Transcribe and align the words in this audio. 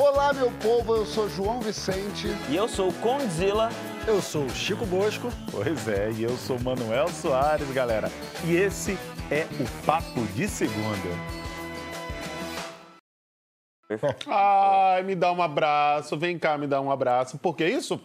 Olá, 0.00 0.32
meu 0.32 0.48
povo, 0.62 0.94
eu 0.94 1.04
sou 1.04 1.28
João 1.28 1.60
Vicente. 1.60 2.28
E 2.48 2.54
eu 2.54 2.68
sou 2.68 2.90
o 2.90 2.92
Condzilla. 3.00 3.68
Eu 4.06 4.22
sou 4.22 4.44
o 4.44 4.50
Chico 4.50 4.86
Bosco. 4.86 5.28
Pois 5.50 5.88
é, 5.88 6.12
e 6.12 6.22
eu 6.22 6.36
sou 6.36 6.56
Manuel 6.60 7.08
Soares, 7.08 7.68
galera. 7.72 8.08
E 8.44 8.54
esse 8.54 8.92
é 9.28 9.44
o 9.60 9.84
Papo 9.84 10.22
de 10.36 10.46
Segunda. 10.46 11.08
Ai, 14.28 15.02
me 15.02 15.16
dá 15.16 15.32
um 15.32 15.42
abraço, 15.42 16.16
vem 16.16 16.38
cá, 16.38 16.56
me 16.56 16.68
dá 16.68 16.80
um 16.80 16.92
abraço. 16.92 17.36
Por 17.36 17.56
que 17.56 17.66
isso? 17.66 18.00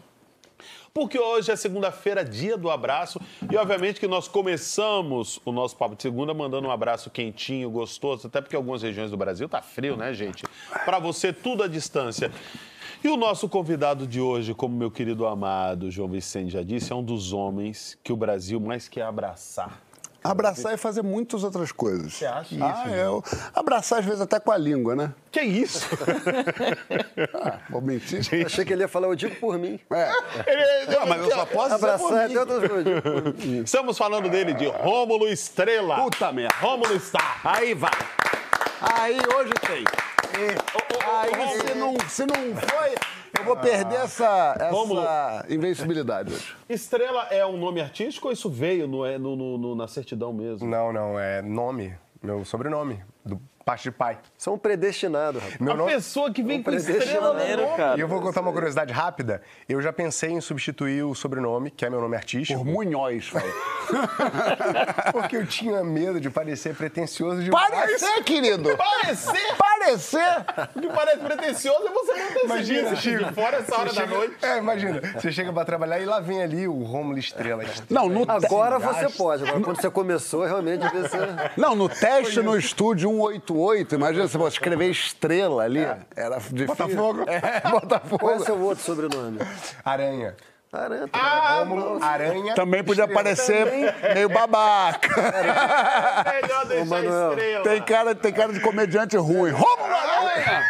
Porque 0.94 1.18
hoje 1.18 1.52
é 1.52 1.56
segunda-feira, 1.56 2.24
dia 2.24 2.56
do 2.56 2.70
abraço, 2.70 3.20
e 3.52 3.58
obviamente 3.58 4.00
que 4.00 4.08
nós 4.08 4.28
começamos 4.28 5.40
o 5.44 5.52
nosso 5.52 5.76
papo 5.76 5.96
de 5.96 6.04
segunda 6.04 6.36
mandando 6.36 6.68
um 6.68 6.72
abraço 6.72 7.10
quentinho, 7.10 7.68
gostoso, 7.72 8.28
até 8.28 8.40
porque 8.40 8.56
algumas 8.56 8.84
regiões 8.84 9.10
do 9.10 9.18
Brasil 9.18 9.50
tá 9.50 9.60
frio, 9.60 9.98
né, 9.98 10.14
gente? 10.14 10.44
Para 10.86 11.00
você 11.00 11.34
tudo 11.34 11.64
à 11.64 11.68
distância. 11.68 12.32
E 13.04 13.08
o 13.08 13.18
nosso 13.18 13.50
convidado 13.50 14.06
de 14.06 14.22
hoje, 14.22 14.54
como 14.54 14.78
meu 14.78 14.92
querido 14.92 15.26
amado 15.26 15.90
João 15.90 16.08
Vicente 16.08 16.52
já 16.52 16.62
disse, 16.62 16.94
é 16.94 16.96
um 16.96 17.04
dos 17.04 17.34
homens 17.34 17.98
que 18.04 18.14
o 18.14 18.16
Brasil 18.16 18.60
mais 18.60 18.88
quer 18.88 19.02
abraçar. 19.02 19.82
Abraçar 20.24 20.74
e 20.74 20.78
fazer 20.78 21.02
muitas 21.04 21.44
outras 21.44 21.72
coisas. 21.72 22.14
Você 22.14 22.26
acha 22.26 22.56
Ah, 22.62 22.84
isso, 22.86 22.96
é. 22.96 23.06
eu- 23.06 23.24
Abraçar, 23.54 24.00
às 24.00 24.06
vezes, 24.06 24.22
até 24.22 24.40
com 24.40 24.52
a 24.52 24.58
língua, 24.58 24.96
né? 24.96 25.12
Que 25.32 25.42
isso? 25.42 25.86
Ah, 27.36 27.60
vou 27.70 27.82
mentir. 27.82 28.22
Achei 28.46 28.64
que 28.66 28.72
ele 28.74 28.84
ia 28.84 28.88
falar, 28.88 29.08
eu 29.08 29.16
digo 29.16 29.36
por 29.36 29.58
mim. 29.58 29.80
É. 29.92 30.10
Não, 30.92 31.06
mas 31.06 31.22
eu 31.22 31.32
só 31.32 31.46
posso 31.46 31.76
dizer 31.76 31.80
por 31.80 31.90
Abraçar 31.90 32.30
mim. 32.30 32.38
até 32.38 32.40
outras 32.54 32.72
coisas. 32.72 33.64
Estamos 33.66 33.98
falando 33.98 34.30
dele 34.30 34.54
de 34.54 34.68
Rômulo 34.68 35.28
Estrela. 35.28 35.96
Puta 36.04 36.32
merda. 36.32 36.56
Rômulo 36.60 36.96
está. 36.96 37.38
Aí 37.44 37.74
vai. 37.74 37.92
Aí 38.82 39.18
hoje 39.36 39.52
tem. 39.68 39.84
Aí 41.06 41.62
se 41.62 41.74
não, 41.76 41.96
se 42.10 42.26
não 42.26 42.36
foi, 42.36 42.96
eu 43.38 43.44
vou 43.46 43.56
perder 43.58 43.96
essa, 43.96 44.56
essa 44.60 45.46
invencibilidade 45.50 46.34
hoje. 46.34 46.56
Estrela 46.70 47.28
é 47.32 47.46
um 47.46 47.58
nome 47.58 47.82
artístico 47.82 48.28
ou 48.28 48.34
isso 48.34 48.50
veio 48.50 48.88
no, 48.88 49.06
é, 49.06 49.18
no- 49.18 49.36
no- 49.36 49.58
no- 49.58 49.76
na 49.76 49.88
certidão 49.88 50.32
mesmo? 50.34 50.68
Não, 50.68 50.94
não, 50.94 51.20
é 51.20 51.42
nome, 51.42 51.96
meu 52.22 52.46
sobrenome, 52.46 53.04
do 53.26 53.42
parte 53.66 53.84
de 53.84 53.92
pai. 53.92 54.18
São 54.38 54.58
predestinados, 54.58 55.42
rapaz. 55.42 55.60
Meu 55.60 55.74
a 55.74 55.76
nome... 55.76 55.92
pessoa 55.94 56.32
que 56.32 56.44
vem 56.44 56.62
com 56.62 56.72
presente 56.72 57.00
estrela 57.00 57.34
no 57.34 57.76
cara. 57.78 57.98
E 57.98 58.02
eu 58.02 58.08
vou 58.08 58.22
contar 58.22 58.42
uma 58.42 58.52
curiosidade 58.52 58.92
rápida. 58.94 59.42
Eu 59.68 59.82
já 59.82 59.92
pensei 59.94 60.32
em 60.32 60.42
substituir 60.42 61.04
o 61.04 61.16
sobrenome, 61.16 61.72
que 61.72 61.86
é 61.86 61.90
meu 61.90 62.02
nome 62.02 62.16
artístico, 62.16 62.64
Por 62.64 62.72
Munhoz, 62.72 63.32
porque 65.12 65.38
eu 65.38 65.46
tinha 65.46 65.84
medo 65.84 66.20
de 66.20 66.30
parecer 66.30 66.76
pretencioso 66.76 67.44
demais. 67.44 67.70
Parecer, 67.70 68.24
querido! 68.24 68.76
Parecer! 68.78 69.56
Parecer! 69.58 70.46
O 70.76 70.82
que 70.82 70.88
parece 70.88 71.18
pretencioso 71.18 71.88
é 71.88 71.92
você 71.92 72.14
não 72.14 72.28
ter 72.34 72.46
Imagina, 72.46 72.96
Chico. 72.96 73.26
de 73.26 73.34
fora 73.34 73.58
essa 73.58 73.76
hora 73.78 73.90
Você 73.90 73.96
da 73.96 74.02
chega- 74.08 74.18
noite. 74.18 74.36
É, 74.42 74.58
imagina. 74.58 75.02
Você 75.20 75.32
chega 75.32 75.52
pra 75.54 75.66
trabalhar 75.66 76.00
e 76.00 76.06
lá 76.06 76.20
vem 76.20 76.42
ali 76.42 76.68
o 76.68 76.84
Rômulo 76.84 77.18
Estrela. 77.18 77.64
Não, 77.90 78.08
no, 78.10 78.26
te- 78.26 78.32
Agora 78.32 78.80
você 78.80 79.10
pode. 79.10 79.44
Agora, 79.44 79.60
quando 79.62 79.82
você 79.82 79.90
começou, 79.90 80.46
realmente 80.46 80.84
ser... 81.10 81.52
não, 81.58 81.76
no 81.76 81.90
teste 81.90 82.42
no 82.42 82.58
estúdio 82.58 83.12
188, 83.54 83.96
imagina 83.96 84.28
você 84.28 84.38
pode 84.38 84.54
escrever 84.54 84.90
estrela 84.90 85.64
ali. 85.64 85.86
Era 86.16 86.38
difícil. 86.38 86.68
Botafogo. 86.68 87.26
É, 87.30 87.40
Qual 87.62 87.74
é 87.74 87.78
o 87.78 87.80
Botafogo. 87.80 88.40
seu 88.46 88.60
outro 88.62 88.84
sobrenome? 88.84 89.40
Aranha. 89.86 90.36
Aranha. 90.72 91.08
Rômulo 91.60 92.04
Aranha. 92.04 92.56
Também 92.56 92.84
podia 92.84 93.04
Estrela. 93.04 93.24
parecer 93.24 93.94
meio 94.16 94.28
babaca. 94.30 95.08
Melhor 96.42 96.66
deixar 96.66 96.86
Manuel, 96.86 97.30
estrela. 97.34 97.64
Tem 97.64 97.82
cara, 97.84 98.16
tem 98.16 98.34
cara 98.34 98.52
de 98.54 98.60
comediante 98.60 99.16
ruim. 99.16 99.52
Rômulo 99.52 99.94
Aranha! 99.94 100.64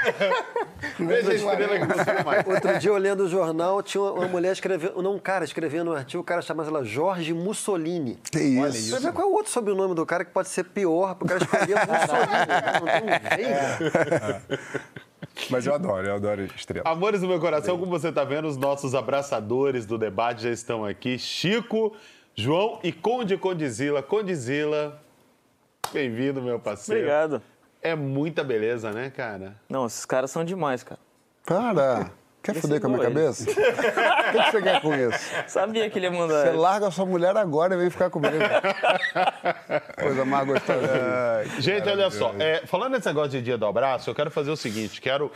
Veja 1.08 1.32
a 1.32 1.36
estrela 1.36 1.80
que 1.80 1.86
você 1.86 2.24
mais. 2.24 2.48
Outro 2.48 2.80
dia, 2.80 2.92
lendo 2.98 3.24
o 3.24 3.30
jornal, 3.30 3.82
tinha 3.84 4.02
uma- 4.04 4.28
mulher 4.28 4.52
escrevendo... 4.54 5.02
Não, 5.02 5.16
um 5.16 5.20
cara 5.20 5.44
escrevendo 5.46 5.92
um 5.92 5.94
artigo, 5.94 6.22
o 6.22 6.26
cara 6.26 6.42
chamava 6.42 6.70
ela 6.70 6.84
Jorge 6.84 7.34
Mussolini. 7.34 8.18
Que 8.32 8.40
isso? 8.40 8.92
Você 8.96 9.00
vê 9.08 9.12
qual 9.12 9.28
é 9.28 9.32
o 9.32 9.34
outro 9.34 9.52
sobrenome 9.52 9.94
do 9.96 10.06
cara 10.06 10.24
que 10.26 10.32
pode 10.32 10.50
ser 10.50 10.64
pior, 10.66 11.16
pro 11.16 11.28
cara 11.28 11.42
escolher 11.44 11.76
Mussolini. 11.88 12.44
Não 12.80 13.40
tem 13.40 13.48
um 13.48 13.48
Veiga. 13.50 14.42
Mas 15.50 15.66
eu 15.66 15.74
adoro, 15.74 16.08
eu 16.08 16.16
adoro 16.16 16.44
Estrela. 16.56 16.88
Amores 16.88 17.22
do 17.22 17.28
meu 17.28 17.40
coração, 17.40 17.78
como 17.78 17.90
você 17.90 18.10
está 18.10 18.24
vendo, 18.24 18.48
os 18.48 18.58
nossos 18.58 18.94
abraçadores 18.94 19.86
do 19.86 19.98
debate 19.98 20.44
já 20.44 20.50
estão 20.50 20.86
aqui. 20.86 21.18
Chico, 21.18 21.94
João 22.36 22.80
e 22.84 22.92
Conde 22.92 23.36
Condizila. 23.38 24.04
Condizila, 24.04 25.02
bem-vindo, 25.92 26.42
meu 26.42 26.60
parceiro. 26.60 27.02
Obrigado. 27.02 27.42
É 27.84 27.96
muita 27.96 28.44
beleza, 28.44 28.92
né, 28.92 29.10
cara? 29.10 29.56
Não, 29.68 29.86
esses 29.86 30.06
caras 30.06 30.32
são 30.32 30.46
demais, 30.46 30.84
cara. 30.84 31.00
Para. 31.46 32.12
Quer 32.42 32.56
foder 32.56 32.82
com 32.82 32.88
a 32.88 32.90
minha 32.90 33.04
cabeça? 33.04 33.44
O 33.44 33.46
que 33.46 33.54
que 33.54 34.52
você 34.52 34.62
quer 34.62 34.82
com 34.82 34.94
isso? 34.94 35.34
Sabia 35.48 35.90
que 35.90 35.98
ele 35.98 36.08
ia 36.08 36.12
mandar. 36.12 36.46
Você 36.46 36.52
larga 36.52 36.88
a 36.88 36.92
sua 36.92 37.06
mulher 37.06 37.36
agora 37.38 37.74
e 37.74 37.78
vem 37.78 37.90
ficar 37.90 38.10
comigo. 38.10 38.36
Coisa 39.98 40.26
mais 40.26 40.48
gostosa. 40.48 41.46
Gente, 41.60 41.88
olha 41.88 42.10
só, 42.12 42.34
é, 42.40 42.66
falando 42.66 42.94
nesse 42.94 43.08
negócio 43.08 43.32
de 43.32 43.42
dia 43.42 43.58
do 43.58 43.66
abraço, 43.66 44.10
eu 44.10 44.16
quero 44.16 44.30
fazer 44.30 44.52
o 44.52 44.58
seguinte, 44.58 45.00
quero, 45.00 45.32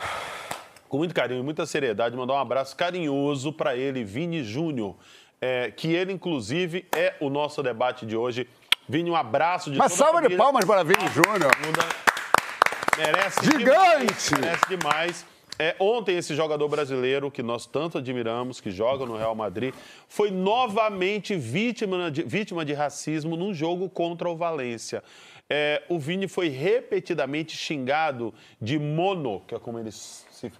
com 0.86 0.98
muito 0.98 1.14
carinho 1.14 1.40
e 1.40 1.42
muita 1.42 1.64
seriedade, 1.64 2.14
mandar 2.14 2.34
um 2.34 2.40
abraço 2.40 2.76
carinhoso 2.76 3.54
para 3.54 3.74
ele, 3.74 4.04
Vini 4.04 4.44
Júnior, 4.44 4.94
é, 5.40 5.70
que 5.70 5.94
ele, 5.94 6.12
inclusive, 6.12 6.86
é 6.94 7.14
o 7.20 7.30
nosso 7.30 7.62
debate 7.62 8.04
de 8.04 8.16
hoje. 8.16 8.46
Vini, 8.86 9.10
um 9.10 9.16
abraço 9.16 9.70
de 9.70 9.78
Uma 9.78 9.88
toda 9.88 9.94
a 9.94 10.06
salva 10.06 10.28
de 10.28 10.36
palmas 10.36 10.64
para 10.64 10.82
Vini 10.82 11.08
Júnior. 11.08 11.50
Merece 12.98 13.44
Gigante! 13.44 13.58
demais. 13.64 14.30
Merece 14.40 14.68
demais. 14.68 15.26
É, 15.60 15.74
ontem, 15.80 16.16
esse 16.16 16.36
jogador 16.36 16.68
brasileiro 16.68 17.30
que 17.30 17.42
nós 17.42 17.66
tanto 17.66 17.98
admiramos, 17.98 18.60
que 18.60 18.70
joga 18.70 19.04
no 19.04 19.16
Real 19.16 19.34
Madrid, 19.34 19.74
foi 20.08 20.30
novamente 20.30 21.34
vítima 21.34 22.10
de, 22.10 22.22
vítima 22.22 22.64
de 22.64 22.72
racismo 22.72 23.36
num 23.36 23.52
jogo 23.52 23.88
contra 23.88 24.28
o 24.28 24.36
Valência. 24.36 25.02
É, 25.50 25.82
o 25.88 25.98
Vini 25.98 26.28
foi 26.28 26.48
repetidamente 26.48 27.56
xingado 27.56 28.32
de 28.60 28.78
mono, 28.78 29.42
que 29.46 29.54
é 29.54 29.58
como 29.58 29.78
eles 29.78 30.26
se, 30.30 30.52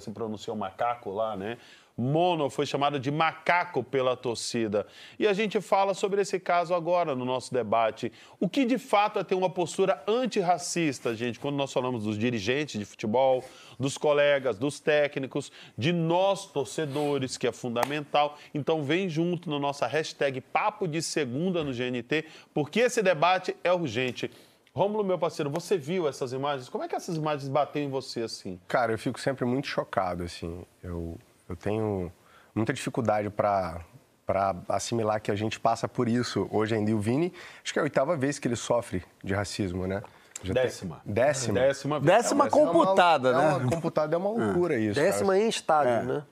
se 0.00 0.10
pronunciam 0.10 0.56
macaco 0.56 1.10
lá, 1.10 1.36
né? 1.36 1.56
Mono 1.96 2.48
foi 2.48 2.66
chamado 2.66 2.98
de 2.98 3.10
macaco 3.10 3.82
pela 3.82 4.16
torcida. 4.16 4.86
E 5.18 5.26
a 5.26 5.32
gente 5.32 5.60
fala 5.60 5.94
sobre 5.94 6.20
esse 6.22 6.40
caso 6.40 6.74
agora 6.74 7.14
no 7.14 7.24
nosso 7.24 7.52
debate. 7.52 8.12
O 8.40 8.48
que 8.48 8.64
de 8.64 8.78
fato 8.78 9.18
é 9.18 9.24
ter 9.24 9.34
uma 9.34 9.50
postura 9.50 10.02
antirracista, 10.06 11.14
gente, 11.14 11.38
quando 11.38 11.56
nós 11.56 11.72
falamos 11.72 12.04
dos 12.04 12.18
dirigentes 12.18 12.78
de 12.78 12.84
futebol, 12.84 13.44
dos 13.78 13.98
colegas, 13.98 14.58
dos 14.58 14.80
técnicos, 14.80 15.52
de 15.76 15.92
nós 15.92 16.46
torcedores, 16.46 17.36
que 17.36 17.46
é 17.46 17.52
fundamental. 17.52 18.38
Então 18.54 18.82
vem 18.82 19.08
junto 19.08 19.50
na 19.50 19.58
nossa 19.58 19.86
hashtag 19.86 20.40
Papo 20.40 20.86
de 20.86 21.02
Segunda 21.02 21.62
no 21.62 21.72
GNT, 21.72 22.24
porque 22.54 22.80
esse 22.80 23.02
debate 23.02 23.54
é 23.62 23.72
urgente. 23.72 24.30
Rômulo, 24.74 25.04
meu 25.04 25.18
parceiro, 25.18 25.50
você 25.50 25.76
viu 25.76 26.08
essas 26.08 26.32
imagens? 26.32 26.70
Como 26.70 26.82
é 26.82 26.88
que 26.88 26.94
essas 26.94 27.16
imagens 27.16 27.46
bateram 27.46 27.86
em 27.86 27.90
você 27.90 28.22
assim? 28.22 28.58
Cara, 28.66 28.92
eu 28.92 28.98
fico 28.98 29.20
sempre 29.20 29.44
muito 29.44 29.66
chocado, 29.66 30.22
assim. 30.22 30.64
Eu, 30.82 31.18
eu 31.52 31.56
tenho 31.56 32.10
muita 32.54 32.72
dificuldade 32.72 33.30
para 33.30 33.80
para 34.24 34.54
assimilar 34.68 35.20
que 35.20 35.30
a 35.32 35.34
gente 35.34 35.58
passa 35.58 35.86
por 35.88 36.08
isso 36.08 36.48
hoje 36.50 36.74
ainda. 36.74 36.90
E 36.90 36.94
o 36.94 36.98
Vini, 37.00 37.32
acho 37.62 37.72
que 37.72 37.78
é 37.78 37.82
a 37.82 37.82
oitava 37.82 38.16
vez 38.16 38.38
que 38.38 38.46
ele 38.48 38.54
sofre 38.56 39.02
de 39.22 39.34
racismo, 39.34 39.86
né? 39.86 40.00
Já 40.44 40.54
tem- 40.54 40.62
Décima. 40.62 41.00
Décima. 41.04 41.60
Décima 41.60 42.00
vez. 42.00 42.16
Décima 42.16 42.44
É 42.46 42.48
uma- 42.48 42.50
computada, 42.72 43.28
é 43.28 43.32
uma, 43.36 43.58
né? 43.58 43.66
computada 43.68 44.14
é 44.14 44.18
uma 44.18 44.30
loucura 44.30 44.78
isso. 44.78 44.94
cara. 44.94 45.06
Décima 45.10 45.36
em 45.38 45.48
estádio, 45.48 46.02
né? 46.04 46.22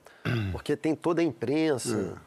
Porque 0.53 0.75
tem 0.75 0.95
toda 0.95 1.21
a 1.21 1.23
imprensa. 1.23 2.17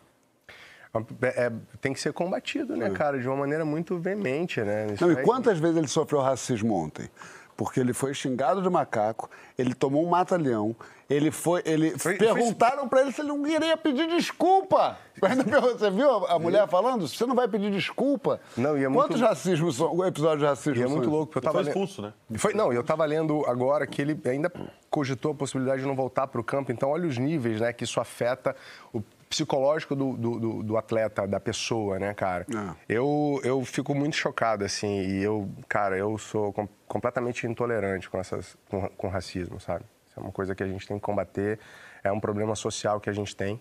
É- 1.23 1.47
é- 1.47 1.53
tem 1.81 1.93
que 1.93 1.99
ser 2.01 2.13
combatido, 2.13 2.77
né, 2.77 2.91
cara? 2.91 3.19
De 3.19 3.27
uma 3.27 3.37
maneira 3.39 3.65
muito 3.65 3.99
veemente, 3.99 4.61
né? 4.61 4.87
Isso 4.93 5.05
Não, 5.05 5.13
e 5.13 5.23
quantas 5.25 5.59
vezes 5.59 5.77
ele 5.77 5.89
sofreu 5.89 6.21
racismo 6.21 6.73
ontem? 6.75 7.09
Porque 7.57 7.79
ele 7.79 7.93
foi 7.93 8.13
xingado 8.13 8.61
de 8.61 8.69
macaco, 8.69 9.31
ele 9.57 9.75
tomou 9.75 10.05
um 10.05 10.09
mata-leão, 10.09 10.75
ele 11.09 11.31
foi. 11.31 11.63
Ele 11.65 11.97
Foi- 11.97 12.17
perguntaram 12.17 12.89
pra 12.89 13.03
ele 13.03 13.13
se 13.13 13.21
ele 13.21 13.29
não 13.29 13.47
iria 13.47 13.77
pedir 13.77 14.09
desculpa. 14.09 14.99
Você 15.79 15.91
viu 15.91 16.27
a 16.27 16.39
mulher 16.39 16.67
falando? 16.69 17.07
Você 17.07 17.25
não 17.27 17.35
vai 17.37 17.47
pedir 17.47 17.71
desculpa? 17.71 18.41
Não, 18.57 18.77
e 18.77 18.83
é 18.85 18.89
muito- 18.89 19.07
Quantos 19.07 19.21
racismos 19.21 19.77
são, 19.77 20.05
episódios 20.05 20.41
de 20.41 20.47
racismo 20.47 20.81
E 20.81 20.83
é 20.83 20.87
muito 20.89 21.09
louco, 21.09 21.27
porque 21.33 21.39
eu 21.39 21.43
Foi 21.43 21.53
tava 21.53 21.59
lendo- 21.59 21.69
expulso, 21.69 22.03
né? 22.03 22.13
Foi, 22.37 22.53
não, 22.55 22.73
eu 22.73 22.83
tava 22.83 23.05
lendo 23.05 23.45
agora 23.47 23.87
que 23.87 24.03
ele 24.03 24.21
ainda 24.29 24.51
cogitou 24.91 25.31
a 25.33 25.35
possibilidade 25.35 25.83
de 25.83 25.87
não 25.87 25.95
voltar 25.95 26.27
para 26.27 26.41
o 26.41 26.45
campo. 26.45 26.73
Então, 26.73 26.91
olha 26.91 27.07
os 27.07 27.19
níveis, 27.19 27.61
né, 27.61 27.73
que 27.73 27.85
isso 27.85 28.01
afeta 28.01 28.57
o 28.93 29.01
psicológico 29.35 29.97
do, 29.97 30.17
do, 30.17 30.39
do- 30.39 30.63
do 30.63 30.77
atleta, 30.77 31.27
da 31.27 31.41
pessoa, 31.41 31.99
né, 31.99 32.15
cara? 32.15 32.47
É. 32.49 32.75
Eu, 32.97 33.41
eu 33.43 33.65
fico 33.65 33.93
muito 33.95 34.15
chocado, 34.17 34.65
assim, 34.65 35.01
e 35.03 35.23
eu, 35.23 35.49
cara, 35.69 35.97
eu 35.99 36.17
sou 36.19 36.53
com- 36.53 36.69
completamente 36.87 37.45
intolerante 37.47 38.09
com, 38.09 38.19
essas, 38.19 38.57
com, 38.69 38.89
com 38.91 39.09
racismo, 39.09 39.59
sabe? 39.59 39.85
Isso 40.07 40.19
é 40.19 40.23
uma 40.23 40.31
coisa 40.31 40.55
que 40.55 40.63
a 40.63 40.67
gente 40.69 40.87
tem 40.87 40.97
que 40.99 41.03
combater, 41.03 41.59
é 42.05 42.13
um 42.13 42.21
problema 42.21 42.55
social 42.55 43.01
que 43.01 43.11
a 43.11 43.13
gente 43.13 43.35
tem. 43.35 43.61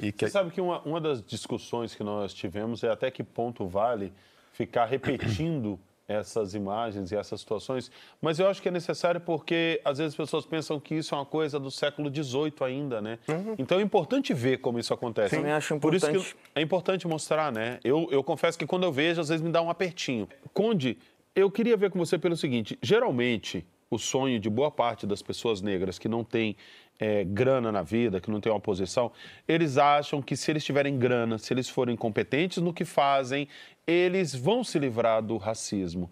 E 0.00 0.10
que, 0.10 0.26
Você 0.26 0.32
sabe 0.32 0.50
que 0.50 0.60
uma, 0.60 0.80
uma 0.82 1.00
das 1.00 1.22
discussões 1.22 1.94
que 1.94 2.02
nós 2.02 2.34
tivemos 2.34 2.82
é 2.82 2.90
até 2.90 3.10
que 3.10 3.22
ponto 3.22 3.66
vale 3.68 4.12
ficar 4.52 4.86
repetindo 4.86 5.78
essas 6.12 6.54
imagens 6.54 7.10
e 7.12 7.16
essas 7.16 7.40
situações, 7.40 7.90
mas 8.20 8.38
eu 8.38 8.48
acho 8.48 8.60
que 8.60 8.68
é 8.68 8.70
necessário 8.70 9.20
porque 9.20 9.80
às 9.84 9.98
vezes 9.98 10.12
as 10.12 10.16
pessoas 10.16 10.46
pensam 10.46 10.78
que 10.78 10.94
isso 10.94 11.14
é 11.14 11.18
uma 11.18 11.26
coisa 11.26 11.58
do 11.58 11.70
século 11.70 12.10
XVIII 12.14 12.52
ainda, 12.60 13.00
né? 13.00 13.18
Então 13.58 13.78
é 13.78 13.82
importante 13.82 14.32
ver 14.34 14.58
como 14.58 14.78
isso 14.78 14.92
acontece. 14.92 15.36
Também 15.36 15.52
acho 15.52 15.78
Por 15.78 15.94
isso 15.94 16.06
que 16.06 16.12
importante. 16.12 16.36
é 16.54 16.60
importante 16.60 17.08
mostrar, 17.08 17.52
né? 17.52 17.78
Eu, 17.82 18.08
eu 18.10 18.22
confesso 18.22 18.58
que 18.58 18.66
quando 18.66 18.84
eu 18.84 18.92
vejo, 18.92 19.20
às 19.20 19.28
vezes 19.28 19.42
me 19.42 19.50
dá 19.50 19.60
um 19.62 19.70
apertinho. 19.70 20.28
Conde, 20.52 20.98
eu 21.34 21.50
queria 21.50 21.76
ver 21.76 21.90
com 21.90 21.98
você 21.98 22.18
pelo 22.18 22.36
seguinte: 22.36 22.78
geralmente, 22.82 23.66
o 23.90 23.98
sonho 23.98 24.40
de 24.40 24.48
boa 24.48 24.70
parte 24.70 25.06
das 25.06 25.22
pessoas 25.22 25.60
negras 25.60 25.98
que 25.98 26.08
não 26.08 26.24
têm 26.24 26.56
eh, 26.98 27.24
grana 27.24 27.72
na 27.72 27.82
vida, 27.82 28.20
que 28.20 28.30
não 28.30 28.40
têm 28.40 28.52
uma 28.52 28.60
posição, 28.60 29.12
eles 29.46 29.76
acham 29.76 30.22
que 30.22 30.36
se 30.36 30.50
eles 30.50 30.64
tiverem 30.64 30.98
grana, 30.98 31.36
se 31.36 31.52
eles 31.52 31.68
forem 31.68 31.96
competentes 31.96 32.58
no 32.58 32.72
que 32.72 32.84
fazem, 32.84 33.48
eles 33.86 34.34
vão 34.34 34.62
se 34.62 34.78
livrar 34.78 35.22
do 35.22 35.36
racismo. 35.36 36.10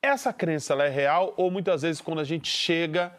Essa 0.00 0.32
crença 0.32 0.74
é 0.74 0.88
real 0.88 1.34
ou 1.36 1.50
muitas 1.50 1.82
vezes 1.82 2.00
quando 2.00 2.20
a 2.20 2.24
gente 2.24 2.48
chega 2.48 3.12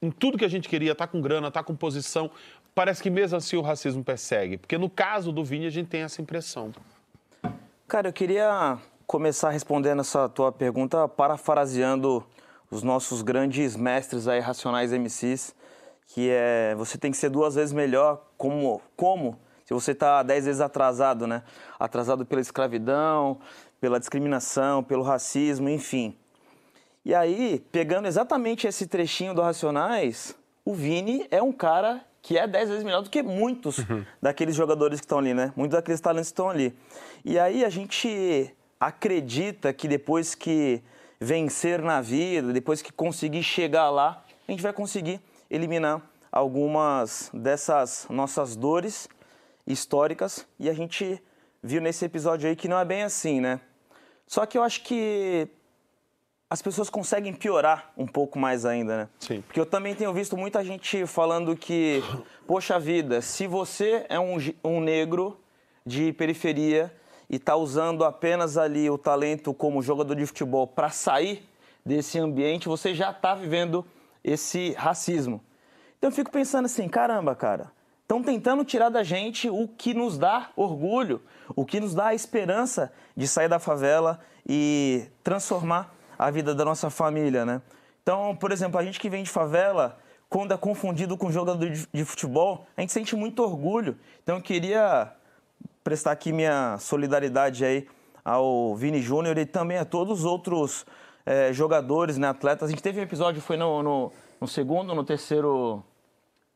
em 0.00 0.10
tudo 0.10 0.38
que 0.38 0.44
a 0.44 0.48
gente 0.48 0.68
queria, 0.68 0.94
tá 0.94 1.06
com 1.06 1.20
grana, 1.20 1.50
tá 1.50 1.62
com 1.62 1.74
posição, 1.74 2.30
parece 2.74 3.02
que 3.02 3.10
mesmo 3.10 3.36
assim 3.36 3.56
o 3.56 3.60
racismo 3.60 4.02
persegue? 4.02 4.58
Porque 4.58 4.76
no 4.76 4.90
caso 4.90 5.30
do 5.30 5.44
Vini 5.44 5.66
a 5.66 5.70
gente 5.70 5.88
tem 5.88 6.02
essa 6.02 6.20
impressão. 6.20 6.72
Cara, 7.86 8.08
eu 8.08 8.12
queria 8.12 8.78
começar 9.06 9.50
respondendo 9.50 10.00
essa 10.00 10.28
tua 10.28 10.50
pergunta 10.50 11.06
parafraseando 11.06 12.24
os 12.70 12.82
nossos 12.82 13.20
grandes 13.20 13.76
mestres 13.76 14.26
aí, 14.26 14.40
racionais 14.40 14.92
MCs, 14.92 15.54
que 16.06 16.30
é 16.30 16.74
você 16.74 16.96
tem 16.96 17.10
que 17.10 17.16
ser 17.16 17.28
duas 17.28 17.54
vezes 17.54 17.72
melhor 17.72 18.24
como 18.36 18.80
como 18.96 19.38
se 19.64 19.72
você 19.72 19.92
está 19.92 20.22
dez 20.22 20.44
vezes 20.44 20.60
atrasado, 20.60 21.26
né? 21.26 21.42
Atrasado 21.78 22.24
pela 22.26 22.40
escravidão, 22.40 23.38
pela 23.80 23.98
discriminação, 23.98 24.82
pelo 24.82 25.02
racismo, 25.02 25.68
enfim. 25.68 26.16
E 27.04 27.14
aí, 27.14 27.64
pegando 27.72 28.06
exatamente 28.06 28.66
esse 28.66 28.86
trechinho 28.86 29.34
do 29.34 29.42
Racionais, 29.42 30.36
o 30.64 30.72
Vini 30.72 31.26
é 31.30 31.42
um 31.42 31.52
cara 31.52 32.04
que 32.22 32.38
é 32.38 32.46
10 32.46 32.68
vezes 32.68 32.84
melhor 32.84 33.02
do 33.02 33.10
que 33.10 33.20
muitos 33.22 33.78
daqueles 34.22 34.54
jogadores 34.54 35.00
que 35.00 35.04
estão 35.04 35.18
ali, 35.18 35.34
né? 35.34 35.52
Muitos 35.56 35.76
daqueles 35.76 36.00
talentos 36.00 36.28
que 36.28 36.32
estão 36.32 36.48
ali. 36.48 36.72
E 37.24 37.38
aí 37.38 37.64
a 37.64 37.68
gente 37.68 38.54
acredita 38.78 39.72
que 39.72 39.88
depois 39.88 40.34
que 40.36 40.80
vencer 41.20 41.82
na 41.82 42.00
vida, 42.00 42.52
depois 42.52 42.80
que 42.80 42.92
conseguir 42.92 43.42
chegar 43.42 43.90
lá, 43.90 44.24
a 44.46 44.50
gente 44.52 44.62
vai 44.62 44.72
conseguir 44.72 45.20
eliminar 45.50 46.00
algumas 46.30 47.30
dessas 47.34 48.06
nossas 48.08 48.54
dores 48.54 49.08
históricas. 49.66 50.46
E 50.58 50.68
a 50.68 50.72
gente 50.72 51.22
viu 51.62 51.80
nesse 51.80 52.04
episódio 52.04 52.48
aí 52.48 52.56
que 52.56 52.68
não 52.68 52.78
é 52.78 52.84
bem 52.84 53.02
assim, 53.02 53.40
né? 53.40 53.60
Só 54.26 54.46
que 54.46 54.56
eu 54.56 54.62
acho 54.62 54.82
que 54.82 55.48
as 56.48 56.60
pessoas 56.60 56.90
conseguem 56.90 57.32
piorar 57.32 57.92
um 57.96 58.06
pouco 58.06 58.38
mais 58.38 58.66
ainda, 58.66 58.96
né? 58.96 59.08
Sim. 59.18 59.40
Porque 59.40 59.58
eu 59.58 59.64
também 59.64 59.94
tenho 59.94 60.12
visto 60.12 60.36
muita 60.36 60.62
gente 60.62 61.06
falando 61.06 61.56
que, 61.56 62.02
poxa 62.46 62.78
vida, 62.78 63.22
se 63.22 63.46
você 63.46 64.04
é 64.08 64.20
um, 64.20 64.36
um 64.62 64.80
negro 64.80 65.40
de 65.84 66.12
periferia 66.12 66.94
e 67.28 67.36
está 67.36 67.56
usando 67.56 68.04
apenas 68.04 68.58
ali 68.58 68.90
o 68.90 68.98
talento 68.98 69.54
como 69.54 69.80
jogador 69.80 70.14
de 70.14 70.26
futebol 70.26 70.66
para 70.66 70.90
sair 70.90 71.48
desse 71.84 72.18
ambiente, 72.18 72.68
você 72.68 72.94
já 72.94 73.10
está 73.10 73.34
vivendo 73.34 73.84
esse 74.22 74.72
racismo. 74.72 75.42
Então 75.96 76.10
eu 76.10 76.14
fico 76.14 76.30
pensando 76.30 76.66
assim, 76.66 76.88
caramba, 76.88 77.34
cara, 77.34 77.72
estão 78.02 78.22
tentando 78.22 78.64
tirar 78.64 78.88
da 78.88 79.02
gente 79.02 79.48
o 79.48 79.66
que 79.66 79.94
nos 79.94 80.18
dá 80.18 80.50
orgulho, 80.56 81.22
o 81.56 81.64
que 81.64 81.80
nos 81.80 81.94
dá 81.94 82.08
a 82.08 82.14
esperança 82.14 82.92
de 83.16 83.26
sair 83.26 83.48
da 83.48 83.58
favela 83.58 84.20
e 84.46 85.04
transformar 85.22 85.94
a 86.18 86.30
vida 86.30 86.54
da 86.54 86.64
nossa 86.64 86.90
família, 86.90 87.44
né? 87.44 87.62
Então, 88.02 88.36
por 88.36 88.52
exemplo, 88.52 88.78
a 88.78 88.84
gente 88.84 88.98
que 88.98 89.08
vem 89.08 89.22
de 89.22 89.30
favela, 89.30 89.98
quando 90.28 90.52
é 90.52 90.56
confundido 90.56 91.16
com 91.16 91.30
jogador 91.30 91.70
de 91.70 92.04
futebol, 92.04 92.66
a 92.76 92.80
gente 92.80 92.92
sente 92.92 93.14
muito 93.14 93.42
orgulho. 93.42 93.96
Então, 94.22 94.36
eu 94.36 94.42
queria 94.42 95.12
prestar 95.84 96.12
aqui 96.12 96.32
minha 96.32 96.76
solidariedade 96.78 97.64
aí 97.64 97.88
ao 98.24 98.74
Vini 98.76 99.00
Júnior 99.00 99.38
e 99.38 99.46
também 99.46 99.78
a 99.78 99.84
todos 99.84 100.20
os 100.20 100.24
outros 100.24 100.84
eh, 101.26 101.52
jogadores, 101.52 102.18
né, 102.18 102.28
atletas. 102.28 102.68
A 102.68 102.70
gente 102.70 102.82
teve 102.82 103.00
um 103.00 103.02
episódio, 103.02 103.40
foi 103.40 103.56
no, 103.56 103.82
no, 103.82 104.12
no 104.40 104.48
segundo, 104.48 104.94
no 104.94 105.04
terceiro... 105.04 105.82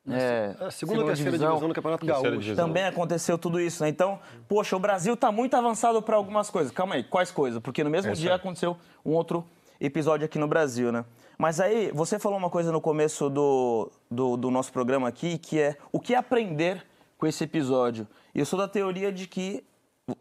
eh, 0.09 0.55
A 0.59 0.71
segunda 0.71 1.01
ou 1.01 1.05
terceira 1.07 1.31
divisão, 1.31 1.59
do 1.59 1.73
Campeonato 1.73 2.05
Terceira 2.05 2.29
Gaúcho. 2.31 2.41
divisão. 2.43 2.67
também 2.67 2.83
aconteceu 2.85 3.37
tudo 3.37 3.59
isso, 3.59 3.83
né? 3.83 3.89
Então, 3.89 4.19
poxa, 4.47 4.75
o 4.75 4.79
Brasil 4.79 5.13
está 5.15 5.31
muito 5.31 5.55
avançado 5.55 6.01
para 6.01 6.15
algumas 6.15 6.49
coisas. 6.49 6.71
Calma 6.71 6.95
aí, 6.95 7.03
quais 7.03 7.31
coisas? 7.31 7.59
Porque 7.61 7.83
no 7.83 7.89
mesmo 7.89 8.13
dia 8.13 8.35
aconteceu 8.35 8.77
um 9.05 9.11
outro 9.13 9.43
episódio 9.79 10.25
aqui 10.25 10.39
no 10.39 10.47
Brasil, 10.47 10.91
né? 10.91 11.03
Mas 11.37 11.59
aí, 11.59 11.91
você 11.93 12.17
falou 12.17 12.37
uma 12.37 12.49
coisa 12.49 12.71
no 12.71 12.81
começo 12.81 13.29
do, 13.29 13.91
do, 14.09 14.35
do 14.37 14.49
nosso 14.49 14.71
programa 14.71 15.07
aqui, 15.07 15.37
que 15.37 15.59
é 15.59 15.77
o 15.91 15.99
que 15.99 16.15
aprender 16.15 16.83
com 17.17 17.27
esse 17.27 17.43
episódio. 17.43 18.07
E 18.33 18.39
eu 18.39 18.45
sou 18.45 18.57
da 18.57 18.67
teoria 18.67 19.11
de 19.11 19.27
que. 19.27 19.63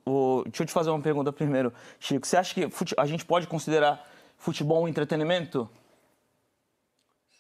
o- 0.05 0.43
deixa 0.45 0.63
eu 0.63 0.67
te 0.67 0.73
fazer 0.73 0.91
uma 0.91 1.01
pergunta 1.01 1.33
primeiro, 1.33 1.73
Chico. 1.99 2.27
Você 2.27 2.37
acha 2.37 2.53
que 2.55 2.69
fute- 2.71 2.95
a 2.99 3.07
gente 3.07 3.25
pode 3.25 3.47
considerar 3.47 4.07
futebol 4.37 4.83
um 4.83 4.89
entretenimento? 4.89 5.69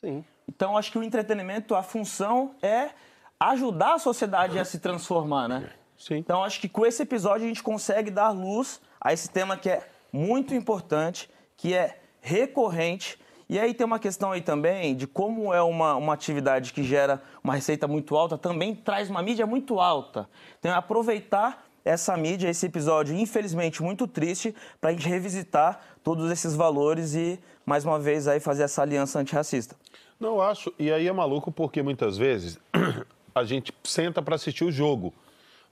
Sim. 0.00 0.24
Então, 0.48 0.76
acho 0.76 0.92
que 0.92 0.98
o 0.98 1.02
entretenimento, 1.02 1.74
a 1.74 1.82
função 1.82 2.54
é 2.62 2.90
ajudar 3.38 3.94
a 3.94 3.98
sociedade 3.98 4.58
a 4.58 4.64
se 4.64 4.78
transformar, 4.78 5.48
né? 5.48 5.70
Sim. 5.98 6.16
Então, 6.16 6.44
acho 6.44 6.60
que 6.60 6.68
com 6.68 6.84
esse 6.86 7.02
episódio 7.02 7.44
a 7.44 7.48
gente 7.48 7.62
consegue 7.62 8.10
dar 8.10 8.30
luz 8.30 8.80
a 9.00 9.12
esse 9.12 9.30
tema 9.30 9.56
que 9.56 9.68
é 9.68 9.86
muito 10.12 10.54
importante, 10.54 11.28
que 11.56 11.74
é 11.74 11.98
recorrente. 12.20 13.18
E 13.48 13.58
aí 13.58 13.72
tem 13.72 13.86
uma 13.86 13.98
questão 13.98 14.32
aí 14.32 14.40
também 14.40 14.94
de 14.94 15.06
como 15.06 15.52
é 15.54 15.62
uma, 15.62 15.94
uma 15.94 16.12
atividade 16.12 16.72
que 16.72 16.82
gera 16.82 17.22
uma 17.42 17.54
receita 17.54 17.86
muito 17.86 18.16
alta, 18.16 18.36
também 18.36 18.74
traz 18.74 19.08
uma 19.08 19.22
mídia 19.22 19.46
muito 19.46 19.78
alta. 19.80 20.28
Então, 20.58 20.72
é 20.72 20.74
aproveitar 20.74 21.64
essa 21.84 22.16
mídia, 22.16 22.48
esse 22.48 22.66
episódio, 22.66 23.14
infelizmente, 23.14 23.80
muito 23.80 24.08
triste, 24.08 24.54
para 24.80 24.90
a 24.90 24.92
gente 24.92 25.08
revisitar 25.08 25.80
todos 26.02 26.30
esses 26.32 26.54
valores 26.54 27.14
e, 27.14 27.38
mais 27.64 27.84
uma 27.84 27.98
vez, 27.98 28.26
aí 28.26 28.40
fazer 28.40 28.64
essa 28.64 28.82
aliança 28.82 29.20
antirracista. 29.20 29.76
Não, 30.18 30.40
acho. 30.40 30.72
E 30.78 30.90
aí 30.90 31.06
é 31.06 31.12
maluco 31.12 31.52
porque 31.52 31.82
muitas 31.82 32.16
vezes 32.16 32.58
a 33.34 33.44
gente 33.44 33.72
senta 33.84 34.22
para 34.22 34.34
assistir 34.34 34.64
o 34.64 34.72
jogo. 34.72 35.12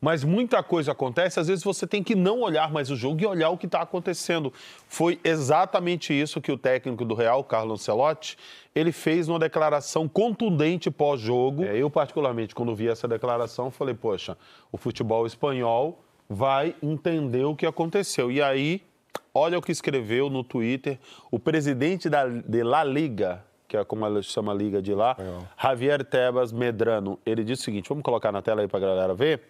Mas 0.05 0.23
muita 0.23 0.62
coisa 0.62 0.93
acontece, 0.93 1.41
às 1.41 1.49
vezes 1.49 1.64
você 1.64 1.87
tem 1.87 2.02
que 2.02 2.14
não 2.14 2.41
olhar 2.41 2.70
mais 2.70 2.91
o 2.91 2.96
jogo 2.96 3.23
e 3.23 3.26
olhar 3.26 3.49
o 3.49 3.56
que 3.56 3.64
está 3.64 3.81
acontecendo. 3.81 4.52
Foi 4.87 5.19
exatamente 5.25 6.12
isso 6.12 6.43
que 6.43 6.52
o 6.52 6.58
técnico 6.58 7.06
do 7.06 7.14
Real, 7.14 7.43
Carlo 7.43 7.73
Ancelotti, 7.73 8.37
ele 8.75 8.93
fez 8.93 9.29
numa 9.29 9.38
declaração 9.38 10.06
contundente 10.06 10.91
pós-jogo. 10.91 11.64
É, 11.64 11.79
eu, 11.79 11.88
particularmente, 11.88 12.55
quando 12.55 12.74
vi 12.74 12.86
essa 12.86 13.08
declaração, 13.08 13.70
falei, 13.70 13.94
poxa, 13.94 14.36
o 14.70 14.77
futebol 14.77 15.27
espanhol 15.27 16.05
vai 16.29 16.77
entender 16.82 17.44
o 17.44 17.56
que 17.56 17.65
aconteceu. 17.65 18.31
E 18.31 18.43
aí, 18.43 18.82
olha 19.32 19.58
o 19.58 19.63
que 19.63 19.72
escreveu 19.72 20.29
no 20.29 20.44
Twitter 20.44 20.98
o 21.31 21.39
presidente 21.39 22.10
da, 22.10 22.27
de 22.27 22.63
La 22.63 22.84
Liga, 22.84 23.43
que 23.74 23.76
é 23.76 23.84
como 23.84 24.06
ela 24.06 24.22
chama 24.22 24.52
a 24.52 24.54
liga 24.54 24.81
de 24.81 24.94
lá, 24.94 25.16
Javier 25.60 26.04
Tebas 26.04 26.52
Medrano. 26.52 27.19
Ele 27.26 27.43
disse 27.43 27.62
o 27.62 27.64
seguinte: 27.64 27.88
vamos 27.88 28.04
colocar 28.04 28.31
na 28.31 28.40
tela 28.40 28.60
aí 28.62 28.69
para 28.69 28.78
a 28.78 28.88
galera 28.88 29.14
ver. 29.14 29.43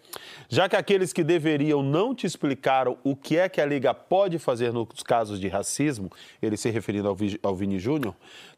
Já 0.48 0.66
que 0.66 0.76
aqueles 0.76 1.12
que 1.12 1.22
deveriam 1.22 1.82
não 1.82 2.14
te 2.14 2.26
explicaram 2.26 2.96
o 3.04 3.14
que 3.14 3.36
é 3.36 3.48
que 3.48 3.60
a 3.60 3.66
liga 3.66 3.92
pode 3.92 4.38
fazer 4.38 4.72
nos 4.72 5.02
casos 5.02 5.38
de 5.38 5.48
racismo, 5.48 6.10
ele 6.40 6.56
se 6.56 6.70
referindo 6.70 7.08
ao, 7.08 7.16
ao 7.42 7.54
Vini 7.54 7.78
Júnior, 7.78 8.14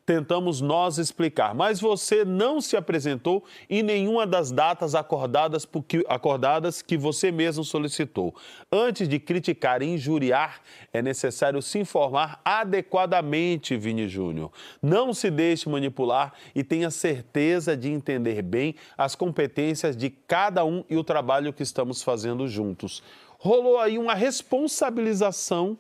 tentamos 0.07 0.61
nós 0.61 0.97
explicar. 0.97 1.53
Mas 1.53 1.81
você 1.81 2.25
não 2.25 2.61
se 2.61 2.77
apresentou 2.77 3.45
em 3.69 3.83
nenhuma 3.83 4.25
das 4.25 4.53
datas 4.53 4.95
acordadas, 4.95 5.67
por 5.67 5.83
que, 5.83 6.05
acordadas 6.09 6.81
que 6.81 6.97
você 6.97 7.33
mesmo 7.33 7.65
solicitou. 7.65 8.33
Antes 8.71 9.09
de 9.09 9.19
criticar 9.19 9.83
e 9.83 9.87
injuriar, 9.87 10.63
é 10.93 11.03
necessário 11.03 11.61
se 11.61 11.81
informar 11.81 12.41
adequadamente, 12.45 13.77
Vini 13.77 14.09
Júnior. 14.09 14.53
Não 14.81 15.13
se 15.13 15.29
deixe 15.29 15.69
manipular 15.69 16.33
e 16.55 16.63
tenha 16.63 16.91
certeza 16.91 17.77
de 17.77 17.91
entender 17.91 18.41
bem 18.43 18.77
as 18.97 19.17
competências 19.17 19.97
de 19.97 20.09
cada 20.09 20.65
um 20.65 20.85
e 20.89 20.97
o 20.97 21.03
trabalho 21.03 21.53
que 21.53 21.65
estamos 21.65 22.03
fazendo 22.03 22.47
juntos. 22.47 23.03
Rolou 23.39 23.79
aí 23.79 23.99
uma 23.99 24.15
responsabilização 24.15 25.77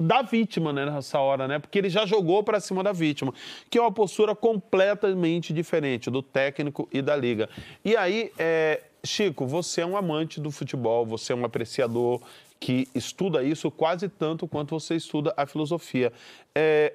da 0.00 0.22
vítima, 0.22 0.72
né, 0.72 0.84
nessa 0.86 1.20
hora, 1.20 1.46
né? 1.46 1.58
Porque 1.58 1.78
ele 1.78 1.88
já 1.88 2.04
jogou 2.04 2.42
para 2.42 2.58
cima 2.58 2.82
da 2.82 2.92
vítima, 2.92 3.32
que 3.70 3.78
é 3.78 3.80
uma 3.80 3.92
postura 3.92 4.34
completamente 4.34 5.52
diferente 5.52 6.10
do 6.10 6.22
técnico 6.22 6.88
e 6.92 7.00
da 7.00 7.14
liga. 7.14 7.48
E 7.84 7.96
aí, 7.96 8.32
é, 8.36 8.82
Chico, 9.04 9.46
você 9.46 9.82
é 9.82 9.86
um 9.86 9.96
amante 9.96 10.40
do 10.40 10.50
futebol, 10.50 11.06
você 11.06 11.32
é 11.32 11.36
um 11.36 11.44
apreciador 11.44 12.20
que 12.58 12.88
estuda 12.94 13.42
isso 13.42 13.70
quase 13.70 14.08
tanto 14.08 14.48
quanto 14.48 14.78
você 14.78 14.96
estuda 14.96 15.32
a 15.36 15.46
filosofia. 15.46 16.12
É, 16.54 16.94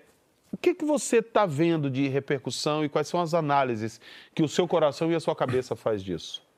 o 0.52 0.58
que, 0.58 0.74
que 0.74 0.84
você 0.84 1.18
está 1.18 1.46
vendo 1.46 1.90
de 1.90 2.08
repercussão 2.08 2.84
e 2.84 2.90
quais 2.90 3.08
são 3.08 3.22
as 3.22 3.34
análises 3.34 4.02
que 4.34 4.44
o 4.44 4.48
seu 4.48 4.68
coração 4.68 5.12
e 5.12 5.16
a 5.16 5.20
sua 5.20 5.36
cabeça 5.36 5.76
faz 5.76 6.04
disso? 6.04 6.49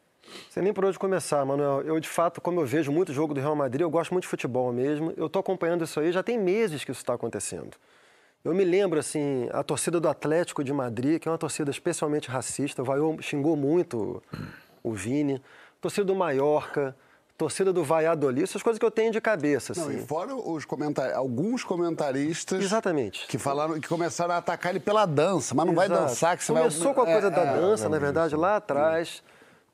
Sem 0.50 0.64
nem 0.64 0.74
por 0.74 0.86
onde 0.86 0.98
começar, 1.00 1.44
Manuel. 1.46 1.82
Eu, 1.82 2.00
de 2.00 2.08
fato, 2.10 2.40
como 2.42 2.62
eu 2.62 2.66
vejo 2.66 2.92
muito 2.92 3.14
jogo 3.14 3.34
do 3.34 3.40
Real 3.40 3.56
Madrid, 3.56 3.82
eu 3.82 3.90
gosto 3.90 4.12
muito 4.12 4.24
de 4.24 4.30
futebol 4.30 4.72
mesmo. 4.72 5.14
Eu 5.18 5.28
estou 5.28 5.40
acompanhando 5.40 5.84
isso 5.84 6.00
aí, 6.00 6.12
já 6.12 6.24
tem 6.24 6.38
meses 6.38 6.84
que 6.84 6.92
isso 6.92 7.02
está 7.02 7.14
acontecendo. 7.14 7.72
Eu 8.44 8.56
me 8.56 8.64
lembro, 8.64 9.00
assim, 9.00 9.48
a 9.54 9.62
torcida 9.64 10.00
do 10.00 10.10
Atlético 10.10 10.64
de 10.64 10.74
Madrid, 10.74 11.20
que 11.22 11.28
é 11.28 11.32
uma 11.32 11.38
torcida 11.38 11.70
especialmente 11.70 12.30
racista, 12.30 12.82
Vaiô 12.84 13.16
xingou 13.22 13.56
muito 13.56 14.22
o 14.84 14.94
Vini. 14.94 15.42
Torcida 15.80 16.06
do 16.06 16.16
Mallorca, 16.16 16.96
torcida 17.38 17.74
do 17.74 17.84
Valladolid, 17.84 18.44
essas 18.44 18.62
coisas 18.62 18.78
que 18.80 18.86
eu 18.86 18.92
tenho 18.92 19.12
de 19.12 19.20
cabeça, 19.20 19.74
Não, 19.76 19.84
assim. 19.88 19.98
e 19.98 20.06
fora 20.06 20.36
os 20.36 20.64
comentar... 20.64 21.12
alguns 21.14 21.64
comentaristas 21.64 22.64
Exatamente. 22.64 23.26
que 23.28 23.38
falaram 23.40 23.80
que 23.80 23.88
começaram 23.88 24.34
a 24.36 24.38
atacar 24.38 24.72
ele 24.72 24.80
pela 24.80 25.06
dança, 25.08 25.56
mas 25.56 25.66
não 25.66 25.74
vai 25.74 25.88
Exato. 25.88 26.02
dançar 26.04 26.38
que 26.38 26.44
você 26.44 26.54
Começou 26.54 26.86
vai 26.86 26.94
com 26.94 27.02
a 27.02 27.06
coisa 27.06 27.28
É, 27.28 27.32
da 27.32 27.42
é. 27.42 27.60
dança, 27.60 27.90
na 27.90 27.98
verdade, 27.98 28.36
lá 28.36 28.58
atrás. 28.58 29.24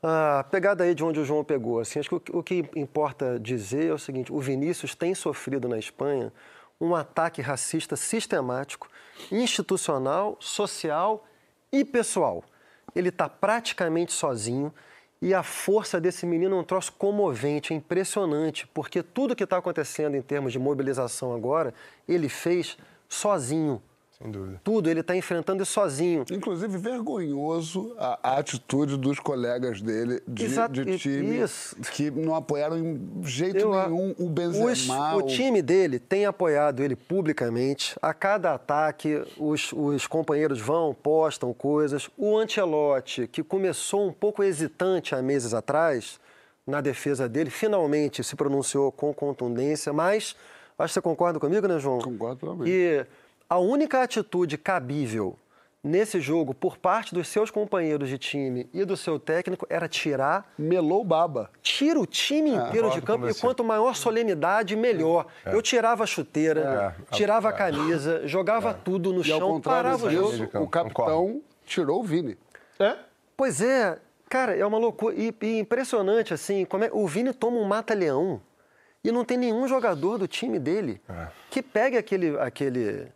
A 0.02 0.46
pegada 0.52 0.84
aí 0.84 0.94
de 0.94 1.04
onde 1.04 1.20
o 1.20 1.26
João 1.26 1.44
pegou. 1.44 1.80
Assim, 1.80 2.00
acho 2.00 2.10
que 2.10 2.32
o 2.32 2.40
o 2.40 2.44
que 2.44 2.66
importa 2.76 3.40
dizer 3.40 3.90
é 3.90 3.94
o 3.94 3.98
seguinte: 3.98 4.32
o 4.32 4.40
Vinícius 4.40 4.94
tem 4.94 5.16
sofrido 5.16 5.68
na 5.68 5.78
Espanha 5.78 6.32
um 6.80 6.96
ataque 6.96 7.42
racista 7.42 7.96
sistemático, 7.96 8.88
institucional, 9.32 10.38
social 10.40 11.26
e 11.72 11.84
pessoal. 11.84 12.44
Ele 12.96 13.10
está 13.10 13.28
praticamente 13.28 14.14
sozinho 14.14 14.72
e 15.22 15.34
a 15.34 15.42
força 15.42 16.00
desse 16.00 16.26
menino 16.26 16.56
é 16.56 16.60
um 16.60 16.64
troço 16.64 16.94
comovente, 16.94 17.74
é 17.74 17.76
impressionante, 17.76 18.68
porque 18.68 19.02
tudo 19.02 19.36
que 19.36 19.44
está 19.44 19.58
acontecendo 19.58 20.16
em 20.16 20.22
termos 20.22 20.54
de 20.54 20.60
mobilização 20.60 21.34
agora, 21.34 21.74
ele 22.08 22.30
fez 22.30 22.78
sozinho. 23.10 23.82
Sem 24.20 24.32
dúvida. 24.32 24.60
Tudo, 24.64 24.90
ele 24.90 25.02
está 25.02 25.16
enfrentando 25.16 25.62
isso 25.62 25.74
sozinho. 25.74 26.26
Inclusive, 26.32 26.76
vergonhoso 26.78 27.94
a, 28.00 28.18
a 28.24 28.38
atitude 28.40 28.98
dos 28.98 29.20
colegas 29.20 29.80
dele 29.80 30.22
de, 30.28 30.46
Exato, 30.46 30.74
de 30.84 30.98
time 30.98 31.40
isso. 31.40 31.76
que 31.94 32.10
não 32.10 32.34
apoiaram 32.34 32.78
em 32.80 33.22
jeito 33.24 33.58
Eu 33.60 33.72
nenhum 33.90 34.16
o 34.18 34.24
Os- 34.26 34.30
Benzema. 34.32 35.16
o 35.16 35.22
time 35.22 35.62
dele 35.62 36.00
tem 36.00 36.26
apoiado 36.26 36.82
ele 36.82 36.96
publicamente. 36.96 37.96
A 38.02 38.12
cada 38.14 38.54
ataque, 38.56 39.24
os, 39.38 39.72
os 39.72 40.08
companheiros 40.08 40.60
vão, 40.60 40.96
postam 40.96 41.54
coisas. 41.54 42.10
O 42.18 42.36
Ancelotti, 42.38 43.28
que 43.28 43.44
começou 43.44 44.08
um 44.08 44.12
pouco 44.12 44.42
hesitante 44.44 45.14
há 45.14 45.22
meses 45.22 45.54
atrás 45.54 46.20
na 46.66 46.82
defesa 46.82 47.30
dele, 47.30 47.50
finalmente 47.52 48.24
se 48.24 48.36
pronunciou 48.36 48.92
com 48.92 49.14
contundência, 49.14 49.94
mas 49.94 50.36
acho 50.78 50.90
que 50.90 50.94
você 50.96 51.02
concorda 51.02 51.40
comigo, 51.40 51.68
né, 51.68 51.80
João? 51.80 52.00
Concordo 52.00 52.38
totalmente. 52.40 52.70
E 52.70 53.06
a 53.50 53.58
única 53.58 54.02
atitude 54.02 54.58
cabível 54.58 55.38
nesse 55.84 56.20
jogo 56.20 56.54
por 56.54 56.78
parte 56.78 57.14
dos 57.14 57.28
seus 57.30 57.50
companheiros 57.50 58.10
de 58.10 58.18
time 58.18 58.70
e 58.74 58.84
do 58.84 58.98
seu 58.98 59.18
técnico 59.18 59.66
era 59.70 59.88
tirar 59.88 60.52
Melou 60.58 61.04
baba. 61.04 61.50
tira 61.62 61.98
o 62.00 62.06
time 62.06 62.50
inteiro 62.50 62.90
de 62.90 63.00
concordo 63.00 63.02
com 63.02 63.06
campo 63.06 63.30
e 63.30 63.34
quanto 63.34 63.64
maior 63.64 63.96
solenidade, 63.96 64.76
melhor. 64.76 65.28
Eu 65.46 65.62
tirava 65.62 66.04
a 66.04 66.08
chuteira, 66.08 66.94
É. 67.10 67.16
tirava 67.16 67.48
a 67.50 67.54
camisa, 67.54 68.28
jogava 68.28 68.74
tudo 68.74 69.14
no 69.14 69.22
E 69.22 69.26
chão, 69.26 69.40
contrário 69.40 69.84
parava 69.92 70.08
o 70.08 70.12
jogo. 70.12 70.64
o 70.64 70.68
capitão 70.68 71.42
tirou 71.66 72.02
o 72.02 72.04
Vini. 72.04 72.38
É? 72.80 72.96
Pois 73.38 73.62
é, 73.62 73.98
cara, 74.28 74.58
é 74.58 74.66
uma 74.66 74.78
loucura. 74.78 75.16
E, 75.16 75.34
e 75.42 75.60
impressionante, 75.60 76.34
assim, 76.34 76.66
como 76.66 76.84
é, 76.84 76.90
o 76.92 77.08
Vini 77.08 77.32
toma 77.34 77.58
um 77.60 77.64
mata-leão 77.66 78.42
e 79.04 79.12
não 79.12 79.24
tem 79.24 79.38
nenhum 79.38 79.68
jogador 79.70 80.18
do 80.18 80.28
time 80.28 80.60
dele 80.60 81.00
que 81.50 81.62
pegue 81.62 81.98
aquele. 81.98 82.38
aquele... 82.40 83.08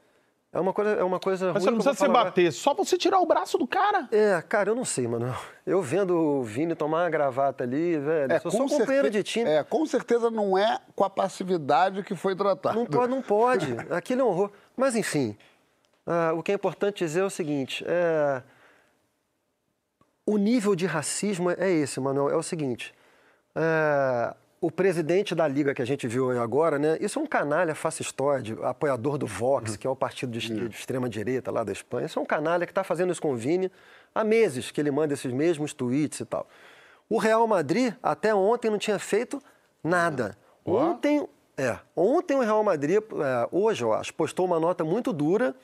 É 0.54 0.60
uma 0.60 0.74
coisa, 0.74 0.92
é 0.92 1.04
uma 1.04 1.20
coisa 1.20 1.54
Mas 1.54 1.64
ruim 1.64 1.64
você 1.64 1.72
não 1.72 1.78
precisa 1.78 1.94
se 1.94 2.06
falar 2.06 2.26
bater, 2.26 2.52
só 2.52 2.74
você 2.74 2.98
tirar 2.98 3.22
o 3.22 3.26
braço 3.26 3.58
do 3.58 3.66
cara. 3.66 4.10
É, 4.12 4.42
cara, 4.42 4.70
eu 4.70 4.76
não 4.76 4.84
sei, 4.84 5.08
mano. 5.08 5.34
Eu 5.66 5.82
vendo 5.82 6.14
o 6.14 6.44
Vini 6.44 6.76
tomar 6.76 7.04
uma 7.04 7.10
gravata 7.10 7.64
ali, 7.64 7.98
velho, 7.98 8.42
sou 8.42 8.52
só 8.52 8.58
com 8.58 8.68
companheiro 8.68 9.10
de 9.10 9.24
time. 9.24 9.50
É, 9.50 9.64
com 9.64 9.86
certeza 9.86 10.30
não 10.30 10.58
é 10.58 10.80
com 10.94 11.06
a 11.06 11.10
passividade 11.10 12.04
que 12.04 12.16
foi 12.16 12.36
tratado. 12.36 12.78
Não 12.78 12.86
pode, 12.86 13.10
não 13.10 13.22
pode. 13.22 13.78
Aquilo 13.90 14.22
é 14.22 14.24
um 14.26 14.28
horror. 14.28 14.52
Mas, 14.76 14.94
enfim, 14.98 15.38
ah, 16.06 16.34
o 16.36 16.44
que 16.44 16.52
é 16.52 16.56
importante 16.56 16.98
dizer 16.98 17.22
é 17.22 17.26
o 17.26 17.30
seguinte: 17.30 17.86
é, 17.88 18.44
o 20.26 20.38
nível 20.38 20.76
de 20.76 20.86
racismo 20.86 21.50
é 21.50 21.72
esse, 21.72 21.98
Manuel. 22.02 22.30
É 22.30 22.36
o 22.36 22.44
seguinte: 22.44 22.94
é, 23.56 24.36
o 24.62 24.70
presidente 24.70 25.34
da 25.34 25.48
liga 25.48 25.74
que 25.74 25.82
a 25.82 25.86
gente 25.86 26.08
viu 26.08 26.40
agora, 26.40 26.78
né? 26.78 26.96
Isso 27.02 27.18
é 27.18 27.22
um 27.22 27.26
canalha 27.26 27.74
fascistoide, 27.74 28.56
apoiador 28.62 29.18
do 29.18 29.26
Vox, 29.26 29.76
que 29.76 29.88
é 29.88 29.90
o 29.90 29.96
partido 29.96 30.38
de, 30.38 30.70
de 30.70 30.76
extrema 30.76 31.10
direita 31.10 31.50
lá 31.50 31.64
da 31.64 31.72
Espanha. 31.72 32.06
Isso 32.06 32.20
é 32.20 32.22
um 32.22 32.26
canalha 32.26 32.68
que 32.68 32.72
está 32.72 32.84
fazendo 32.84 33.12
isso 33.12 33.20
com 33.20 33.34
o 33.34 33.36
Vini 33.36 33.72
há 34.14 34.24
meses 34.24 34.70
que 34.70 34.80
ele 34.80 34.92
manda 34.92 35.16
esses 35.16 35.34
mesmos 35.34 35.74
tweets 35.74 36.20
e 36.20 36.26
tal. 36.26 36.48
O 37.10 37.18
Real 37.18 37.46
Madrid 37.48 37.92
até 38.04 38.36
ontem 38.36 38.70
não 38.70 38.78
tinha 38.78 39.00
feito 39.00 39.42
nada. 39.84 40.38
Ontem, 40.64 41.28
é, 41.58 41.80
ontem 41.96 42.38
o 42.38 42.42
Real 42.42 42.64
Madrid, 42.64 42.98
é, 42.98 43.50
hoje 43.52 43.84
eu 43.84 43.92
acho, 43.92 44.14
postou 44.14 44.46
uma 44.46 44.60
nota 44.60 44.84
muito 44.84 45.12
dura, 45.12 45.56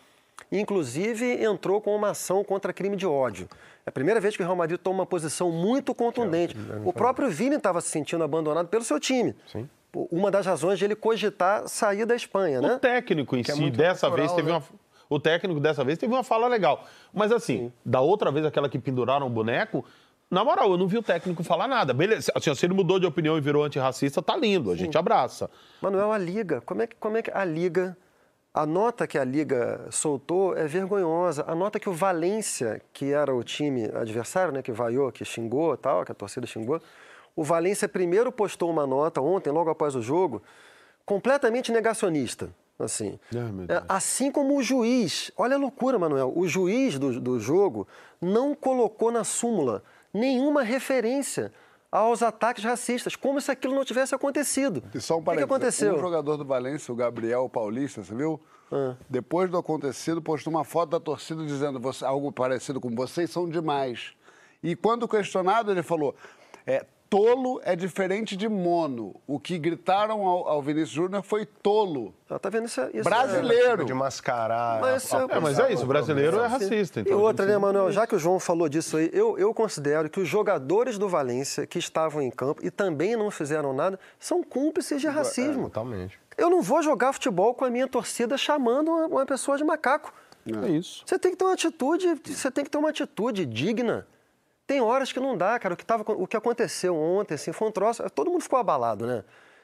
inclusive 0.52 1.44
entrou 1.44 1.82
com 1.82 1.96
uma 1.96 2.10
ação 2.12 2.44
contra 2.44 2.72
crime 2.74 2.96
de 2.96 3.06
ódio. 3.06 3.48
É 3.86 3.90
a 3.90 3.92
primeira 3.92 4.20
vez 4.20 4.36
que 4.36 4.42
o 4.42 4.46
Real 4.46 4.56
Madrid 4.56 4.80
toma 4.80 5.00
uma 5.00 5.06
posição 5.06 5.52
muito 5.52 5.94
contundente. 5.96 6.56
O 6.84 6.92
próprio 6.92 7.30
Vini 7.30 7.56
estava 7.56 7.80
se 7.82 7.90
sentindo 7.90 8.24
abandonado 8.24 8.68
pelo 8.68 8.84
seu 8.84 9.00
time. 9.00 9.36
Sim. 9.52 9.70
Uma 10.12 10.30
das 10.30 10.46
razões 10.46 10.78
de 10.78 10.86
ele 10.86 10.96
cogitar 10.96 11.68
sair 11.68 12.06
da 12.06 12.16
Espanha, 12.16 12.60
O 12.60 12.62
né? 12.62 12.78
técnico 12.80 13.36
em 13.36 13.42
Que 13.42 13.52
é 13.52 13.56
si, 13.56 13.62
muito 13.62 13.78
dessa 13.78 14.08
natural, 14.08 14.16
vez, 14.28 14.32
teve 14.34 14.48
né? 14.52 14.58
uma. 14.58 14.64
O 15.10 15.20
técnico 15.20 15.60
dessa 15.62 15.84
vez 15.86 15.98
teve 15.98 16.14
uma 16.14 16.24
fala 16.24 16.48
legal. 16.48 16.86
Mas 17.14 17.32
assim, 17.32 17.72
da 17.86 18.02
outra 18.02 18.30
vez, 18.30 18.46
aquela 18.46 18.68
que 18.68 18.78
penduraram 18.78 19.26
o 19.26 19.30
boneco, 19.30 19.86
na 20.30 20.44
moral, 20.44 20.70
eu 20.72 20.78
não 20.78 20.86
vi 20.86 20.98
o 20.98 21.02
técnico 21.02 21.42
falar 21.42 21.66
nada. 21.70 21.94
Beleza, 21.94 22.30
assim, 22.36 22.54
se 22.54 22.66
ele 22.66 22.74
mudou 22.74 23.00
de 23.00 23.06
opinião 23.06 23.38
e 23.38 23.42
virou 23.42 23.64
antirracista, 23.64 24.22
tá 24.22 24.36
lindo, 24.36 24.70
a 24.70 24.76
gente 24.76 24.98
abraça. 24.98 25.50
Manuel, 25.82 26.12
a 26.12 26.18
Liga, 26.18 26.62
como 26.66 26.82
é 26.82 26.88
que, 26.88 26.96
como 26.98 27.16
é 27.16 27.22
que 27.22 27.32
a 27.32 27.46
Liga, 27.46 27.96
a 28.58 28.66
nota 28.66 29.06
que 29.06 29.20
a 29.20 29.24
Liga 29.24 29.86
soltou 29.92 30.58
é 30.58 30.66
vergonhosa. 30.66 31.46
A 31.48 31.54
nota 31.54 31.80
que 31.80 31.88
o 31.88 31.94
Valência, 31.94 32.82
que 32.92 33.14
era 33.14 33.32
o 33.34 33.44
time 33.44 33.86
adversário, 33.94 34.52
né, 34.52 34.64
que 34.64 34.72
vaiou, 34.72 35.12
que 35.12 35.24
xingou 35.24 35.76
e 35.76 35.78
tal, 35.78 36.04
que 36.04 36.12
a 36.12 36.16
torcida 36.16 36.48
xingou, 36.48 36.82
o 37.36 37.44
Valência 37.44 37.88
primeiro 37.88 38.32
postou 38.32 38.72
uma 38.72 38.88
nota 38.88 39.22
ontem, 39.22 39.52
logo 39.52 39.70
após 39.70 39.96
o 39.96 40.02
jogo, 40.02 40.42
completamente 41.06 41.72
negacionista. 41.72 42.50
Assim. 42.80 43.20
É, 43.32 43.66
Deus. 43.68 43.84
assim 43.88 44.32
como 44.32 44.58
o 44.58 44.64
juiz, 44.64 45.32
olha 45.38 45.56
a 45.56 45.60
loucura, 45.60 46.00
Manuel, 46.00 46.34
o 46.36 46.48
juiz 46.48 46.98
do, 46.98 47.20
do 47.20 47.40
jogo 47.40 47.88
não 48.20 48.56
colocou 48.56 49.12
na 49.12 49.24
súmula 49.24 49.84
nenhuma 50.12 50.64
referência 50.64 51.54
aos 51.98 52.22
ataques 52.24 52.64
racistas, 52.64 53.16
como 53.16 53.40
se 53.42 53.52
aquilo 53.52 53.74
não 53.76 53.86
tivesse 53.86 54.14
acontecido. 54.16 54.84
E 54.94 55.00
só 55.00 55.16
um 55.16 55.18
o 55.18 55.20
que, 55.20 55.24
que 55.24 55.26
parênteses, 55.26 55.44
aconteceu? 55.52 55.96
Um 55.96 56.00
jogador 56.00 56.38
do 56.38 56.46
Valência, 56.46 56.94
o 56.94 56.96
Gabriel 56.98 57.48
Paulista, 57.50 58.04
você 58.04 58.14
viu? 58.16 58.40
Ah. 58.72 58.96
Depois 59.10 59.50
do 59.50 59.58
acontecido, 59.58 60.22
postou 60.22 60.52
uma 60.52 60.64
foto 60.64 60.90
da 60.90 61.00
torcida 61.00 61.46
dizendo 61.46 61.80
"Você- 61.80 62.04
algo 62.06 62.32
parecido 62.32 62.80
com 62.82 62.94
vocês 62.94 63.30
são 63.30 63.48
demais. 63.50 64.14
E 64.62 64.76
quando 64.76 65.08
questionado, 65.08 65.72
ele 65.72 65.84
falou: 65.84 66.16
é, 66.66 66.86
tolo 67.10 67.60
é 67.64 67.76
diferente 67.76 68.36
de 68.36 68.48
mono. 68.50 69.16
O 69.26 69.40
que 69.40 69.58
gritaram 69.58 70.26
ao, 70.26 70.48
ao 70.48 70.62
Vinícius 70.62 70.90
Júnior 70.92 71.24
foi 71.24 71.46
tolo. 71.46 72.14
Ah, 72.30 72.38
tá 72.38 72.50
vendo 72.50 72.66
isso? 72.66 72.82
isso 72.94 73.04
Brasileiro. 73.04 73.86
De 73.86 73.94
mascarar. 73.94 74.80
Mas 74.82 75.04
isso 75.04 75.16
a- 75.16 75.20
a- 75.20 75.22
é- 75.24 75.38
É, 75.38 75.40
mas 75.40 75.60
é 75.60 75.74
isso, 75.74 75.84
o 75.84 75.88
brasileiro 75.88 76.40
é 76.40 76.48
racista. 76.48 77.00
E 77.00 77.04
Então 77.04 77.20
outra, 77.20 77.46
tem 77.46 77.54
né, 77.54 77.60
Manuel? 77.60 77.92
Já 77.92 78.06
que 78.06 78.16
o 78.16 78.20
João 78.20 78.40
falou 78.40 78.68
disso 78.68 78.98
aí, 78.98 79.10
eu, 79.14 79.38
eu 79.38 79.54
considero 79.54 80.10
que 80.10 80.20
os 80.20 80.28
jogadores 80.28 80.98
do 80.98 81.08
Valência 81.08 81.66
que 81.66 81.80
estavam 81.80 82.22
em 82.22 82.30
campo 82.30 82.66
e 82.66 82.70
também 82.70 83.16
não 83.16 83.32
fizeram 83.32 83.74
nada 83.74 84.00
são 84.20 84.44
cúmplices 84.44 85.00
de 85.02 85.08
racismo. 85.08 85.64
Totalmente. 85.64 86.20
Eu 86.38 86.50
não 86.50 86.62
vou 86.62 86.84
jogar 86.84 87.14
futebol 87.14 87.54
com 87.54 87.66
a 87.66 87.70
minha 87.70 87.88
torcida 87.88 88.38
chamando 88.38 88.90
uma, 88.92 89.08
uma 89.08 89.26
pessoa 89.26 89.58
de 89.58 89.64
macaco. 89.64 90.14
É 90.64 90.70
isso. 90.70 91.04
Você 91.06 91.20
tem 91.20 91.32
que 91.32 91.38
ter 91.38 91.44
uma 91.44 91.54
atitude, 91.54 92.08
você 92.26 92.50
tem 92.50 92.64
que 92.64 92.70
ter 92.70 92.78
uma 92.78 92.90
atitude 92.90 93.46
digna. 93.46 94.08
Tem 94.68 94.82
horas 94.82 95.14
que 95.14 95.20
não 95.20 95.38
dá, 95.38 95.58
cara. 95.58 95.74
O 95.74 95.78
que, 95.78 95.86
tava, 95.86 96.04
o 96.06 96.28
que 96.28 96.36
aconteceu 96.36 96.94
ontem, 96.94 97.36
assim, 97.36 97.54
foi 97.54 97.70
um 97.70 97.72
troço. 97.72 98.08
Todo 98.10 98.30
mundo 98.30 98.42
ficou 98.42 98.60
abalado, 98.60 99.08
né? 99.08 99.24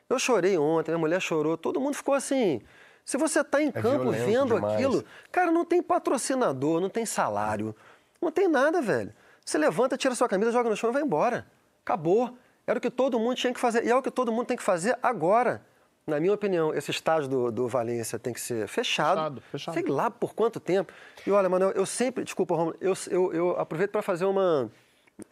Eu 0.10 0.18
chorei 0.18 0.58
ontem, 0.58 0.92
minha 0.92 1.00
mulher 1.00 1.22
chorou, 1.22 1.58
todo 1.58 1.80
mundo 1.80 1.96
ficou 1.96 2.14
assim. 2.14 2.62
Se 3.04 3.18
você 3.18 3.42
está 3.42 3.62
em 3.62 3.72
campo 3.72 4.12
violento 4.12 4.26
vendo 4.26 4.56
demais. 4.56 4.74
aquilo, 4.76 5.04
cara, 5.32 5.52
não 5.52 5.66
tem 5.66 5.84
patrocinador, 5.84 6.80
não 6.80 6.90
tem 6.90 7.06
salário, 7.06 7.76
não 8.22 8.32
tem 8.32 8.48
nada, 8.48 8.82
velho. 8.82 9.14
Você 9.44 9.58
levanta, 9.58 9.98
tira 9.98 10.16
sua 10.16 10.30
camisa, 10.30 10.52
joga 10.52 10.70
no 10.70 10.78
chão 10.78 10.90
e 10.90 10.94
vai 10.94 11.02
embora. 11.02 11.46
Acabou. 11.84 12.38
Era 12.66 12.80
o 12.80 12.82
que 12.82 12.90
todo 12.90 13.20
mundo 13.20 13.36
tinha 13.36 13.54
que 13.54 13.60
fazer. 13.60 13.86
E 13.86 13.90
é 13.90 13.96
o 13.96 14.02
que 14.02 14.10
todo 14.10 14.32
mundo 14.32 14.46
tem 14.46 14.56
que 14.56 14.64
fazer 14.64 14.98
agora. 15.04 15.62
Na 16.08 16.20
minha 16.20 16.34
opinião, 16.34 16.74
esse 16.74 16.92
estágio 16.92 17.30
do, 17.30 17.52
do 17.52 17.68
Valência 17.68 18.18
tem 18.18 18.34
que 18.34 18.40
ser 18.40 18.68
fechado. 18.68 19.18
Fechado, 19.18 19.42
fechado. 19.52 19.74
Sei 19.74 19.84
lá 19.84 20.10
por 20.10 20.34
quanto 20.34 20.60
tempo. 20.60 20.94
E 21.26 21.32
olha, 21.32 21.50
Manuel, 21.50 21.72
eu 21.72 21.86
sempre. 21.86 22.24
Desculpa, 22.24 22.56
Romulo, 22.56 22.76
eu, 22.80 22.94
eu, 23.10 23.34
eu 23.34 23.60
aproveito 23.60 23.92
para 23.92 24.02
fazer 24.02 24.26
uma. 24.26 24.72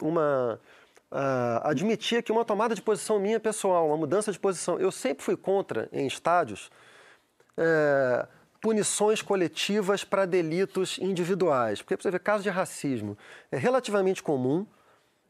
Uma 0.02 0.60
ah, 1.12 1.70
admitir 1.70 2.20
aqui 2.20 2.32
uma 2.32 2.46
tomada 2.46 2.74
de 2.74 2.82
posição 2.82 3.20
minha 3.20 3.40
pessoal, 3.40 3.88
uma 3.88 3.98
mudança 3.98 4.32
de 4.32 4.40
posição. 4.40 4.80
Eu 4.80 4.92
sempre 4.92 5.24
fui 5.24 5.36
contra, 5.36 5.90
em 5.92 6.08
estádios, 6.08 6.72
é, 7.58 8.26
punições 8.62 9.22
coletivas 9.22 10.06
para 10.06 10.26
delitos 10.26 10.98
individuais. 11.00 11.82
Porque, 11.82 11.98
você 12.02 12.10
ver, 12.10 12.20
caso 12.20 12.44
de 12.44 12.50
racismo 12.50 13.18
é 13.52 13.58
relativamente 13.58 14.24
comum. 14.24 14.66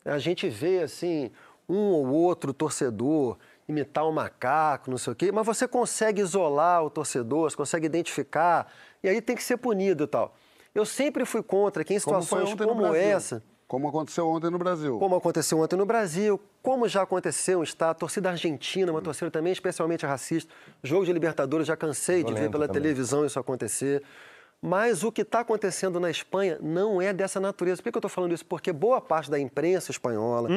a 0.05 0.19
gente 0.19 0.47
vê 0.49 0.81
assim 0.83 1.31
um 1.67 1.91
ou 1.91 2.07
outro 2.07 2.53
torcedor 2.53 3.37
imitar 3.67 4.05
um 4.07 4.11
macaco, 4.11 4.91
não 4.91 4.97
sei 4.97 5.13
o 5.13 5.15
quê, 5.15 5.31
mas 5.31 5.45
você 5.45 5.67
consegue 5.67 6.21
isolar 6.21 6.83
o 6.83 6.89
torcedor, 6.89 7.49
você 7.49 7.55
consegue 7.55 7.85
identificar, 7.85 8.71
e 9.01 9.07
aí 9.07 9.21
tem 9.21 9.35
que 9.35 9.43
ser 9.43 9.57
punido 9.57 10.03
e 10.03 10.07
tal. 10.07 10.35
Eu 10.75 10.85
sempre 10.85 11.25
fui 11.25 11.41
contra 11.41 11.83
que 11.83 11.93
em 11.93 11.99
Como 11.99 12.21
situações 12.21 12.53
como 12.53 12.81
Brasil. 12.81 13.01
essa, 13.01 13.43
Como 13.71 13.87
aconteceu 13.87 14.27
ontem 14.27 14.49
no 14.49 14.57
Brasil. 14.57 14.99
como 14.99 15.15
aconteceu 15.15 15.57
ontem 15.61 15.77
no 15.77 15.85
Brasil, 15.85 16.37
como 16.61 16.89
já 16.89 17.03
aconteceu, 17.03 17.63
está 17.63 17.91
a 17.91 17.93
torcida 17.93 18.29
argentina, 18.29 18.91
uma 18.91 19.01
torcida 19.01 19.31
também 19.31 19.53
especialmente 19.53 20.05
racista. 20.05 20.53
Jogo 20.83 21.05
de 21.05 21.13
Libertadores, 21.13 21.67
já 21.67 21.77
cansei 21.77 22.21
de 22.21 22.33
ver 22.33 22.51
pela 22.51 22.67
também. 22.67 22.81
televisão 22.81 23.25
isso 23.25 23.39
acontecer. 23.39 24.03
Mas 24.61 25.05
o 25.05 25.11
que 25.11 25.21
está 25.21 25.39
acontecendo 25.39 26.01
na 26.01 26.11
Espanha 26.11 26.59
não 26.61 27.01
é 27.01 27.13
dessa 27.13 27.39
natureza. 27.39 27.81
Por 27.81 27.89
que 27.89 27.97
eu 27.97 27.99
estou 27.99 28.09
falando 28.09 28.33
isso? 28.33 28.45
Porque 28.45 28.73
boa 28.73 28.99
parte 28.99 29.31
da 29.31 29.39
imprensa 29.39 29.89
espanhola, 29.89 30.49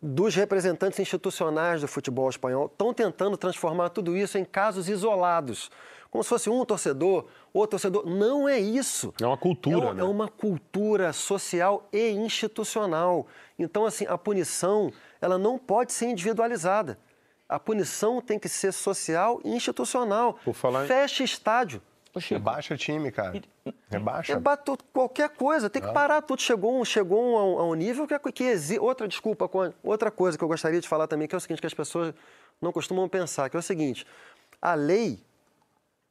dos 0.00 0.34
representantes 0.34 1.00
institucionais 1.00 1.80
do 1.80 1.88
futebol 1.88 2.28
espanhol, 2.28 2.66
estão 2.66 2.92
tentando 2.92 3.38
transformar 3.38 3.88
tudo 3.88 4.14
isso 4.14 4.36
em 4.36 4.44
casos 4.44 4.90
isolados. 4.90 5.70
Como 6.10 6.24
se 6.24 6.28
fosse 6.30 6.48
um 6.48 6.64
torcedor, 6.64 7.26
outro 7.52 7.72
torcedor. 7.72 8.06
Não 8.06 8.48
é 8.48 8.58
isso. 8.58 9.12
É 9.20 9.26
uma 9.26 9.36
cultura, 9.36 9.76
É, 9.88 9.90
um- 9.90 9.94
né? 9.94 10.00
é 10.00 10.04
uma 10.04 10.26
cultura 10.28 11.12
social 11.12 11.86
e 11.92 12.10
institucional. 12.10 13.26
Então, 13.58 13.84
assim, 13.84 14.06
a 14.06 14.16
punição, 14.16 14.90
ela 15.20 15.36
não 15.36 15.58
pode 15.58 15.92
ser 15.92 16.06
individualizada. 16.06 16.98
A 17.48 17.58
punição 17.58 18.20
tem 18.22 18.38
que 18.38 18.48
ser 18.48 18.72
social 18.72 19.40
e 19.44 19.50
institucional. 19.54 20.38
Por 20.44 20.54
falar 20.54 20.84
em- 20.84 20.88
Fecha 20.88 21.22
estádio. 21.24 21.82
Rebaixa 22.16 22.76
time, 22.76 23.12
cara. 23.12 23.40
Rebaixa. 23.88 24.34
Rebate 24.34 24.72
qualquer 24.92 25.28
coisa, 25.28 25.70
tem 25.70 25.80
que 25.80 25.92
parar 25.92 26.20
tudo. 26.22 26.40
Chegou, 26.42 26.80
um, 26.80 26.84
chegou 26.84 27.22
um, 27.22 27.36
a, 27.38 27.44
um, 27.44 27.58
a 27.60 27.64
um 27.68 27.74
nível 27.74 28.06
que, 28.08 28.14
é- 28.14 28.18
que 28.18 28.42
exi- 28.44 28.78
Outra 28.78 29.06
desculpa, 29.06 29.48
outra 29.84 30.10
coisa 30.10 30.36
que 30.36 30.42
eu 30.42 30.48
gostaria 30.48 30.80
de 30.80 30.88
falar 30.88 31.06
também, 31.06 31.28
que 31.28 31.34
é 31.34 31.38
o 31.38 31.40
seguinte, 31.40 31.60
que 31.60 31.66
as 31.66 31.74
pessoas 31.74 32.12
não 32.60 32.72
costumam 32.72 33.08
pensar, 33.08 33.48
que 33.48 33.56
é 33.56 33.60
o 33.60 33.62
seguinte, 33.62 34.04
a 34.60 34.74
lei, 34.74 35.22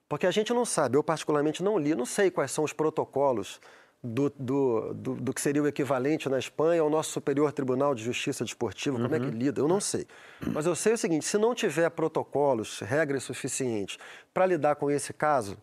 porque 0.10 0.26
a 0.26 0.32
gente 0.32 0.54
não 0.54 0.66
sabe, 0.66 0.98
eu 0.98 1.04
particularmente 1.04 1.64
não 1.64 1.78
li, 1.78 1.94
não 1.96 2.06
sei 2.06 2.32
quais 2.32 2.52
são 2.52 2.64
os 2.64 2.74
protocolos 2.74 3.60
do, 4.04 4.30
do, 4.30 4.94
do, 4.94 5.16
do 5.16 5.34
que 5.34 5.42
seria 5.42 5.62
o 5.62 5.68
equivalente 5.68 6.30
na 6.30 6.38
Espanha 6.38 6.82
ao 6.82 6.90
nosso 6.90 7.12
Superior 7.12 7.52
Tribunal 7.52 7.94
de 7.96 8.04
Justiça 8.04 8.44
Desportiva, 8.44 9.00
como 9.00 9.16
é 9.16 9.20
que 9.20 9.26
lida, 9.26 9.60
eu 9.60 9.68
não 9.68 9.80
sei. 9.80 10.08
Mas 10.54 10.66
eu 10.66 10.76
sei 10.76 10.94
o 10.94 10.98
seguinte, 10.98 11.26
se 11.26 11.38
não 11.38 11.54
tiver 11.54 11.90
protocolos, 11.90 12.80
regras 12.80 13.24
suficientes 13.24 13.98
para 14.34 14.46
lidar 14.46 14.76
com 14.76 14.90
esse 14.90 15.14
caso, 15.14 15.58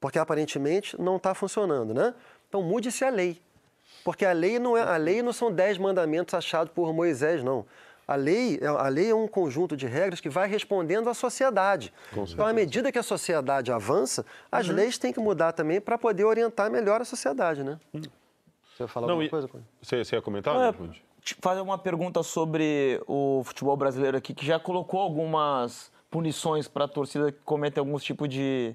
porque 0.00 0.18
aparentemente 0.18 1.00
não 1.00 1.16
está 1.16 1.34
funcionando, 1.34 1.92
né? 1.92 2.14
Então 2.48 2.62
mude-se 2.62 3.04
a 3.04 3.10
lei. 3.10 3.40
Porque 4.04 4.24
a 4.24 4.32
lei 4.32 4.58
não 4.58 4.76
é 4.76 4.82
a 4.82 4.96
lei 4.96 5.22
não 5.22 5.32
são 5.32 5.52
dez 5.52 5.76
mandamentos 5.76 6.32
achados 6.34 6.72
por 6.72 6.92
Moisés, 6.94 7.42
não. 7.42 7.66
A 8.08 8.14
lei, 8.16 8.58
é- 8.62 8.66
a 8.66 8.88
lei 8.88 9.10
é 9.10 9.14
um 9.14 9.28
conjunto 9.28 9.76
de 9.76 9.86
regras 9.86 10.18
que 10.18 10.30
vai 10.30 10.48
respondendo 10.48 11.10
à 11.10 11.14
sociedade. 11.14 11.92
Então, 12.32 12.46
à 12.46 12.54
medida 12.54 12.90
que 12.90 12.98
a 12.98 13.02
sociedade 13.02 13.70
avança, 13.70 14.24
as 14.50 14.66
leis 14.66 14.96
têm 14.96 15.12
que 15.12 15.20
mudar 15.20 15.52
também 15.52 15.78
para 15.78 15.98
poder 15.98 16.24
orientar 16.24 16.70
melhor 16.70 17.02
a 17.02 17.04
sociedade, 17.04 17.62
né? 17.62 17.78
Você 17.92 18.08
vai 18.78 18.88
falar 18.88 19.06
Não, 19.08 19.12
alguma 19.14 19.26
e- 19.26 19.28
coisa? 19.30 19.50
Você, 19.82 20.02
você 20.02 20.16
ia 20.16 20.22
comentar, 20.22 20.56
É, 20.56 20.74
te 21.20 21.36
fazer 21.38 21.60
uma 21.60 21.76
pergunta 21.76 22.22
sobre 22.22 22.98
o 23.06 23.42
futebol 23.44 23.76
brasileiro 23.76 24.16
aqui, 24.16 24.32
que 24.32 24.46
já 24.46 24.58
colocou 24.58 25.00
algumas 25.00 25.92
punições 26.10 26.66
para 26.66 26.86
a 26.86 26.88
torcida 26.88 27.30
que 27.30 27.38
comete 27.44 27.78
alguns 27.78 28.02
tipos 28.02 28.26
de. 28.26 28.74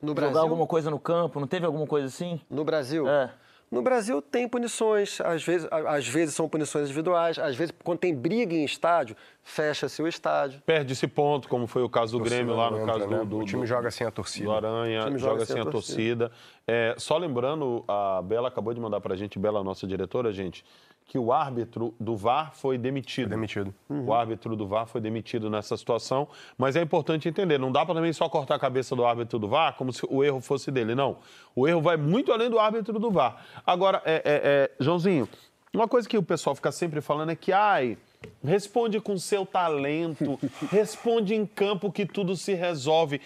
No 0.00 0.10
jogar 0.10 0.20
Brasil, 0.20 0.40
alguma 0.42 0.66
coisa 0.66 0.90
no 0.92 1.00
campo, 1.00 1.40
não 1.40 1.46
teve 1.48 1.66
alguma 1.66 1.86
coisa 1.88 2.06
assim? 2.06 2.40
no 2.48 2.62
Brasil, 2.64 3.08
É. 3.08 3.32
No 3.70 3.82
Brasil 3.82 4.22
tem 4.22 4.46
punições, 4.48 5.20
às 5.20 5.42
vezes, 5.42 5.66
a- 5.70 5.96
às 5.96 6.06
vezes 6.06 6.34
são 6.34 6.48
punições 6.48 6.84
individuais, 6.84 7.38
às 7.38 7.56
vezes 7.56 7.74
quando 7.82 7.98
tem 7.98 8.14
briga 8.14 8.54
em 8.54 8.64
estádio, 8.64 9.16
fecha-se 9.42 10.00
o 10.00 10.06
estádio. 10.06 10.62
Perde 10.64 10.92
esse 10.92 11.08
ponto, 11.08 11.48
como 11.48 11.66
foi 11.66 11.82
o 11.82 11.88
caso 11.88 12.16
do 12.16 12.22
Grêmio 12.22 12.54
lá 12.54 12.70
no 12.70 12.80
Entra, 12.82 12.92
caso 12.92 13.06
né? 13.08 13.18
do, 13.18 13.24
do- 13.24 13.38
O 13.38 13.44
time 13.44 13.66
joga 13.66 13.90
sem 13.90 14.06
a 14.06 14.10
torcida. 14.10 14.44
do 14.44 14.52
Aranha, 14.52 15.02
O 15.02 15.06
time 15.06 15.18
joga, 15.18 15.44
sem 15.44 15.60
a 15.60 15.64
torcida. 15.64 16.30
É, 16.66 16.94
só 16.98 17.16
lembrando, 17.18 17.82
a 17.88 18.22
Bela 18.22 18.48
acabou 18.48 18.72
de 18.72 18.80
mandar 18.80 19.00
pra 19.00 19.16
gente, 19.16 19.38
Bela, 19.38 19.64
nossa 19.64 19.86
diretora, 19.86 20.32
gente, 20.32 20.64
que 21.06 21.18
o 21.18 21.32
árbitro 21.32 21.94
do 22.00 22.16
VAR 22.16 22.54
foi 22.54 22.78
demitido. 22.78 23.28
demitido. 23.28 23.74
O 23.88 24.12
árbitro 24.12 24.56
do 24.56 24.66
VAR 24.66 24.86
foi 24.86 25.00
demitido 25.00 25.50
nessa 25.50 25.76
situação, 25.76 26.26
mas 26.56 26.76
é 26.76 26.82
importante 26.82 27.28
entender, 27.28 27.58
não 27.58 27.70
dá 27.70 27.84
para 27.84 27.94
também 27.94 28.12
só 28.12 28.28
cortar 28.28 28.54
a 28.54 28.58
cabeça 28.58 28.96
do 28.96 29.04
árbitro 29.04 29.38
do 29.38 29.46
VAR 29.46 29.74
como 29.76 29.92
se 29.92 30.04
o 30.08 30.24
erro 30.24 30.40
fosse 30.40 30.70
dele, 30.70 30.94
não. 30.94 31.18
O 31.54 31.68
erro 31.68 31.82
vai 31.82 31.96
muito 31.96 32.32
além 32.32 32.48
do 32.48 32.58
árbitro 32.58 32.98
do 32.98 33.10
VAR. 33.10 33.44
Agora, 33.66 34.02
é, 34.04 34.14
é, 34.14 34.22
é, 34.24 34.70
Joãozinho, 34.80 35.28
uma 35.74 35.86
coisa 35.86 36.08
que 36.08 36.16
o 36.16 36.22
pessoal 36.22 36.54
fica 36.54 36.72
sempre 36.72 37.00
falando 37.00 37.30
é 37.30 37.36
que, 37.36 37.52
ai, 37.52 37.98
responde 38.42 39.00
com 39.00 39.18
seu 39.18 39.44
talento, 39.44 40.38
responde 40.70 41.34
em 41.34 41.44
campo 41.44 41.92
que 41.92 42.06
tudo 42.06 42.36
se 42.36 42.54
resolve. 42.54 43.20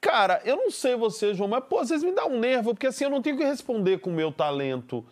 Cara, 0.00 0.42
eu 0.44 0.56
não 0.56 0.70
sei 0.70 0.96
você, 0.96 1.32
João, 1.32 1.48
mas 1.48 1.62
pô, 1.64 1.78
às 1.78 1.90
vezes 1.90 2.04
me 2.04 2.12
dá 2.12 2.26
um 2.26 2.40
nervo, 2.40 2.74
porque 2.74 2.88
assim, 2.88 3.04
eu 3.04 3.10
não 3.10 3.22
tenho 3.22 3.36
que 3.36 3.44
responder 3.44 3.98
com 3.98 4.10
o 4.10 4.12
meu 4.12 4.32
talento. 4.32 5.04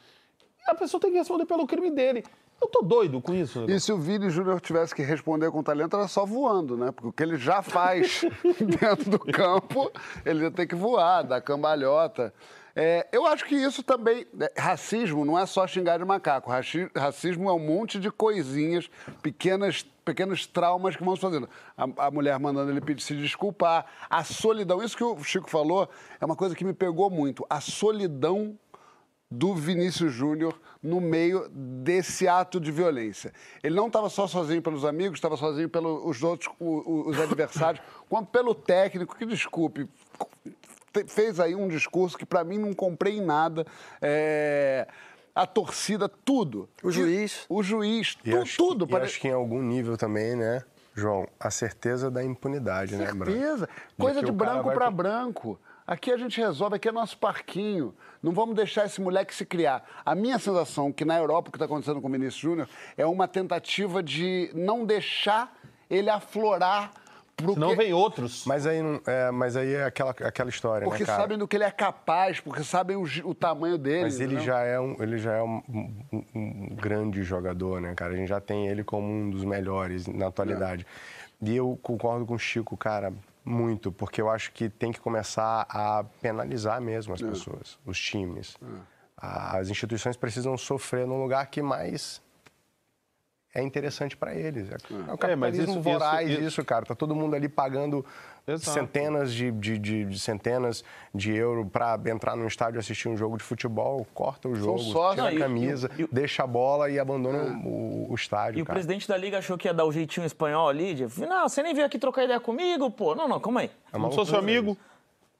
A 0.70 0.74
pessoa 0.74 1.00
tem 1.00 1.10
que 1.10 1.18
responder 1.18 1.46
pelo 1.46 1.66
crime 1.66 1.90
dele. 1.90 2.24
Eu 2.60 2.68
tô 2.68 2.82
doido 2.82 3.20
com 3.22 3.32
isso. 3.34 3.64
né? 3.66 3.74
E 3.74 3.80
se 3.80 3.90
o 3.92 3.96
Vini 3.98 4.28
Júnior 4.28 4.60
tivesse 4.60 4.94
que 4.94 5.02
responder 5.02 5.50
com 5.50 5.62
talento, 5.62 5.96
era 5.96 6.06
só 6.06 6.26
voando, 6.26 6.76
né? 6.76 6.90
Porque 6.92 7.08
o 7.08 7.12
que 7.12 7.22
ele 7.22 7.36
já 7.36 7.62
faz 7.62 8.22
dentro 8.60 9.10
do 9.10 9.18
campo, 9.18 9.90
ele 10.26 10.42
ia 10.44 10.50
ter 10.50 10.66
que 10.66 10.74
voar, 10.74 11.22
dar 11.22 11.40
cambalhota. 11.40 12.32
É, 12.76 13.08
eu 13.10 13.26
acho 13.26 13.44
que 13.46 13.54
isso 13.56 13.82
também. 13.82 14.26
é, 14.38 14.52
racismo 14.60 15.24
não 15.24 15.38
é 15.38 15.44
só 15.46 15.66
xingar 15.66 15.98
de 15.98 16.04
macaco. 16.04 16.50
Raci- 16.50 16.90
Racismo 16.94 17.48
é 17.48 17.52
um 17.52 17.58
monte 17.58 17.98
de 17.98 18.10
coisinhas, 18.10 18.88
pequenas, 19.22 19.84
pequenos 20.04 20.46
traumas 20.46 20.94
que 20.94 21.02
vão 21.02 21.16
se 21.16 21.22
fazendo. 21.22 21.48
A, 21.76 22.06
a 22.06 22.10
mulher 22.10 22.38
mandando 22.38 22.70
ele 22.70 22.80
pedir 22.80 23.02
se 23.02 23.14
desculpar. 23.16 23.86
A 24.08 24.22
solidão, 24.22 24.82
isso 24.82 24.96
que 24.96 25.02
o 25.02 25.18
Chico 25.24 25.48
falou, 25.50 25.88
é 26.20 26.24
uma 26.24 26.36
coisa 26.36 26.54
que 26.54 26.64
me 26.64 26.72
pegou 26.74 27.08
muito. 27.10 27.44
A 27.50 27.60
solidão 27.60 28.54
do 29.30 29.54
Vinícius 29.54 30.12
Júnior 30.12 30.58
no 30.82 31.00
meio 31.00 31.48
desse 31.50 32.26
ato 32.26 32.58
de 32.58 32.72
violência. 32.72 33.32
Ele 33.62 33.76
não 33.76 33.86
estava 33.86 34.08
só 34.10 34.26
sozinho 34.26 34.60
pelos 34.60 34.84
amigos, 34.84 35.18
estava 35.18 35.36
sozinho 35.36 35.68
pelos 35.68 36.22
outros, 36.22 36.52
os 36.58 37.18
adversários, 37.20 37.82
como 38.08 38.26
pelo 38.26 38.54
técnico, 38.54 39.14
que 39.16 39.24
desculpe, 39.24 39.88
fez 41.06 41.38
aí 41.38 41.54
um 41.54 41.68
discurso 41.68 42.18
que 42.18 42.26
para 42.26 42.42
mim 42.42 42.58
não 42.58 42.72
comprei 42.72 43.18
em 43.18 43.24
nada. 43.24 43.64
É, 44.02 44.88
a 45.32 45.46
torcida, 45.46 46.08
tudo. 46.08 46.68
O 46.82 46.90
juiz. 46.90 47.44
O 47.48 47.62
juiz, 47.62 48.16
E 48.24 48.30
tu- 48.32 48.38
acho, 48.38 48.56
tudo. 48.56 48.84
e 48.84 48.88
pare- 48.88 49.04
acho 49.04 49.20
que 49.20 49.28
em 49.28 49.32
algum 49.32 49.62
nível 49.62 49.96
também, 49.96 50.34
né, 50.34 50.64
João, 50.92 51.28
a 51.38 51.52
certeza 51.52 52.10
da 52.10 52.24
impunidade, 52.24 52.96
né, 52.96 53.12
Branco? 53.14 53.30
Certeza. 53.38 53.68
Coisa 53.96 54.20
de 54.22 54.32
cara 54.32 54.54
branco 54.54 54.72
para 54.72 54.90
branco. 54.90 55.60
Aqui 55.90 56.12
a 56.12 56.16
gente 56.16 56.40
resolve, 56.40 56.76
aqui 56.76 56.88
é 56.88 56.92
nosso 56.92 57.18
parquinho. 57.18 57.92
Não 58.22 58.30
vamos 58.30 58.54
deixar 58.54 58.86
esse 58.86 59.00
moleque 59.00 59.34
se 59.34 59.44
criar. 59.44 59.84
A 60.06 60.14
minha 60.14 60.38
sensação 60.38 60.92
que 60.92 61.04
na 61.04 61.18
Europa 61.18 61.48
o 61.48 61.50
que 61.50 61.56
está 61.56 61.64
acontecendo 61.64 62.00
com 62.00 62.06
o 62.06 62.12
Vinícius 62.12 62.36
Júnior 62.40 62.68
é 62.96 63.04
uma 63.04 63.26
tentativa 63.26 64.00
de 64.00 64.52
não 64.54 64.84
deixar 64.86 65.52
ele 65.90 66.08
aflorar 66.08 66.92
pro 67.36 67.54
Senão 67.54 67.70
que- 67.70 67.74
vem 67.76 67.92
outros. 67.92 68.44
Mas 68.46 68.68
aí, 68.68 68.80
não- 68.80 69.00
é, 69.04 69.32
mas 69.32 69.56
aí 69.56 69.74
é 69.74 69.82
aquela, 69.84 70.10
aquela 70.12 70.48
história, 70.48 70.86
porque 70.86 71.02
né, 71.02 71.06
cara? 71.06 71.22
sabem 71.22 71.36
do 71.36 71.48
que 71.48 71.56
ele 71.56 71.64
é 71.64 71.70
capaz, 71.72 72.38
porque 72.38 72.62
sabem 72.62 72.94
o, 72.96 73.02
o 73.24 73.34
tamanho 73.34 73.76
dele. 73.76 74.04
Mas 74.04 74.20
ele 74.20 74.34
entendeu? 74.34 74.44
já 74.44 74.60
é, 74.60 74.78
um, 74.78 74.94
ele 75.02 75.18
já 75.18 75.32
é 75.32 75.42
um, 75.42 75.60
um- 75.68 76.24
um 76.36 76.68
grande 76.76 77.24
jogador, 77.24 77.80
né, 77.80 77.94
cara? 77.96 78.12
A 78.12 78.16
gente 78.16 78.28
já 78.28 78.40
tem 78.40 78.68
ele 78.68 78.84
como 78.84 79.08
um 79.10 79.28
dos 79.28 79.42
melhores 79.44 80.06
na 80.06 80.28
atualidade. 80.28 80.86
E 81.42 81.56
eu 81.56 81.76
concordo 81.82 82.24
com 82.26 82.34
o 82.34 82.38
Chico, 82.38 82.76
cara, 82.76 83.12
muito, 83.44 83.90
porque 83.90 84.20
eu 84.20 84.28
acho 84.30 84.52
que 84.52 84.68
tem 84.68 84.92
que 84.92 85.00
começar 85.00 85.66
a 85.68 86.04
penalizar 86.20 86.80
mesmo 86.80 87.14
as 87.14 87.20
pessoas, 87.30 87.78
os 87.86 87.98
times. 88.00 88.56
A- 89.16 89.58
As 89.58 89.68
instituições 89.68 90.16
precisam 90.16 90.56
sofrer 90.56 91.06
num 91.06 91.20
lugar 91.22 91.46
que 91.46 91.60
mais 91.62 92.22
é 93.54 93.62
interessante 93.62 94.16
para 94.16 94.34
eles. 94.34 94.70
É, 94.70 94.74
é 94.74 94.76
o 94.94 95.06
mas 95.06 95.18
capitalismo 95.18 95.64
isso- 95.72 95.80
voraz 95.80 96.28
isso- 96.28 96.38
isso, 96.38 96.48
isso- 96.48 96.64
cara. 96.64 96.84
Tá 96.86 96.94
todo 96.94 97.14
mundo 97.14 97.34
ali 97.34 97.48
pagando 97.48 98.04
Exato. 98.46 98.70
centenas 98.72 99.32
de, 99.32 99.50
de, 99.50 99.78
de- 99.78 100.04
de 100.04 100.18
centenas 100.18 100.84
de 101.14 101.32
euros 101.34 101.66
para 101.70 101.98
entrar 102.06 102.36
num 102.36 102.46
estádio 102.46 102.78
e 102.78 102.80
assistir 102.80 103.08
um 103.08 103.16
jogo 103.16 103.36
de 103.36 103.42
futebol, 103.44 104.06
corta 104.14 104.48
o 104.48 104.54
jogo, 104.54 104.78
sócios. 104.78 105.14
tira 105.16 105.30
Não, 105.30 105.36
a 105.36 105.38
camisa, 105.38 105.90
e- 105.98 106.02
e- 106.02 106.08
deixa 106.12 106.44
a 106.44 106.46
bola 106.46 106.88
e 106.90 106.98
abandona 106.98 107.60
o, 107.64 108.06
o 108.10 108.14
estádio, 108.14 108.58
E 108.60 108.62
o 108.62 108.64
cara. 108.64 108.74
presidente 108.76 109.06
da 109.08 109.16
liga 109.16 109.38
achou 109.38 109.58
que 109.58 109.66
ia 109.68 109.74
dar 109.74 109.84
o 109.84 109.92
jeitinho 109.92 110.24
espanhol 110.26 110.68
ali, 110.68 110.94
de, 110.94 111.20
não, 111.26 111.48
você 111.48 111.62
nem 111.62 111.74
veio 111.74 111.86
aqui 111.86 111.98
trocar 111.98 112.24
ideia 112.24 112.40
comigo, 112.40 112.90
pô. 112.90 113.14
Não, 113.14 113.26
não, 113.28 113.40
calma 113.40 113.60
aí. 113.62 113.70
É 113.92 113.98
não 113.98 114.10
sou 114.12 114.24
seu 114.24 114.38
amigo. 114.38 114.76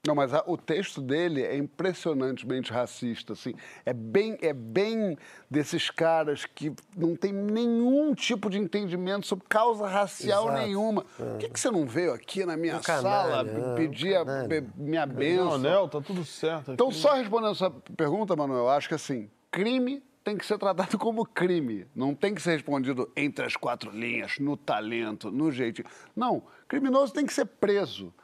Não, 0.07 0.15
mas 0.15 0.33
a- 0.33 0.43
o 0.47 0.57
texto 0.57 1.03
dele 1.03 1.43
é 1.43 1.55
impressionantemente 1.57 2.73
racista, 2.73 3.35
assim. 3.35 3.53
É 3.85 3.93
bem, 3.93 4.39
é 4.41 4.53
bem 4.53 5.19
desses 5.51 5.91
caras 5.91 6.47
que 6.47 6.73
não 6.97 7.15
tem 7.15 7.33
nenhum 7.33 8.15
tipo 8.15 8.49
de 8.49 8.59
entendimento 8.59 9.27
sobre 9.27 9.45
causa 9.47 9.87
racial 9.87 10.45
Exato. 10.49 10.63
nenhuma. 10.63 11.05
Por 11.17 11.37
que, 11.39 11.51
que 11.51 11.61
você 11.61 11.71
não 11.71 11.85
veio 11.87 12.15
aqui 12.15 12.47
na 12.47 12.57
minha 12.57 12.79
Um 12.79 12.81
canalha, 12.81 13.03
sala 13.45 13.51
é, 13.51 13.73
um 13.73 13.75
pedir 13.75 14.17
a- 14.17 14.25
canalha. 14.25 14.49
be- 14.49 14.69
minha 14.75 15.05
Não, 15.05 15.15
benção? 15.15 15.53
anel, 15.55 15.89
tá 15.89 16.01
tudo 16.01 16.25
certo. 16.25 16.73
Então, 16.73 16.89
aqui. 16.89 16.97
só 16.97 17.13
respondendo 17.15 17.53
essa 17.53 17.71
pergunta, 17.71 18.35
Manuel, 18.35 18.61
eu 18.61 18.71
acho 18.71 18.89
que 18.89 18.95
assim, 18.95 19.29
crime 19.51 20.03
tem 20.25 20.35
que 20.39 20.47
ser 20.47 20.57
tratado 20.57 20.97
como 20.99 21.27
crime. 21.27 21.87
Não 21.95 22.15
tem 22.15 22.35
que 22.35 22.41
ser 22.41 22.53
respondido 22.53 23.11
entre 23.15 23.45
as 23.45 23.55
quatro 23.55 23.91
linhas, 23.91 24.39
no 24.39 24.57
talento, 24.57 25.31
no 25.31 25.53
jeito. 25.53 25.83
Não, 26.17 26.43
criminoso 26.67 27.13
tem 27.13 27.27
que 27.27 27.35
ser 27.35 27.45
preso. 27.45 28.15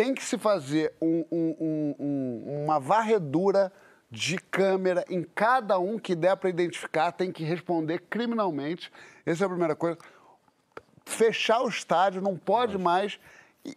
Tem 0.00 0.14
que 0.14 0.24
se 0.24 0.38
fazer 0.38 0.94
um, 0.98 1.26
um, 1.30 1.94
um, 2.00 2.62
uma 2.64 2.80
varredura 2.80 3.70
de 4.10 4.38
câmera 4.38 5.04
em 5.10 5.22
cada 5.22 5.78
um 5.78 5.98
que 5.98 6.14
der 6.14 6.34
para 6.38 6.48
identificar, 6.48 7.12
tem 7.12 7.30
que 7.30 7.44
responder 7.44 8.04
criminalmente. 8.08 8.90
Essa 9.26 9.44
é 9.44 9.46
a 9.46 9.50
primeira 9.50 9.76
coisa. 9.76 9.98
Fechar 11.04 11.60
o 11.60 11.68
estádio, 11.68 12.22
não 12.22 12.34
pode 12.34 12.78
mais, 12.78 13.20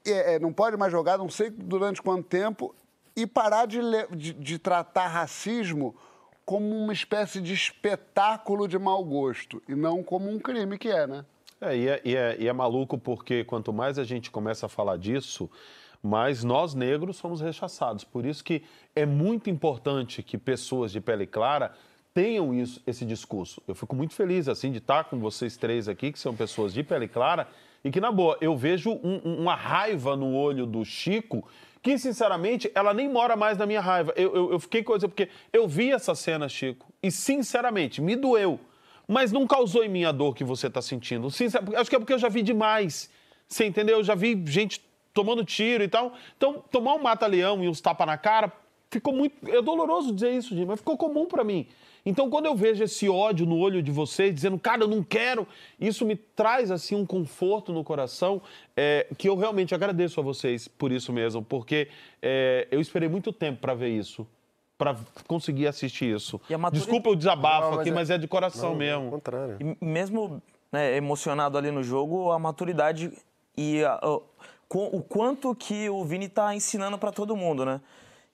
é, 0.05 0.39
não 0.39 0.53
pode 0.53 0.77
mais 0.77 0.93
jogar, 0.93 1.17
não 1.17 1.27
sei 1.27 1.49
durante 1.49 2.01
quanto 2.01 2.23
tempo, 2.23 2.73
e 3.17 3.27
parar 3.27 3.65
de, 3.65 3.81
de, 4.15 4.31
de 4.31 4.57
tratar 4.57 5.07
racismo 5.07 5.93
como 6.45 6.73
uma 6.73 6.93
espécie 6.93 7.41
de 7.41 7.53
espetáculo 7.53 8.65
de 8.65 8.79
mau 8.79 9.03
gosto 9.03 9.61
e 9.67 9.75
não 9.75 10.01
como 10.01 10.29
um 10.29 10.39
crime 10.39 10.77
que 10.77 10.87
é, 10.87 11.05
né? 11.05 11.25
É 11.59 11.75
e, 11.75 11.87
é, 11.89 12.01
e, 12.05 12.15
é, 12.15 12.37
e 12.39 12.47
é 12.47 12.53
maluco 12.53 12.97
porque 12.97 13.43
quanto 13.43 13.73
mais 13.73 13.99
a 13.99 14.05
gente 14.05 14.31
começa 14.31 14.67
a 14.67 14.69
falar 14.69 14.97
disso, 14.97 15.49
mais 16.03 16.43
nós 16.43 16.75
negros 16.75 17.15
somos 17.15 17.39
rechaçados. 17.39 18.03
Por 18.03 18.25
isso 18.25 18.43
que 18.43 18.61
é 18.93 19.05
muito 19.05 19.49
importante 19.49 20.21
que 20.21 20.37
pessoas 20.37 20.91
de 20.91 20.99
pele 20.99 21.25
clara 21.25 21.71
tenham 22.13 22.53
isso, 22.53 22.81
esse 22.85 23.05
discurso. 23.05 23.63
Eu 23.67 23.73
fico 23.73 23.95
muito 23.95 24.13
feliz 24.13 24.49
assim 24.49 24.71
de 24.71 24.79
estar 24.79 25.05
com 25.05 25.17
vocês 25.17 25.55
três 25.55 25.87
aqui, 25.87 26.11
que 26.11 26.19
são 26.19 26.35
pessoas 26.35 26.73
de 26.73 26.83
pele 26.83 27.07
clara, 27.07 27.47
e 27.83 27.89
que, 27.89 27.99
na 27.99 28.11
boa, 28.11 28.37
eu 28.39 28.55
vejo 28.55 28.91
um, 28.91 29.17
uma 29.23 29.55
raiva 29.55 30.15
no 30.15 30.33
olho 30.35 30.65
do 30.65 30.85
Chico 30.85 31.45
que, 31.81 31.97
sinceramente, 31.97 32.71
ela 32.73 32.93
nem 32.93 33.09
mora 33.09 33.35
mais 33.35 33.57
na 33.57 33.65
minha 33.65 33.81
raiva. 33.81 34.13
Eu, 34.15 34.33
eu, 34.33 34.51
eu 34.53 34.59
fiquei 34.59 34.83
coisa, 34.83 35.07
porque 35.07 35.27
eu 35.51 35.67
vi 35.67 35.91
essa 35.91 36.15
cena, 36.15 36.47
Chico, 36.47 36.87
e, 37.01 37.11
sinceramente, 37.11 38.01
me 38.01 38.15
doeu. 38.15 38.59
Mas 39.05 39.33
não 39.33 39.45
causou 39.45 39.83
em 39.83 39.89
mim 39.89 40.05
a 40.05 40.13
dor 40.13 40.33
que 40.33 40.45
você 40.45 40.67
está 40.67 40.81
sentindo. 40.81 41.29
Sincer... 41.29 41.61
Acho 41.75 41.89
que 41.89 41.95
é 41.95 41.99
porque 41.99 42.13
eu 42.13 42.19
já 42.19 42.29
vi 42.29 42.41
demais. 42.41 43.09
Você 43.49 43.65
entendeu? 43.65 43.97
Eu 43.97 44.03
já 44.03 44.15
vi 44.15 44.41
gente 44.47 44.81
tomando 45.13 45.43
tiro 45.45 45.83
e 45.83 45.87
tal. 45.87 46.13
Então, 46.35 46.63
tomar 46.71 46.95
um 46.95 46.99
mata-leão 46.99 47.63
e 47.63 47.69
uns 47.69 47.79
tapa 47.79 48.05
na 48.05 48.17
cara 48.17 48.51
ficou 48.93 49.13
muito. 49.13 49.35
É 49.49 49.61
doloroso 49.61 50.13
dizer 50.13 50.31
isso, 50.31 50.55
mas 50.65 50.79
ficou 50.79 50.97
comum 50.97 51.25
para 51.25 51.43
mim. 51.43 51.67
Então, 52.05 52.29
quando 52.29 52.47
eu 52.47 52.55
vejo 52.55 52.83
esse 52.83 53.07
ódio 53.07 53.45
no 53.45 53.57
olho 53.57 53.81
de 53.81 53.89
vocês, 53.89 54.35
dizendo, 54.35 54.59
cara, 54.59 54.83
eu 54.83 54.87
não 54.87 55.01
quero, 55.01 55.47
isso 55.79 56.05
me 56.05 56.17
traz, 56.17 56.69
assim, 56.69 56.95
um 56.95 57.05
conforto 57.05 57.71
no 57.71 57.81
coração 57.83 58.41
é, 58.75 59.07
que 59.17 59.29
eu 59.29 59.37
realmente 59.37 59.73
agradeço 59.73 60.19
a 60.19 60.23
vocês 60.23 60.67
por 60.67 60.91
isso 60.91 61.13
mesmo, 61.13 61.41
porque 61.41 61.87
é, 62.21 62.67
eu 62.69 62.81
esperei 62.81 63.07
muito 63.07 63.31
tempo 63.31 63.61
para 63.61 63.73
ver 63.73 63.89
isso, 63.89 64.27
para 64.77 64.97
conseguir 65.27 65.65
assistir 65.65 66.13
isso. 66.13 66.41
Maturidade... 66.49 66.75
Desculpa 66.75 67.09
o 67.09 67.15
desabafo 67.15 67.69
não, 67.69 67.71
mas 67.71 67.79
aqui, 67.79 67.89
é... 67.89 67.93
mas 67.93 68.09
é 68.09 68.17
de 68.17 68.27
coração 68.27 68.71
não, 68.71 68.77
mesmo. 68.77 69.09
contrário. 69.09 69.57
E 69.61 69.85
mesmo 69.85 70.41
né, 70.69 70.97
emocionado 70.97 71.57
ali 71.57 71.71
no 71.71 71.83
jogo, 71.83 72.31
a 72.31 72.39
maturidade 72.39 73.13
e 73.55 73.81
a, 73.81 73.93
a, 73.93 74.19
o 74.79 75.01
quanto 75.01 75.53
que 75.55 75.89
o 75.89 76.03
Vini 76.03 76.25
está 76.25 76.53
ensinando 76.55 76.97
para 76.97 77.11
todo 77.11 77.35
mundo, 77.35 77.65
né? 77.65 77.81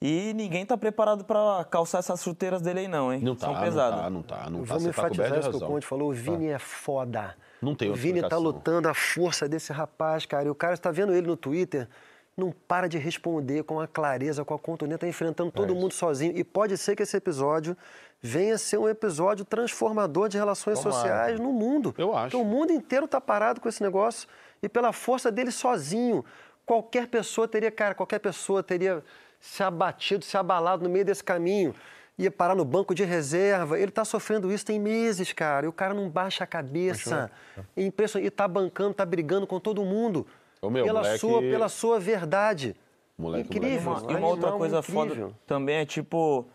E 0.01 0.33
ninguém 0.33 0.65
tá 0.65 0.77
preparado 0.77 1.25
para 1.25 1.65
calçar 1.65 1.99
essas 1.99 2.23
chuteiras 2.23 2.61
dele 2.61 2.81
aí, 2.81 2.87
não, 2.87 3.11
hein? 3.11 3.19
Não 3.21 3.35
tá, 3.35 3.47
São 3.47 3.59
pesadas. 3.59 3.99
Não 3.99 4.03
tá, 4.03 4.09
não 4.09 4.23
tá, 4.23 4.49
não 4.49 4.59
tá. 4.59 4.65
Vamos 4.65 4.83
tá 4.83 4.89
enfatizar 4.89 5.39
isso 5.39 5.49
que 5.49 5.57
o 5.57 5.59
Conte 5.59 5.85
falou. 5.85 6.09
O 6.09 6.13
Vini 6.13 6.47
tá. 6.47 6.53
é 6.53 6.59
foda. 6.59 7.35
Não 7.61 7.75
tem 7.75 7.91
O 7.91 7.95
Vini 7.95 8.21
tá 8.21 8.37
lutando 8.37 8.87
a 8.87 8.93
força 8.93 9.49
desse 9.49 9.73
rapaz, 9.73 10.25
cara. 10.25 10.47
E 10.47 10.49
o 10.49 10.55
cara 10.55 10.73
está 10.73 10.89
vendo 10.89 11.13
ele 11.13 11.27
no 11.27 11.35
Twitter, 11.35 11.89
não 12.37 12.53
para 12.65 12.87
de 12.87 12.97
responder 12.97 13.63
com 13.63 13.81
a 13.81 13.87
clareza, 13.87 14.45
com 14.45 14.53
a 14.53 14.59
contundência, 14.59 14.99
tá 14.99 15.07
enfrentando 15.07 15.51
todo 15.51 15.73
é 15.73 15.75
mundo 15.75 15.93
sozinho. 15.93 16.37
E 16.37 16.45
pode 16.45 16.77
ser 16.77 16.95
que 16.95 17.03
esse 17.03 17.17
episódio 17.17 17.75
venha 18.21 18.55
a 18.55 18.57
ser 18.57 18.77
um 18.77 18.87
episódio 18.87 19.43
transformador 19.43 20.29
de 20.29 20.37
relações 20.37 20.79
Tomara. 20.79 20.95
sociais 20.95 21.39
no 21.41 21.51
mundo. 21.51 21.93
Eu 21.97 22.15
acho. 22.15 22.31
Porque 22.31 22.37
o 22.37 22.45
mundo 22.45 22.71
inteiro 22.71 23.05
tá 23.05 23.19
parado 23.19 23.59
com 23.59 23.67
esse 23.67 23.83
negócio. 23.83 24.29
E 24.61 24.69
pela 24.69 24.91
força 24.91 25.31
dele 25.31 25.51
sozinho, 25.51 26.23
qualquer 26.65 27.07
pessoa 27.07 27.47
teria, 27.47 27.71
cara, 27.71 27.95
qualquer 27.95 28.19
pessoa 28.19 28.61
teria 28.61 29.03
se 29.39 29.63
abatido, 29.63 30.23
se 30.25 30.37
abalado 30.37 30.83
no 30.83 30.89
meio 30.89 31.05
desse 31.05 31.23
caminho, 31.23 31.73
ia 32.17 32.29
parar 32.29 32.53
no 32.53 32.65
banco 32.65 32.93
de 32.93 33.03
reserva. 33.03 33.79
Ele 33.79 33.89
está 33.89 34.03
sofrendo 34.03 34.51
isso 34.51 34.65
tem 34.65 34.79
meses, 34.79 35.31
cara. 35.31 35.65
E 35.65 35.69
o 35.69 35.73
cara 35.73 35.93
não 35.93 36.09
baixa 36.09 36.43
a 36.43 36.47
cabeça. 36.47 37.31
É 37.75 37.83
impressionante. 37.83 38.25
E 38.25 38.27
está 38.27 38.47
bancando, 38.47 38.91
está 38.91 39.05
brigando 39.05 39.47
com 39.47 39.59
todo 39.59 39.83
mundo. 39.85 40.27
Ô, 40.61 40.69
meu, 40.69 40.83
pela, 40.83 40.99
moleque... 40.99 41.19
sua, 41.19 41.39
pela 41.39 41.69
sua 41.69 41.99
verdade. 41.99 42.75
Moleque, 43.17 43.57
incrível. 43.57 43.93
Moleque. 43.93 44.13
E 44.13 44.15
uma, 44.17 44.27
outra 44.27 44.51
coisa 44.51 44.79
incrível. 44.79 45.27
foda 45.27 45.33
também 45.47 45.77
é 45.77 45.85
tipo. 45.85 46.45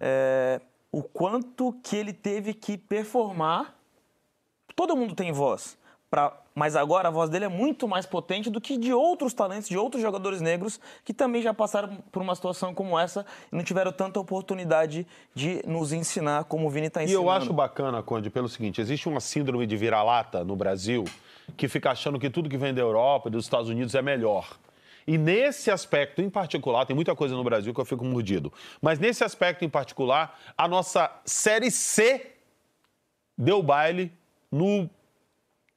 É, 0.00 0.60
o 0.90 1.02
quanto 1.02 1.72
que 1.82 1.96
ele 1.96 2.12
teve 2.12 2.52
que 2.52 2.76
performar. 2.76 3.74
Todo 4.74 4.96
mundo 4.96 5.14
tem 5.14 5.30
voz. 5.30 5.78
Pra 6.10 6.36
mas 6.54 6.76
agora 6.76 7.08
a 7.08 7.10
voz 7.10 7.28
dele 7.28 7.46
é 7.46 7.48
muito 7.48 7.88
mais 7.88 8.06
potente 8.06 8.48
do 8.48 8.60
que 8.60 8.78
de 8.78 8.92
outros 8.92 9.34
talentos, 9.34 9.68
de 9.68 9.76
outros 9.76 10.00
jogadores 10.00 10.40
negros 10.40 10.78
que 11.04 11.12
também 11.12 11.42
já 11.42 11.52
passaram 11.52 11.96
por 12.12 12.22
uma 12.22 12.34
situação 12.34 12.72
como 12.72 12.98
essa 12.98 13.26
e 13.52 13.56
não 13.56 13.64
tiveram 13.64 13.90
tanta 13.90 14.20
oportunidade 14.20 15.06
de 15.34 15.62
nos 15.66 15.92
ensinar 15.92 16.44
como 16.44 16.66
o 16.66 16.70
Vini 16.70 16.86
está 16.86 17.02
ensinando. 17.02 17.24
E 17.24 17.26
eu 17.26 17.30
acho 17.30 17.52
bacana, 17.52 18.02
Conde, 18.02 18.30
pelo 18.30 18.48
seguinte: 18.48 18.80
existe 18.80 19.08
uma 19.08 19.20
síndrome 19.20 19.66
de 19.66 19.76
vira-lata 19.76 20.44
no 20.44 20.54
Brasil 20.54 21.04
que 21.56 21.66
fica 21.66 21.90
achando 21.90 22.18
que 22.18 22.30
tudo 22.30 22.48
que 22.48 22.56
vem 22.56 22.72
da 22.72 22.80
Europa 22.80 23.28
e 23.28 23.32
dos 23.32 23.44
Estados 23.44 23.68
Unidos 23.68 23.94
é 23.94 24.00
melhor. 24.00 24.56
E 25.06 25.18
nesse 25.18 25.70
aspecto 25.70 26.22
em 26.22 26.30
particular, 26.30 26.86
tem 26.86 26.96
muita 26.96 27.14
coisa 27.14 27.34
no 27.34 27.44
Brasil 27.44 27.74
que 27.74 27.80
eu 27.80 27.84
fico 27.84 28.04
mordido, 28.04 28.50
mas 28.80 28.98
nesse 28.98 29.22
aspecto 29.22 29.64
em 29.64 29.68
particular, 29.68 30.38
a 30.56 30.66
nossa 30.66 31.10
Série 31.26 31.70
C 31.70 32.32
deu 33.36 33.62
baile 33.62 34.10
no 34.50 34.88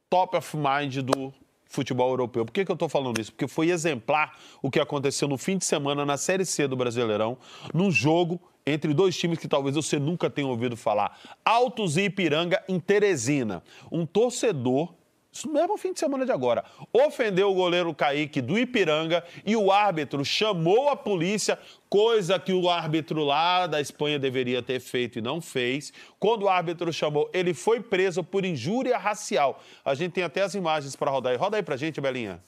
top 0.10 0.38
of 0.38 0.58
mind 0.58 0.98
do 0.98 1.34
futebol 1.66 2.10
europeu. 2.10 2.46
Por 2.46 2.52
que, 2.52 2.66
que 2.66 2.72
eu 2.72 2.76
estou 2.76 2.90
falando 2.90 3.20
isso? 3.20 3.32
Porque 3.32 3.48
foi 3.48 3.70
exemplar 3.70 4.38
o 4.62 4.72
que 4.72 4.80
aconteceu 4.80 5.28
no 5.28 5.38
fim 5.38 5.58
de 5.58 5.66
semana 5.66 6.06
na 6.06 6.18
Série 6.18 6.46
C 6.46 6.68
do 6.68 6.76
Brasileirão, 6.76 7.38
num 7.74 7.92
jogo 7.92 8.42
entre 8.66 8.94
dois 8.94 9.18
times 9.18 9.40
que 9.40 9.48
talvez 9.48 9.76
você 9.76 9.98
nunca 9.98 10.30
tenha 10.30 10.48
ouvido 10.48 10.76
falar. 10.76 11.18
Altos 11.44 11.96
e 11.98 12.04
Ipiranga 12.04 12.62
em 12.68 12.80
Teresina. 12.80 13.64
Um 13.92 14.06
torcedor 14.06 14.94
isso 15.38 15.48
não 15.48 15.62
é 15.62 15.66
o 15.66 15.78
fim 15.78 15.94
de 15.94 16.00
semana 16.00 16.26
de 16.26 16.32
agora. 16.32 16.64
Ofendeu 16.92 17.52
o 17.52 17.54
goleiro 17.54 17.94
Kaique 17.94 18.42
do 18.42 18.58
Ipiranga 18.58 19.24
e 19.46 19.56
o 19.56 19.72
árbitro 19.72 20.26
chamou 20.26 20.90
a 20.90 20.96
polícia, 20.96 21.58
coisa 21.90 22.40
que 22.40 22.52
o 22.52 22.70
árbitro 22.70 23.24
lá 23.24 23.68
da 23.68 23.80
Espanha 23.80 24.18
deveria 24.18 24.62
ter 24.62 24.80
feito 24.80 25.20
e 25.20 25.22
não 25.22 25.40
fez. 25.40 25.94
Quando 26.20 26.44
o 26.44 26.50
árbitro 26.50 26.92
chamou, 26.92 27.30
ele 27.34 27.54
foi 27.54 27.80
preso 27.80 28.24
por 28.24 28.44
injúria 28.44 28.98
racial. 28.98 29.62
A 29.86 29.94
gente 29.94 30.14
tem 30.14 30.24
até 30.24 30.42
as 30.42 30.56
imagens 30.56 30.96
para 30.96 31.12
rodar 31.12 31.32
aí. 31.32 31.38
Roda 31.38 31.58
aí 31.58 31.64
pra 31.64 31.78
gente, 31.78 32.02
Belinha. 32.02 32.42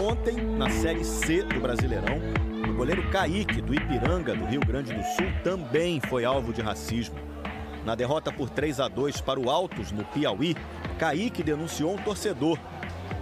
Ontem, 0.00 0.34
na 0.34 0.70
Série 0.70 1.04
C 1.04 1.42
do 1.44 1.60
Brasileirão, 1.60 2.18
o 2.68 2.74
goleiro 2.74 3.08
Kaique 3.10 3.60
do 3.60 3.74
Ipiranga, 3.74 4.34
do 4.34 4.44
Rio 4.44 4.60
Grande 4.60 4.92
do 4.92 5.02
Sul, 5.02 5.26
também 5.42 6.00
foi 6.00 6.24
alvo 6.24 6.52
de 6.52 6.60
racismo. 6.60 7.16
Na 7.84 7.94
derrota 7.94 8.32
por 8.32 8.48
3 8.48 8.80
a 8.80 8.88
2 8.88 9.20
para 9.20 9.38
o 9.38 9.50
Altos, 9.50 9.92
no 9.92 10.04
Piauí, 10.04 10.56
Kaique 10.98 11.42
denunciou 11.42 11.94
um 11.94 11.98
torcedor. 11.98 12.58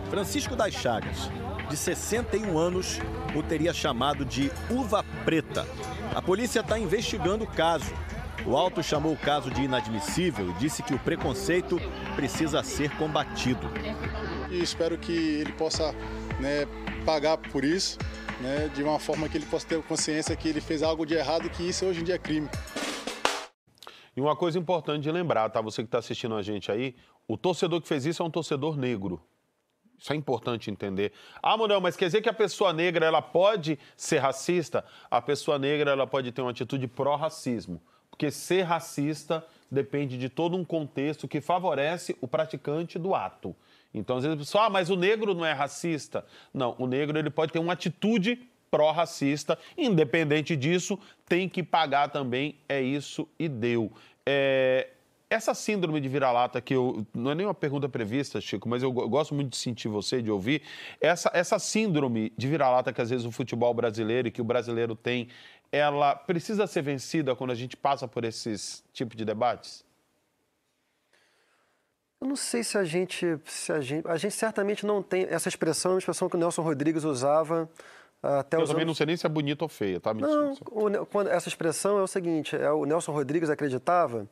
Francisco 0.08 0.54
das 0.54 0.74
Chagas, 0.74 1.30
de 1.68 1.76
61 1.76 2.56
anos, 2.56 3.00
o 3.34 3.42
teria 3.42 3.72
chamado 3.74 4.24
de 4.24 4.52
uva 4.70 5.04
preta. 5.24 5.66
A 6.14 6.22
polícia 6.22 6.60
está 6.60 6.78
investigando 6.78 7.44
o 7.44 7.46
caso. 7.46 7.92
O 8.46 8.56
Alto 8.56 8.82
chamou 8.82 9.12
o 9.12 9.16
caso 9.16 9.50
de 9.50 9.62
inadmissível 9.62 10.50
e 10.50 10.52
disse 10.54 10.82
que 10.82 10.94
o 10.94 10.98
preconceito 10.98 11.80
precisa 12.14 12.62
ser 12.62 12.90
combatido. 12.96 13.68
E 14.50 14.62
espero 14.62 14.98
que 14.98 15.12
ele 15.12 15.52
possa 15.52 15.92
né, 16.38 16.66
pagar 17.06 17.38
por 17.38 17.64
isso, 17.64 17.98
né, 18.40 18.70
de 18.74 18.82
uma 18.82 18.98
forma 18.98 19.28
que 19.28 19.38
ele 19.38 19.46
possa 19.46 19.66
ter 19.66 19.82
consciência 19.82 20.36
que 20.36 20.48
ele 20.48 20.60
fez 20.60 20.82
algo 20.82 21.06
de 21.06 21.14
errado 21.14 21.46
e 21.46 21.48
que 21.48 21.68
isso 21.68 21.86
hoje 21.86 22.00
em 22.00 22.04
dia 22.04 22.16
é 22.16 22.18
crime. 22.18 22.48
E 24.16 24.20
uma 24.20 24.36
coisa 24.36 24.58
importante 24.58 25.02
de 25.02 25.10
lembrar, 25.10 25.48
tá? 25.50 25.60
Você 25.60 25.82
que 25.82 25.88
está 25.88 25.98
assistindo 25.98 26.34
a 26.34 26.42
gente 26.42 26.70
aí, 26.70 26.94
o 27.26 27.36
torcedor 27.36 27.80
que 27.80 27.88
fez 27.88 28.04
isso 28.04 28.22
é 28.22 28.26
um 28.26 28.30
torcedor 28.30 28.76
negro. 28.76 29.22
Isso 29.98 30.12
é 30.12 30.16
importante 30.16 30.70
entender. 30.70 31.12
Ah, 31.40 31.56
Manuel, 31.56 31.80
mas 31.80 31.96
quer 31.96 32.06
dizer 32.06 32.20
que 32.20 32.28
a 32.28 32.34
pessoa 32.34 32.72
negra 32.72 33.06
ela 33.06 33.22
pode 33.22 33.78
ser 33.96 34.18
racista? 34.18 34.84
A 35.10 35.22
pessoa 35.22 35.58
negra 35.58 35.92
ela 35.92 36.06
pode 36.06 36.32
ter 36.32 36.42
uma 36.42 36.50
atitude 36.50 36.88
pró-racismo. 36.88 37.80
Porque 38.10 38.30
ser 38.30 38.62
racista 38.62 39.46
depende 39.70 40.18
de 40.18 40.28
todo 40.28 40.56
um 40.56 40.64
contexto 40.64 41.26
que 41.26 41.40
favorece 41.40 42.16
o 42.20 42.28
praticante 42.28 42.98
do 42.98 43.14
ato. 43.14 43.54
Então, 43.94 44.16
às 44.16 44.24
vezes, 44.24 44.36
a 44.36 44.38
pessoa, 44.38 44.64
ah, 44.66 44.70
mas 44.70 44.90
o 44.90 44.96
negro 44.96 45.34
não 45.34 45.44
é 45.44 45.52
racista. 45.52 46.24
Não, 46.52 46.74
o 46.78 46.86
negro 46.86 47.18
ele 47.18 47.30
pode 47.30 47.52
ter 47.52 47.58
uma 47.58 47.72
atitude 47.72 48.48
pró-racista. 48.72 49.58
Independente 49.76 50.56
disso, 50.56 50.98
tem 51.28 51.48
que 51.48 51.62
pagar 51.62 52.08
também. 52.08 52.56
É 52.66 52.80
isso 52.80 53.28
e 53.38 53.48
deu. 53.48 53.92
É, 54.26 54.88
essa 55.28 55.54
síndrome 55.54 56.00
de 56.00 56.08
vira-lata 56.08 56.60
que 56.60 56.74
eu. 56.74 57.06
Não 57.14 57.30
é 57.30 57.34
nem 57.34 57.46
uma 57.46 57.54
pergunta 57.54 57.88
prevista, 57.88 58.40
Chico, 58.40 58.68
mas 58.68 58.82
eu 58.82 58.90
gosto 58.90 59.34
muito 59.34 59.50
de 59.50 59.56
sentir 59.58 59.88
você, 59.88 60.22
de 60.22 60.30
ouvir. 60.30 60.62
Essa, 61.00 61.30
essa 61.34 61.58
síndrome 61.58 62.32
de 62.36 62.48
vira-lata 62.48 62.92
que 62.92 63.00
às 63.00 63.10
vezes 63.10 63.26
o 63.26 63.30
futebol 63.30 63.72
brasileiro 63.74 64.28
e 64.28 64.30
que 64.30 64.40
o 64.40 64.44
brasileiro 64.44 64.96
tem 64.96 65.28
ela 65.70 66.14
precisa 66.14 66.66
ser 66.66 66.82
vencida 66.82 67.34
quando 67.34 67.50
a 67.50 67.54
gente 67.54 67.78
passa 67.78 68.06
por 68.06 68.24
esses 68.24 68.84
tipos 68.92 69.16
de 69.16 69.24
debates? 69.24 69.82
Eu 72.20 72.28
não 72.28 72.36
sei 72.36 72.62
se 72.62 72.78
a 72.78 72.84
gente, 72.84 73.40
se 73.46 73.72
a 73.72 73.80
gente, 73.80 74.06
a 74.06 74.16
gente 74.16 74.34
certamente 74.34 74.86
não 74.86 75.02
tem 75.02 75.26
essa 75.28 75.48
expressão, 75.48 75.92
é 75.92 75.94
uma 75.94 75.98
expressão 75.98 76.28
que 76.28 76.36
o 76.36 76.38
Nelson 76.38 76.62
Rodrigues 76.62 77.04
usava 77.04 77.68
até 78.22 78.56
Eu 78.56 78.62
os 78.62 78.68
também 78.68 78.82
anos... 78.82 78.90
não 78.90 78.94
sei 78.94 79.06
nem 79.06 79.16
se 79.16 79.26
é 79.26 79.28
bonita 79.28 79.64
ou 79.64 79.68
feia, 79.68 79.98
tá? 80.00 80.14
Me 80.14 80.22
Não, 80.22 80.52
o 80.52 81.06
quando- 81.06 81.28
essa 81.28 81.48
expressão 81.48 81.98
é 81.98 82.02
o 82.02 82.06
seguinte: 82.06 82.54
é, 82.56 82.70
o 82.70 82.84
Nelson 82.84 83.12
Rodrigues 83.12 83.50
acreditava 83.50 84.26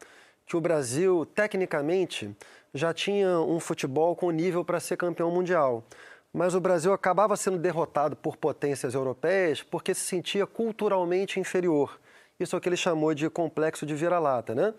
que 0.46 0.56
o 0.56 0.60
Brasil, 0.60 1.26
tecnicamente, 1.34 2.30
já 2.72 2.92
tinha 2.94 3.40
um 3.40 3.58
futebol 3.60 4.14
com 4.16 4.30
nível 4.30 4.64
para 4.64 4.80
ser 4.80 4.96
campeão 4.96 5.30
mundial. 5.30 5.84
Mas 6.32 6.54
o 6.54 6.60
Brasil 6.60 6.92
acabava 6.92 7.36
sendo 7.36 7.58
derrotado 7.58 8.14
por 8.14 8.36
potências 8.36 8.94
europeias 8.94 9.62
porque 9.64 9.92
se 9.94 10.02
sentia 10.02 10.46
culturalmente 10.46 11.40
inferior. 11.40 11.98
Isso 12.38 12.54
é 12.54 12.58
o 12.58 12.60
que 12.60 12.68
ele 12.68 12.76
chamou 12.76 13.12
de 13.12 13.28
complexo 13.28 13.84
de 13.84 13.94
vira-lata, 13.94 14.54
né? 14.54 14.72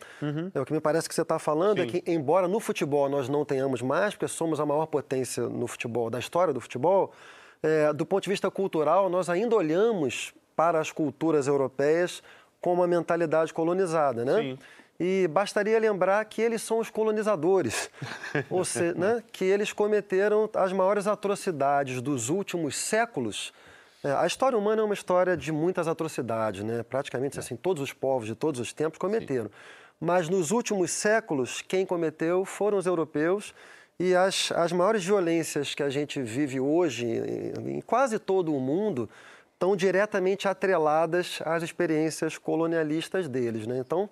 É 0.55 0.59
o 0.59 0.65
que 0.65 0.71
me 0.73 0.79
parece 0.79 1.07
que 1.07 1.13
você 1.13 1.21
está 1.21 1.37
falando 1.37 1.79
é 1.79 1.83
Sim. 1.83 1.89
que, 2.01 2.11
embora 2.11 2.47
no 2.47 2.59
futebol 2.59 3.07
nós 3.09 3.27
não 3.29 3.43
tenhamos 3.45 3.81
mais, 3.81 4.13
porque 4.15 4.27
somos 4.27 4.59
a 4.59 4.65
maior 4.65 4.87
potência 4.87 5.43
no 5.47 5.67
futebol, 5.67 6.09
da 6.09 6.17
história 6.19 6.53
do 6.53 6.59
futebol, 6.61 7.11
é, 7.63 7.93
do 7.93 8.05
ponto 8.05 8.23
de 8.23 8.29
vista 8.29 8.49
cultural, 8.49 9.09
nós 9.09 9.29
ainda 9.29 9.55
olhamos 9.55 10.33
para 10.55 10.79
as 10.79 10.91
culturas 10.91 11.47
europeias 11.47 12.23
com 12.59 12.73
uma 12.73 12.87
mentalidade 12.87 13.53
colonizada, 13.53 14.23
né? 14.23 14.41
Sim. 14.41 14.59
E 14.99 15.27
bastaria 15.27 15.79
lembrar 15.79 16.23
que 16.25 16.43
eles 16.43 16.61
são 16.61 16.77
os 16.77 16.91
colonizadores, 16.91 17.89
ou 18.51 18.63
seja, 18.63 18.93
né, 18.93 19.23
que 19.31 19.43
eles 19.43 19.73
cometeram 19.73 20.47
as 20.55 20.71
maiores 20.71 21.07
atrocidades 21.07 22.03
dos 22.03 22.29
últimos 22.29 22.75
séculos. 22.77 23.51
É, 24.03 24.11
a 24.11 24.27
história 24.27 24.55
humana 24.55 24.83
é 24.83 24.85
uma 24.85 24.93
história 24.93 25.35
de 25.35 25.51
muitas 25.51 25.87
atrocidades, 25.87 26.63
né? 26.63 26.83
Praticamente 26.83 27.39
assim, 27.39 27.55
todos 27.55 27.81
os 27.81 27.93
povos 27.93 28.27
de 28.27 28.35
todos 28.35 28.59
os 28.59 28.73
tempos 28.73 28.99
cometeram. 28.99 29.49
Mas 29.99 30.29
nos 30.29 30.51
últimos 30.51 30.91
séculos, 30.91 31.61
quem 31.61 31.85
cometeu 31.85 32.43
foram 32.45 32.77
os 32.77 32.85
europeus 32.85 33.53
e 34.03 34.15
as, 34.15 34.51
as 34.53 34.71
maiores 34.71 35.03
violências 35.05 35.75
que 35.75 35.83
a 35.83 35.89
gente 35.89 36.21
vive 36.21 36.59
hoje 36.59 37.05
em, 37.05 37.77
em 37.77 37.81
quase 37.81 38.17
todo 38.17 38.55
o 38.55 38.59
mundo 38.59 39.09
estão 39.53 39.75
diretamente 39.75 40.47
atreladas 40.47 41.39
às 41.45 41.61
experiências 41.61 42.37
colonialistas 42.37 43.27
deles, 43.27 43.67
né? 43.67 43.77
Então, 43.77 44.09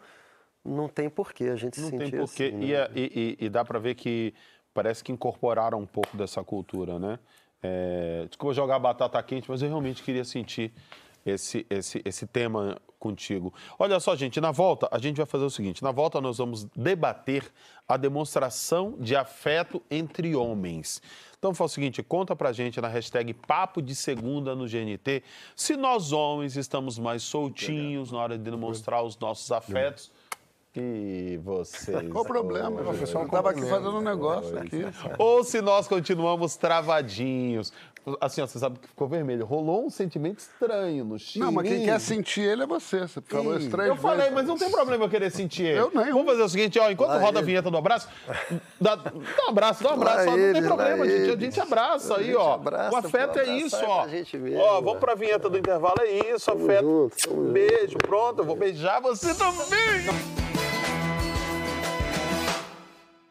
não 0.63 0.87
tem 0.87 1.09
porquê 1.09 1.45
a 1.45 1.55
gente 1.55 1.75
se 1.77 1.81
Não 1.81 1.89
sentir 1.89 2.11
tem 2.11 2.19
porquê. 2.19 2.43
assim. 2.53 2.63
e, 2.63 2.67
né? 2.67 2.73
é- 2.73 2.91
e- 2.95 3.37
e- 3.41 3.45
e 3.45 3.49
dá 3.49 3.65
para 3.65 3.79
ver 3.79 3.95
que 3.95 4.33
parece 4.73 5.03
que 5.03 5.11
incorporaram 5.11 5.79
um 5.79 5.85
pouco 5.87 6.15
dessa 6.15 6.43
cultura, 6.43 6.99
né? 6.99 7.17
É, 7.63 8.25
desculpa 8.27 8.53
jogar 8.53 8.77
batata 8.79 9.21
quente, 9.23 9.49
mas 9.49 9.61
eu 9.61 9.67
realmente 9.69 10.03
queria 10.03 10.23
sentir 10.23 10.71
esse, 11.25 11.65
esse, 11.69 12.01
esse 12.03 12.27
tema 12.27 12.77
contigo. 12.99 13.53
Olha 13.79 13.99
só, 13.99 14.15
gente, 14.15 14.41
na 14.41 14.51
volta 14.51 14.87
a 14.91 14.99
gente 14.99 15.17
vai 15.17 15.25
fazer 15.25 15.45
o 15.45 15.49
seguinte: 15.49 15.81
na 15.81 15.91
volta 15.91 16.19
nós 16.19 16.37
vamos 16.37 16.65
debater 16.75 17.43
a 17.87 17.97
demonstração 17.97 18.95
de 18.99 19.15
afeto 19.15 19.81
entre 19.89 20.35
homens. 20.35 21.01
Então 21.37 21.53
faz 21.53 21.71
o 21.71 21.73
seguinte, 21.73 22.03
conta 22.03 22.35
pra 22.35 22.51
gente 22.51 22.81
na 22.81 22.89
hashtag 22.89 23.33
Papo 23.33 23.81
de 23.81 23.95
Segunda 23.95 24.53
no 24.53 24.65
GNT 24.65 25.23
se 25.55 25.77
nós 25.77 26.11
homens 26.11 26.57
estamos 26.57 26.99
mais 26.99 27.23
soltinhos 27.23 28.11
na 28.11 28.19
hora 28.19 28.37
de 28.37 28.43
demonstrar 28.43 29.03
os 29.03 29.17
nossos 29.17 29.51
afetos. 29.51 30.11
E 30.75 31.39
vocês. 31.43 32.09
Qual 32.11 32.23
o 32.23 32.27
problema? 32.27 32.69
Um 32.69 32.93
Eu 32.93 33.29
tava 33.29 33.49
aqui 33.49 33.61
fazendo 33.61 33.97
um 33.97 34.01
negócio 34.01 34.55
aqui. 34.59 34.83
Ou 35.17 35.43
se 35.43 35.61
nós 35.61 35.87
continuamos 35.87 36.55
travadinhos. 36.57 37.73
Assim, 38.19 38.41
ó, 38.41 38.47
você 38.47 38.59
sabe 38.59 38.79
que 38.79 38.87
ficou 38.87 39.07
vermelho. 39.07 39.45
Rolou 39.45 39.85
um 39.85 39.89
sentimento 39.89 40.39
estranho 40.39 41.03
no 41.05 41.17
Chile. 41.19 41.43
Não, 41.45 41.51
mas 41.51 41.67
quem 41.67 41.83
quer 41.85 41.99
sentir 41.99 42.41
ele 42.41 42.63
é 42.63 42.67
você. 42.67 43.01
Você 43.07 43.21
falou 43.21 43.53
três 43.69 43.89
Eu 43.89 43.95
falei, 43.95 44.17
vezes. 44.19 44.33
mas 44.33 44.47
não 44.47 44.57
tem 44.57 44.69
problema 44.71 45.05
eu 45.05 45.09
querer 45.09 45.29
sentir 45.31 45.63
ele. 45.63 45.79
Eu 45.79 45.91
nem. 45.93 46.11
Vamos 46.11 46.25
fazer 46.25 46.43
o 46.43 46.49
seguinte, 46.49 46.79
ó, 46.79 46.89
enquanto 46.89 47.09
Lá 47.11 47.19
roda 47.19 47.39
a 47.39 47.41
ele. 47.41 47.47
vinheta 47.47 47.69
do 47.71 47.77
abraço, 47.77 48.07
dá, 48.79 48.95
dá 48.95 49.11
um 49.45 49.49
abraço, 49.49 49.83
dá 49.83 49.89
um 49.89 49.93
abraço. 49.93 50.25
Lá 50.25 50.31
ó, 50.31 50.37
não 50.37 50.39
ele, 50.39 50.53
tem 50.53 50.63
problema, 50.63 51.07
gente. 51.09 51.31
A 51.31 51.35
gente 51.39 51.59
abraça 51.59 52.13
A 52.13 52.17
aí, 52.17 52.25
gente 52.25 52.35
ó. 52.35 52.53
abraça, 52.53 52.95
o 52.95 52.97
afeto 52.97 53.39
é 53.39 53.57
isso, 53.57 53.77
ó. 53.85 54.05
mesmo, 54.07 54.57
ó, 54.59 54.81
vamos 54.81 54.99
pra 54.99 55.15
vinheta 55.15 55.49
do 55.49 55.57
intervalo, 55.57 55.95
é 56.01 56.33
isso, 56.33 56.49
afeto. 56.51 56.83
junto, 56.85 57.15
tamo 57.17 57.35
junto. 57.43 57.51
Beijo, 57.53 57.97
pronto, 57.97 58.39
eu 58.39 58.45
vou 58.45 58.55
beijar 58.55 59.01
você 59.01 59.33
também. 59.35 60.38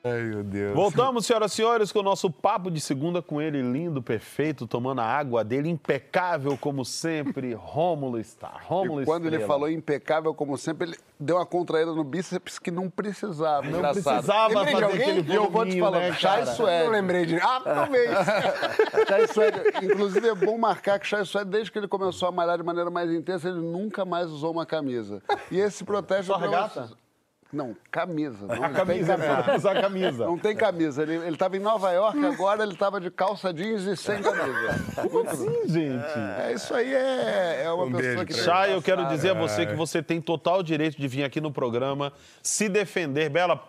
Ai, 0.05 0.23
meu 0.23 0.45
Deus. 0.45 0.75
Voltamos, 0.75 1.27
senhoras 1.27 1.53
e 1.53 1.57
senhores, 1.57 1.91
com 1.93 1.99
o 1.99 2.03
nosso 2.03 2.31
papo 2.31 2.71
de 2.71 2.81
segunda 2.81 3.21
com 3.21 3.43
ele, 3.43 3.61
lindo, 3.61 4.01
perfeito, 4.01 4.67
tomando 4.67 5.01
a 5.01 5.05
água 5.05 5.43
dele, 5.43 5.69
impecável 5.69 6.57
como 6.57 6.85
sempre, 6.85 7.53
Rômulo 7.59 8.19
está. 8.19 8.53
Rômulo 8.65 9.03
E 9.03 9.05
quando 9.05 9.27
ele 9.27 9.37
Estrela. 9.37 9.53
falou 9.53 9.71
impecável, 9.71 10.33
como 10.33 10.57
sempre, 10.57 10.89
ele 10.89 10.99
deu 11.19 11.37
uma 11.37 11.45
contraída 11.45 11.93
no 11.93 12.05
bíceps 12.05 12.59
que 12.59 12.71
não 12.71 12.89
precisava. 12.89 13.63
Não 13.69 13.79
engraçado. 13.79 14.05
precisava 14.05 14.49
Lembrei 14.49 14.65
de 14.67 14.73
fazer 14.73 14.85
alguém? 14.85 15.01
aquele 15.19 15.33
E 15.33 15.35
eu 15.35 15.51
vou 15.51 15.67
te 15.67 15.81
falar, 15.81 15.99
né, 15.99 16.13
Chai 16.13 16.41
cara? 16.41 16.55
Suede. 16.55 16.85
Eu 16.85 16.91
lembrei 16.91 17.27
de. 17.27 17.37
Ah, 17.37 17.61
talvez. 17.65 18.11
Chai 19.09 19.27
Suede, 19.27 19.61
inclusive 19.83 20.29
é 20.29 20.35
bom 20.35 20.57
marcar 20.57 20.99
que 21.01 21.07
Chai 21.07 21.25
Suede, 21.25 21.51
desde 21.51 21.73
que 21.73 21.79
ele 21.79 21.89
começou 21.89 22.29
a 22.29 22.33
malhar 22.33 22.57
de 22.57 22.63
maneira 22.63 22.91
mais 22.91 23.11
intensa, 23.11 23.49
ele 23.49 23.61
nunca 23.61 24.05
mais 24.05 24.31
usou 24.31 24.53
uma 24.53 24.65
camisa. 24.65 25.21
E 25.51 25.59
esse 25.59 25.83
protesto... 25.85 26.27
Só 26.27 26.37
regata? 26.37 26.89
Não, 27.53 27.75
camisa. 27.91 28.47
Não, 28.47 28.55
A 28.63 28.71
camisa, 28.71 29.17
tem 29.17 29.27
camisa. 29.27 29.57
usar 29.57 29.79
a 29.79 29.81
camisa. 29.81 30.27
Não 30.27 30.39
tem 30.39 30.55
camisa. 30.57 31.03
Ele 31.03 31.29
estava 31.29 31.57
em 31.57 31.61
Nova 31.61 31.91
York, 31.93 32.23
agora 32.25 32.63
ele 32.63 32.73
estava 32.73 33.01
de 33.01 33.11
calça 33.11 33.53
jeans 33.55 33.85
e 33.85 33.97
sem 33.97 34.23
camisa. 34.23 34.79
Como 34.95 35.29
assim, 35.29 35.69
gente? 35.69 36.19
É, 36.41 36.53
isso 36.55 36.75
aí 36.75 36.93
é, 36.93 37.63
é 37.65 37.73
uma 37.73 37.85
Um 37.85 37.93
pessoa 37.93 38.25
que... 38.27 38.35
Chay, 38.35 38.75
eu 38.75 38.83
quero 38.83 39.07
dizer 39.09 39.31
a 39.31 39.35
você 39.35 39.65
que 39.65 39.75
você 39.75 40.03
tem 40.03 40.21
total 40.21 40.63
direito 40.63 40.99
de 40.99 41.09
vir 41.09 41.25
aqui 41.25 41.41
no 41.41 41.51
programa 41.51 42.13
se 42.43 42.69
defender. 42.69 43.31
Bela, 43.31 43.63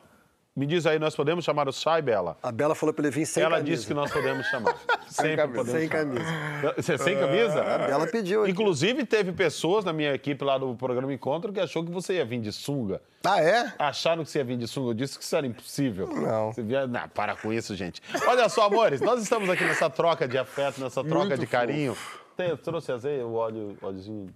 me 0.60 0.66
diz 0.66 0.86
aí, 0.86 1.00
nós 1.00 1.16
podemos 1.16 1.46
chamar 1.46 1.70
o 1.70 1.72
Chay, 1.72 2.02
Bela? 2.02 2.38
A 2.44 2.52
Bela 2.52 2.76
falou 2.76 2.94
para 2.94 3.08
ele 3.08 3.16
vir 3.16 3.26
sem 3.26 3.42
Ela 3.42 3.56
camisa. 3.58 3.76
disse 3.78 3.88
que 3.88 3.94
nós 3.94 4.12
podemos 4.12 4.46
chamar. 4.48 4.76
Sempre 5.08 5.38
camisa. 5.38 5.58
podemos 5.58 5.80
Sem 5.80 5.90
camisa. 5.90 6.74
Você 6.76 6.98
sem 6.98 7.18
camisa? 7.18 7.64
A 7.64 7.78
Bela 7.78 8.08
pediu 8.08 8.44
aqui. 8.44 8.52
Inclusive, 8.52 9.06
teve 9.06 9.32
pessoas 9.32 9.86
na 9.86 9.94
minha 9.94 10.14
equipe 10.14 10.44
lá 10.44 10.58
do 10.58 10.76
programa 10.76 11.14
Encontro 11.14 11.54
que 11.54 11.62
achou 11.62 11.82
que 11.82 11.90
você 11.90 12.16
ia 12.16 12.26
vir 12.26 12.42
de 12.42 12.52
sunga. 12.52 13.02
Ah, 13.24 13.42
é? 13.42 13.74
Acharam 13.80 14.26
que 14.26 14.30
você 14.30 14.40
ia 14.40 14.44
vir 14.44 14.58
de 14.58 14.68
sunga. 14.68 14.90
Eu 14.90 14.94
disse 14.94 15.18
que 15.18 15.24
isso 15.24 15.34
era 15.34 15.48
impossível. 15.48 16.08
Não. 16.08 16.52
Você 16.52 16.62
via... 16.62 16.86
Não, 16.86 17.08
para 17.08 17.38
com 17.38 17.54
isso, 17.54 17.74
gente. 17.74 18.02
Olha 18.28 18.50
só, 18.50 18.66
amores, 18.66 19.00
nós 19.00 19.24
estamos 19.24 19.50
aqui 19.50 19.64
nessa 19.64 19.90
troca 19.90 20.28
de 20.28 20.38
afeto, 20.38 20.82
nessa 20.82 21.02
troca 21.02 21.26
Muito 21.26 21.40
de 21.40 21.48
carinho. 21.48 21.96
Tem, 22.36 22.56
trouxe 22.58 22.92
azeite, 22.92 23.24
o 23.24 23.34
óleo, 23.34 23.78
óleozinho, 23.82 24.30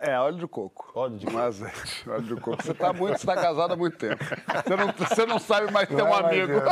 É, 0.00 0.18
óleo 0.18 0.38
de 0.38 0.46
coco. 0.46 0.92
óleo 0.94 1.18
de 1.18 1.26
Não 1.26 1.40
é 1.40 1.44
azeite, 1.44 2.08
óleo 2.08 2.22
de 2.22 2.36
coco. 2.36 2.62
Você 2.62 2.72
tá 2.72 2.92
muito, 2.92 3.18
você 3.18 3.26
tá 3.26 3.34
casado 3.34 3.72
há 3.72 3.76
muito 3.76 3.98
tempo. 3.98 4.24
Você 4.24 4.76
não, 4.76 4.92
você 4.92 5.26
não 5.26 5.38
sabe 5.40 5.72
mais 5.72 5.88
ter 5.88 6.02
um 6.02 6.08
vai, 6.08 6.24
amigo. 6.24 6.52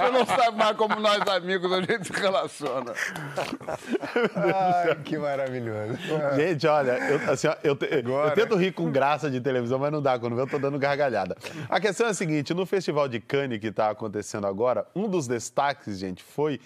Você 0.00 0.10
não 0.10 0.24
sabe 0.24 0.56
mais 0.56 0.76
como 0.76 0.96
nós 0.96 1.20
amigos 1.28 1.70
a 1.72 1.82
gente 1.82 2.06
se 2.06 2.12
relaciona. 2.12 2.94
Ai, 4.34 4.94
que 5.04 5.18
maravilhoso. 5.18 5.98
Gente, 6.36 6.66
olha, 6.66 6.92
eu, 6.92 7.30
assim, 7.30 7.48
ó, 7.48 7.54
eu, 7.62 7.78
eu 7.78 8.30
tento 8.34 8.56
rir 8.56 8.72
com 8.72 8.90
graça 8.90 9.30
de 9.30 9.40
televisão, 9.40 9.78
mas 9.78 9.92
não 9.92 10.00
dá. 10.00 10.18
Quando 10.18 10.38
eu 10.38 10.46
tô 10.46 10.58
dando 10.58 10.78
gargalhada. 10.78 11.36
A 11.68 11.78
questão 11.78 12.06
é 12.06 12.10
a 12.10 12.14
seguinte: 12.14 12.54
no 12.54 12.64
Festival 12.64 13.08
de 13.08 13.20
Cannes 13.20 13.60
que 13.60 13.68
está 13.68 13.90
acontecendo 13.90 14.46
agora, 14.46 14.86
um 14.96 15.06
dos 15.06 15.28
destaques, 15.28 15.98
gente, 15.98 16.22
foi 16.22 16.60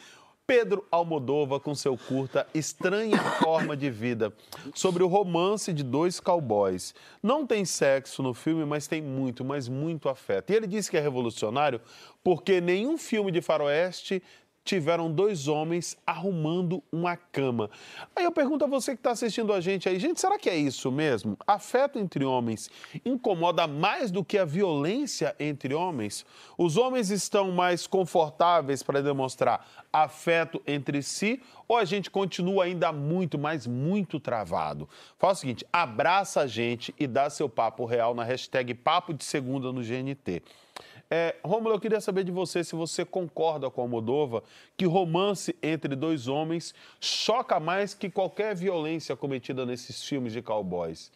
Pedro 0.47 0.87
Almodova 0.91 1.59
com 1.59 1.75
seu 1.75 1.97
curta 1.97 2.47
Estranha 2.53 3.17
Forma 3.17 3.75
de 3.75 3.89
Vida, 3.89 4.31
sobre 4.75 5.03
o 5.03 5.07
romance 5.07 5.73
de 5.73 5.83
dois 5.83 6.21
cowboys. 6.21 6.95
Não 7.23 7.47
tem 7.47 7.65
sexo 7.65 8.23
no 8.23 8.35
filme, 8.35 8.67
mas 8.67 8.87
tem 8.87 9.01
muito, 9.01 9.43
mas 9.43 9.69
muito 9.69 10.07
afeto. 10.07 10.51
E 10.51 10.55
ele 10.55 10.67
disse 10.67 10.91
que 10.91 10.99
é 10.99 11.01
revolucionário 11.01 11.81
porque 12.23 12.61
nenhum 12.61 12.99
filme 12.99 13.33
de 13.33 13.41
faroeste 13.41 14.23
tiveram 14.65 15.13
dois 15.13 15.47
homens 15.47 15.97
arrumando 16.07 16.83
uma 16.91 17.17
cama. 17.17 17.71
Aí 18.17 18.25
eu 18.25 18.33
pergunto 18.33 18.65
a 18.65 18.69
você 18.69 18.93
que 18.93 19.01
está 19.01 19.11
assistindo 19.11 19.53
a 19.53 19.61
gente 19.61 19.89
aí, 19.89 19.99
gente, 19.99 20.19
será 20.19 20.39
que 20.39 20.49
é 20.49 20.57
isso 20.57 20.91
mesmo? 20.91 21.37
Afeto 21.47 21.99
entre 21.99 22.25
homens 22.25 22.71
incomoda 23.05 23.67
mais 23.67 24.11
do 24.11 24.25
que 24.25 24.39
a 24.39 24.45
violência 24.45 25.37
entre 25.39 25.75
homens? 25.75 26.25
Os 26.57 26.79
homens 26.79 27.11
estão 27.11 27.53
mais 27.53 27.87
confortáveis 27.87 28.83
para 28.83 29.03
demonstrar 29.03 29.85
afeto 29.93 30.63
entre 30.67 31.03
si 31.03 31.43
ou 31.69 31.77
a 31.77 31.85
gente 31.85 32.11
continua 32.11 32.65
ainda 32.65 32.91
muito, 32.93 33.39
mas 33.39 33.67
muito 33.67 34.19
travado? 34.19 34.89
Fala 35.19 35.35
o 35.35 35.37
seguinte, 35.37 35.67
abraça 35.73 36.41
a 36.41 36.47
gente 36.47 36.95
e 36.99 37.07
dá 37.07 37.29
seu 37.29 37.49
papo 37.49 37.85
real 37.85 38.15
na 38.15 38.25
hashtag 38.25 38.73
Papo 38.75 39.13
de 39.13 39.25
Segunda 39.25 39.73
no 39.73 39.83
GNT. 39.83 40.43
É, 41.11 41.37
Rômulo, 41.45 41.75
eu 41.75 41.81
queria 41.81 42.01
saber 42.01 42.25
de 42.25 42.33
você 42.33 42.65
se 42.65 42.75
você 42.75 43.05
concorda 43.05 43.71
com 43.71 43.83
a 43.83 43.87
Moldova 43.87 44.43
que 44.77 44.87
romance 44.87 45.55
entre 45.63 45.95
dois 45.95 46.29
homens 46.29 46.75
choca 47.01 47.61
mais 47.61 47.95
que 47.95 48.11
qualquer 48.11 48.55
violência 48.55 49.15
cometida 49.15 49.67
nesses 49.67 50.03
filmes 50.03 50.33
de 50.33 50.43
cowboys. 50.43 51.13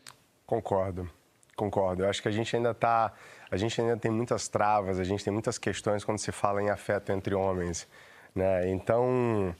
Concordo, 0.46 1.08
concordo. 1.56 2.04
Eu 2.04 2.08
acho 2.08 2.22
que 2.22 2.28
a 2.28 2.32
gente 2.32 2.54
ainda 2.54 2.74
tá, 2.74 3.12
a 3.50 3.56
gente 3.56 3.80
ainda 3.80 3.96
tem 3.96 4.10
muitas 4.10 4.48
travas, 4.48 4.98
a 4.98 5.04
gente 5.04 5.24
tem 5.24 5.32
muitas 5.32 5.58
questões 5.58 6.04
quando 6.04 6.18
se 6.18 6.32
fala 6.32 6.62
em 6.62 6.70
afeto 6.70 7.10
entre 7.10 7.34
homens, 7.34 7.88
né? 8.34 8.70
Então, 8.70 9.54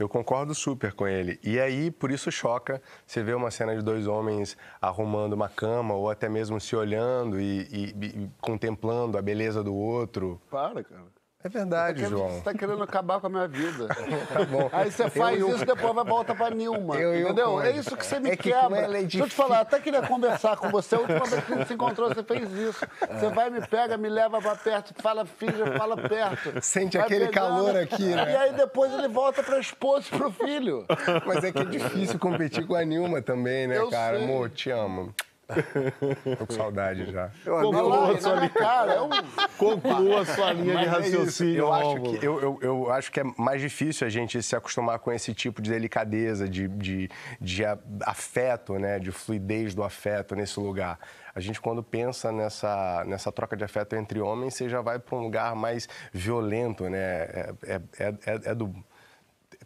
Eu 0.00 0.08
concordo 0.08 0.54
super 0.54 0.94
com 0.94 1.06
ele. 1.06 1.38
E 1.44 1.60
aí, 1.60 1.90
por 1.90 2.10
isso 2.10 2.32
choca 2.32 2.80
você 3.06 3.22
ver 3.22 3.36
uma 3.36 3.50
cena 3.50 3.76
de 3.76 3.82
dois 3.84 4.06
homens 4.06 4.56
arrumando 4.80 5.34
uma 5.34 5.48
cama 5.50 5.92
ou 5.92 6.08
até 6.08 6.26
mesmo 6.26 6.58
se 6.58 6.74
olhando 6.74 7.38
e, 7.38 7.68
e- 7.70 8.06
e 8.24 8.30
contemplando 8.40 9.18
a 9.18 9.22
beleza 9.22 9.62
do 9.62 9.74
outro. 9.74 10.40
Para, 10.50 10.82
cara. 10.82 11.19
É 11.42 11.48
verdade, 11.48 12.02
Você 12.02 12.10
João. 12.10 12.40
tá 12.42 12.52
querendo 12.52 12.82
acabar 12.82 13.18
com 13.18 13.26
a 13.26 13.30
minha 13.30 13.48
vida. 13.48 13.88
Tá 14.30 14.44
bom. 14.44 14.68
Aí 14.72 14.90
você 14.90 15.08
faz 15.08 15.40
Eu- 15.40 15.48
isso, 15.48 15.64
depois 15.64 15.94
vai 15.94 16.04
volta 16.04 16.34
pra 16.34 16.50
Nilma. 16.50 16.96
Eu- 16.96 17.14
eu 17.14 17.20
entendeu? 17.22 17.60
É 17.62 17.70
isso 17.70 17.96
que 17.96 18.04
você 18.04 18.20
me 18.20 18.30
É 18.30 18.36
que 18.36 18.50
quebra. 18.52 18.80
é 18.80 18.88
Deixa 19.00 19.18
eu 19.20 19.28
te 19.28 19.34
falar, 19.34 19.60
até 19.60 19.80
queria 19.80 20.02
conversar 20.02 20.56
com 20.58 20.68
você. 20.70 20.96
A 20.96 20.98
última 20.98 21.24
vez 21.24 21.42
que 21.44 21.52
a 21.52 21.56
gente 21.56 21.66
se 21.68 21.74
encontrou, 21.74 22.08
você 22.10 22.22
fez 22.22 22.52
isso. 22.52 22.86
Você 23.10 23.28
vai, 23.30 23.48
me 23.48 23.66
pega, 23.66 23.96
me 23.96 24.08
leva 24.10 24.38
pra 24.40 24.54
perto, 24.54 24.92
fala 25.02 25.24
filho, 25.24 25.78
fala 25.78 25.96
perto. 25.96 26.60
Sente 26.62 26.98
Vai 26.98 27.06
aquele 27.06 27.26
pegando. 27.28 27.34
calor 27.54 27.76
aqui, 27.76 28.04
né? 28.04 28.32
E 28.32 28.36
aí 28.36 28.52
depois 28.52 28.92
ele 28.92 29.08
volta 29.08 29.42
pra 29.42 29.58
esposa 29.58 30.06
e 30.12 30.16
pro 30.18 30.30
filho. 30.30 30.84
Mas 31.26 31.42
é 31.42 31.50
que 31.50 31.58
é 31.58 31.64
difícil 31.64 32.18
competir 32.18 32.66
com 32.66 32.74
a 32.74 32.84
Nilma 32.84 33.22
também, 33.22 33.66
né, 33.66 33.78
Eu 33.78 33.88
cara? 33.88 34.16
sei. 34.18 34.24
Amor, 34.26 34.50
te 34.50 34.70
amo. 34.70 35.14
Tô 36.38 36.46
com 36.46 36.52
saudade 36.54 37.10
já. 37.10 37.30
Vai 37.44 37.54
lá, 37.82 38.20
na 38.20 38.36
minha 38.36 38.48
cara. 38.50 38.92
É 38.92 39.00
um... 39.00 39.10
Conclua 39.58 40.20
a 40.22 40.24
sua 40.24 40.52
linha 40.52 40.76
de 40.78 40.86
Mas 40.86 40.86
é 40.86 41.08
isso. 41.08 41.18
raciocínio, 41.18 41.58
eu 41.58 41.72
acho, 41.72 42.00
que, 42.02 42.26
eu, 42.26 42.40
eu, 42.40 42.58
eu 42.62 42.92
acho 42.92 43.12
que 43.12 43.20
é 43.20 43.24
mais 43.36 43.60
difícil 43.60 44.06
a 44.06 44.10
gente 44.10 44.42
se 44.42 44.56
acostumar 44.56 44.98
com 44.98 45.12
esse 45.12 45.34
tipo 45.34 45.60
de 45.60 45.70
delicadeza, 45.70 46.48
de, 46.48 46.68
de, 46.68 47.10
de 47.40 47.62
afeto, 48.04 48.78
né? 48.78 48.98
de 48.98 49.10
fluidez 49.10 49.74
do 49.74 49.82
afeto 49.82 50.34
nesse 50.34 50.58
lugar. 50.58 50.98
A 51.34 51.40
gente, 51.40 51.60
quando 51.60 51.82
pensa 51.82 52.32
nessa, 52.32 53.04
nessa 53.06 53.30
troca 53.30 53.56
de 53.56 53.64
afeto 53.64 53.94
entre 53.94 54.20
homens, 54.20 54.54
você 54.54 54.68
já 54.68 54.80
vai 54.80 54.98
para 54.98 55.16
um 55.16 55.22
lugar 55.22 55.54
mais 55.54 55.88
violento, 56.12 56.88
né? 56.88 56.98
É, 56.98 57.54
é, 57.66 57.82
é, 57.98 58.08
é- 58.26 58.40
é 58.50 58.54
do 58.54 58.74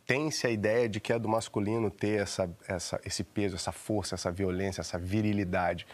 tem-se 0.06 0.46
a 0.46 0.50
ideia 0.50 0.88
de 0.88 1.00
que 1.00 1.12
é 1.12 1.18
do 1.18 1.28
masculino 1.28 1.90
ter 1.90 2.20
essa, 2.22 2.50
essa, 2.68 3.00
esse 3.04 3.24
peso, 3.24 3.56
essa 3.56 3.72
força, 3.72 4.14
essa 4.14 4.30
violência, 4.30 4.80
essa 4.80 4.98
virilidade. 4.98 5.86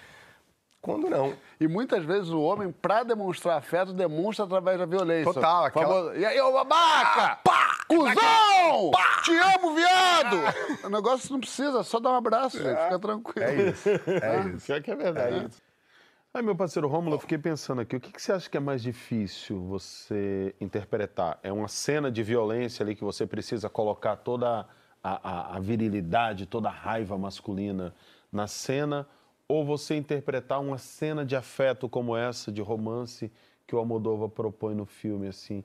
Quando 0.83 1.11
não. 1.11 1.35
E 1.61 1.69
muitas 1.69 2.03
vezes 2.05 2.31
o 2.31 2.41
homem, 2.41 2.73
pra 2.73 3.03
demonstrar 3.03 3.59
afeto, 3.59 3.93
demonstra 3.93 4.47
através 4.47 4.79
da 4.79 4.87
violência. 4.87 5.33
Total, 5.33 5.67
aquela- 5.67 6.17
E 6.17 6.25
aí, 6.25 6.41
ô 6.41 6.53
babaca! 6.53 7.39
Cusão! 7.87 8.91
Te 9.25 9.33
amo, 9.37 9.75
viado! 9.75 10.37
O 10.85 10.89
negócio 10.89 11.31
não 11.33 11.41
precisa, 11.41 11.83
só 11.83 12.01
dá 12.01 12.11
um 12.11 12.15
abraço, 12.17 12.57
gente. 12.63 12.83
Fica 12.85 12.99
tranquilo. 12.99 13.47
É 13.47 13.55
isso. 13.71 13.89
É 13.89 14.49
isso. 14.55 14.67
Pior 14.67 14.83
que 14.83 14.91
é 14.91 14.97
verdade. 14.97 15.49
Aí, 16.33 16.43
meu 16.43 16.55
parceiro 16.55 16.87
Rômulo, 16.87 17.17
eu 17.17 17.19
fiquei 17.19 17.39
pensando 17.39 17.81
aqui, 17.81 17.97
o 17.97 18.01
que, 18.01 18.13
que 18.13 18.23
você 18.23 18.31
acha 18.33 18.49
que 18.49 18.57
é 18.57 18.61
mais 18.61 18.81
difícil 18.81 19.61
você 19.63 20.55
interpretar? 20.61 21.41
É 21.43 21.53
uma 21.53 21.67
cena 21.67 22.09
de 22.11 22.23
violência 22.23 22.85
ali 22.85 22.95
que 22.95 23.03
você 23.03 23.27
precisa 23.27 23.69
colocar 23.69 24.15
toda 24.17 24.65
a, 25.03 25.29
a- 25.53 25.57
a 25.57 25.61
virilidade, 25.61 26.47
toda 26.47 26.69
a 26.69 26.73
raiva 26.73 27.19
masculina 27.19 27.93
na 28.33 28.47
cena, 28.47 29.09
ou 29.49 29.65
você 29.67 29.97
interpretar 29.97 30.61
uma 30.61 30.79
cena 30.79 31.25
de 31.25 31.35
afeto 31.35 31.89
como 31.89 32.17
essa, 32.17 32.53
de 32.53 32.63
romance, 32.63 33.33
que 33.67 33.75
o 33.75 33.79
Almodóvar 33.79 34.29
propõe 34.29 34.73
no 34.77 34.87
filme, 34.87 35.27
assim? 35.27 35.65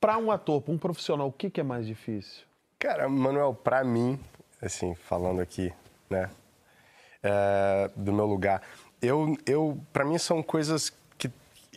Para 0.00 0.16
um 0.16 0.30
ator, 0.30 0.62
para 0.62 0.72
um 0.72 0.78
profissional, 0.78 1.28
o 1.28 1.32
que, 1.32 1.50
que 1.50 1.60
é 1.60 1.64
mais 1.64 1.86
difícil? 1.86 2.46
Cara, 2.78 3.06
Manuel, 3.10 3.52
pra 3.54 3.84
mim, 3.84 4.18
assim, 4.62 4.94
falando 4.94 5.42
aqui, 5.42 5.70
né, 6.08 6.30
é, 7.22 7.90
do 7.94 8.10
meu 8.10 8.24
lugar, 8.24 8.62
eu, 9.00 9.36
eu 9.46 9.78
para 9.92 10.04
mim 10.04 10.18
são 10.18 10.42
coisas 10.42 10.92
que 11.18 11.30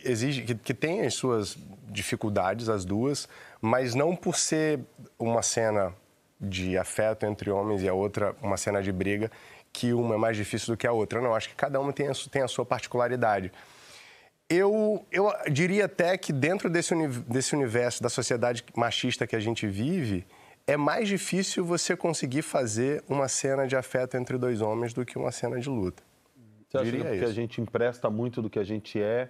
exigem, 0.04 0.44
que, 0.44 0.54
que 0.54 0.74
têm 0.74 1.02
as 1.02 1.14
suas 1.14 1.56
dificuldades, 1.88 2.68
as 2.68 2.84
duas, 2.84 3.28
mas 3.60 3.94
não 3.94 4.14
por 4.16 4.36
ser 4.36 4.80
uma 5.18 5.42
cena 5.42 5.92
de 6.40 6.76
afeto 6.76 7.24
entre 7.24 7.50
homens 7.50 7.82
e 7.82 7.88
a 7.88 7.94
outra 7.94 8.34
uma 8.42 8.56
cena 8.56 8.82
de 8.82 8.92
briga, 8.92 9.30
que 9.72 9.92
uma 9.92 10.14
é 10.14 10.18
mais 10.18 10.36
difícil 10.36 10.74
do 10.74 10.76
que 10.76 10.86
a 10.86 10.92
outra. 10.92 11.20
Não, 11.20 11.34
acho 11.34 11.48
que 11.48 11.54
cada 11.54 11.80
uma 11.80 11.92
tem 11.92 12.08
a, 12.08 12.12
tem 12.30 12.42
a 12.42 12.48
sua 12.48 12.64
particularidade. 12.64 13.50
Eu, 14.48 15.04
eu 15.10 15.32
diria 15.50 15.86
até 15.86 16.18
que 16.18 16.32
dentro 16.32 16.68
desse, 16.68 16.92
uni- 16.92 17.08
desse 17.08 17.56
universo 17.56 18.02
da 18.02 18.08
sociedade 18.10 18.62
machista 18.76 19.26
que 19.26 19.34
a 19.34 19.40
gente 19.40 19.66
vive, 19.66 20.26
é 20.66 20.76
mais 20.76 21.08
difícil 21.08 21.64
você 21.64 21.96
conseguir 21.96 22.42
fazer 22.42 23.02
uma 23.08 23.26
cena 23.26 23.66
de 23.66 23.74
afeto 23.74 24.16
entre 24.16 24.36
dois 24.36 24.60
homens 24.60 24.92
do 24.92 25.04
que 25.04 25.16
uma 25.16 25.32
cena 25.32 25.58
de 25.58 25.68
luta. 25.68 26.02
Você 26.74 26.78
acha 26.78 26.84
que 26.90 26.90
Diria 26.96 27.06
é 27.06 27.10
porque 27.12 27.24
a 27.24 27.28
isso. 27.28 27.34
gente 27.36 27.60
empresta 27.60 28.10
muito 28.10 28.42
do 28.42 28.50
que 28.50 28.58
a 28.58 28.64
gente 28.64 29.00
é 29.00 29.28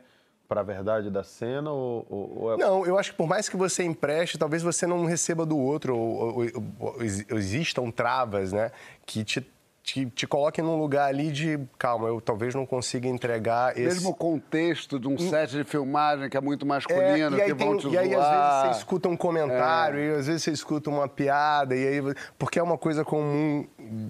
para 0.48 0.60
a 0.60 0.64
verdade 0.64 1.10
da 1.10 1.22
cena 1.22 1.70
ou, 1.70 2.06
ou- 2.08 2.54
é... 2.54 2.56
Não, 2.56 2.84
eu 2.86 2.98
acho 2.98 3.10
que 3.12 3.16
por 3.16 3.26
mais 3.26 3.48
que 3.48 3.56
você 3.56 3.82
empreste, 3.84 4.38
talvez 4.38 4.62
você 4.62 4.86
não 4.86 5.04
receba 5.04 5.44
do 5.44 5.58
outro, 5.58 5.96
ou, 5.96 6.16
ou- 6.16 6.38
ou- 6.38 6.64
ou 6.94 7.02
ex- 7.02 7.24
existam 7.30 7.90
travas, 7.90 8.52
né, 8.52 8.70
que 9.06 9.24
te, 9.24 9.46
te, 9.84 10.06
te 10.06 10.26
coloquem 10.26 10.64
num 10.64 10.78
lugar 10.78 11.08
ali 11.10 11.30
de, 11.30 11.60
calma, 11.78 12.08
eu 12.08 12.18
talvez 12.18 12.54
não 12.54 12.64
consiga 12.64 13.06
entregar 13.06 13.72
esse... 13.72 13.82
Mesmo 13.82 14.10
o 14.10 14.14
contexto 14.14 14.98
de 14.98 15.06
um 15.06 15.18
set 15.18 15.50
de 15.50 15.62
filmagem 15.62 16.30
que 16.30 16.38
é 16.38 16.40
muito 16.40 16.64
É, 16.64 16.68
masculino, 16.68 17.36
e 17.36 17.42
aí, 17.42 17.46
que 17.48 17.52
vão 17.54 17.76
tem- 17.76 17.90
te 17.90 17.94
e 17.94 17.98
aí, 17.98 18.14
às 18.14 18.26
vezes, 18.26 18.54
você 18.72 18.78
escuta 18.78 19.08
um 19.10 19.16
comentário, 19.16 20.00
e 20.00 20.14
às 20.14 20.26
vezes 20.26 20.42
você 20.42 20.50
escuta 20.52 20.88
uma 20.88 21.06
piada, 21.06 21.76
e 21.76 21.86
aí, 21.86 22.14
porque 22.38 22.58
é 22.58 22.62
uma 22.62 22.78
coisa 22.78 23.04
comum 23.04 23.66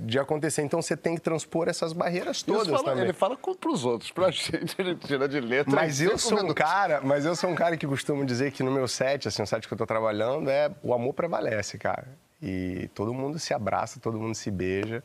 de 0.06 0.16
acontecer. 0.16 0.62
Então, 0.62 0.80
você 0.80 0.96
tem 0.96 1.16
que 1.16 1.20
transpor 1.20 1.68
essas 1.68 1.92
barreiras 1.92 2.40
todas 2.40 2.68
fala- 2.68 2.84
também. 2.84 3.02
Ele 3.02 3.12
fala 3.12 3.36
para 3.36 3.70
os 3.72 3.84
outros, 3.84 4.12
pra 4.12 4.30
gente 4.32 4.76
ele 4.78 4.94
tira 4.94 5.28
de 5.28 5.40
letra. 5.40 5.74
Mas 5.74 6.00
eu 6.00 6.16
sou 6.16 6.40
um 6.40 6.54
cara, 6.54 7.00
mas 7.02 7.24
eu 7.24 7.34
sou 7.34 7.50
um 7.50 7.54
cara 7.56 7.76
que 7.76 7.84
costumo 7.84 8.24
dizer 8.24 8.52
que 8.52 8.62
no 8.62 8.70
meu 8.70 8.86
set, 8.86 9.26
assim, 9.26 9.42
o 9.42 9.46
set 9.46 9.66
que 9.66 9.74
eu 9.74 9.78
tô 9.78 9.84
trabalhando, 9.86 10.48
é 10.48 10.70
o 10.84 10.94
amor 10.94 11.14
prevalece, 11.14 11.78
cara. 11.78 12.06
E 12.40 12.88
todo 12.94 13.12
mundo 13.12 13.40
se 13.40 13.52
abraça, 13.52 13.98
todo 13.98 14.16
mundo 14.20 14.36
se 14.36 14.52
beija. 14.52 15.02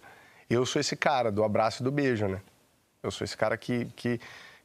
Eu 0.49 0.65
sou 0.65 0.79
esse 0.79 0.95
cara 0.95 1.31
do 1.31 1.43
abraço 1.43 1.81
e 1.81 1.83
do 1.83 1.91
beijo, 1.91 2.27
né? 2.27 2.41
Eu 3.03 3.11
sou 3.11 3.23
esse 3.23 3.37
cara 3.37 3.55
que, 3.57 3.85
que, 3.95 4.19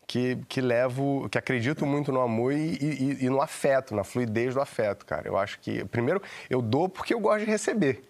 que, 0.07 0.37
que 0.49 0.61
levo, 0.61 1.29
que 1.29 1.39
acredito 1.39 1.85
muito 1.87 2.11
no 2.11 2.21
amor 2.21 2.53
e, 2.53 2.75
e- 2.81 3.25
e 3.27 3.29
no 3.31 3.41
afeto, 3.41 3.95
na 3.95 4.03
fluidez 4.03 4.55
do 4.55 4.61
afeto, 4.61 5.05
cara. 5.07 5.29
Eu 5.29 5.37
acho 5.37 5.59
que, 5.61 5.85
primeiro, 5.85 6.21
eu 6.49 6.61
dou 6.63 6.89
porque 6.89 7.13
eu 7.15 7.21
gosto 7.21 7.41
de 7.45 7.51
receber. 7.51 8.03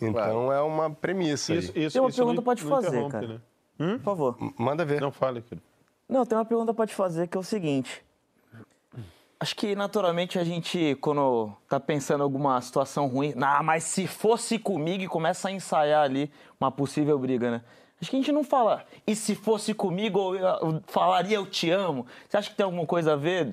Então 0.00 0.50
é 0.52 0.60
uma 0.62 0.90
premissa. 0.90 1.52
aí. 1.52 1.58
Isso, 1.58 1.72
isso, 1.76 1.92
Tem 1.92 2.00
uma 2.02 2.08
isso 2.08 2.16
pergunta 2.16 2.36
não- 2.36 2.42
pra 2.42 2.54
te 2.56 2.64
não 2.64 2.70
fazer, 2.70 3.08
cara. 3.08 3.26
né? 3.28 3.40
Por 3.98 4.00
favor. 4.04 4.36
Manda 4.56 4.84
ver. 4.84 5.00
Não 5.00 5.10
fale, 5.12 5.42
filho. 5.42 5.60
Não, 6.08 6.24
tem 6.24 6.38
uma 6.38 6.44
pergunta 6.44 6.72
pra 6.72 6.86
te 6.86 6.94
fazer 6.94 7.26
que 7.26 7.36
é 7.36 7.40
o 7.40 7.42
seguinte. 7.42 8.02
Acho 9.42 9.56
que 9.56 9.74
naturalmente 9.74 10.38
a 10.38 10.44
gente, 10.44 10.96
quando 11.00 11.52
tá 11.68 11.80
pensando 11.80 12.20
em 12.20 12.22
alguma 12.22 12.60
situação 12.60 13.08
ruim, 13.08 13.34
ah, 13.42 13.60
mas 13.60 13.82
se 13.82 14.06
fosse 14.06 14.56
comigo 14.56 15.02
e 15.02 15.08
começa 15.08 15.48
a 15.48 15.50
ensaiar 15.50 16.04
ali 16.04 16.30
uma 16.60 16.70
possível 16.70 17.18
briga, 17.18 17.50
né? 17.50 17.62
Acho 18.00 18.08
que 18.08 18.14
a 18.14 18.20
gente 18.20 18.30
não 18.30 18.44
fala, 18.44 18.84
e 19.04 19.16
se 19.16 19.34
fosse 19.34 19.74
comigo, 19.74 20.36
eu, 20.36 20.80
falaria 20.86 21.38
eu 21.38 21.44
te 21.44 21.68
amo. 21.70 22.06
Você 22.28 22.36
acha 22.36 22.50
que 22.50 22.56
tem 22.56 22.62
alguma 22.62 22.86
coisa 22.86 23.14
a 23.14 23.16
ver? 23.16 23.52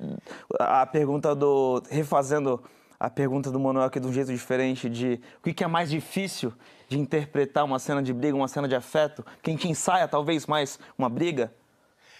A 0.60 0.86
pergunta 0.86 1.34
do. 1.34 1.82
Refazendo 1.90 2.62
a 3.00 3.10
pergunta 3.10 3.50
do 3.50 3.58
Manuel 3.58 3.86
aqui 3.86 3.98
de 3.98 4.06
um 4.06 4.12
jeito 4.12 4.30
diferente, 4.30 4.88
de 4.88 5.20
o 5.44 5.52
que 5.52 5.64
é 5.64 5.66
mais 5.66 5.90
difícil 5.90 6.52
de 6.88 7.00
interpretar 7.00 7.64
uma 7.64 7.80
cena 7.80 8.00
de 8.00 8.12
briga, 8.12 8.36
uma 8.36 8.46
cena 8.46 8.68
de 8.68 8.76
afeto? 8.76 9.26
Que 9.42 9.50
a 9.50 9.54
gente 9.54 9.68
ensaia 9.68 10.06
talvez 10.06 10.46
mais 10.46 10.78
uma 10.96 11.08
briga? 11.08 11.52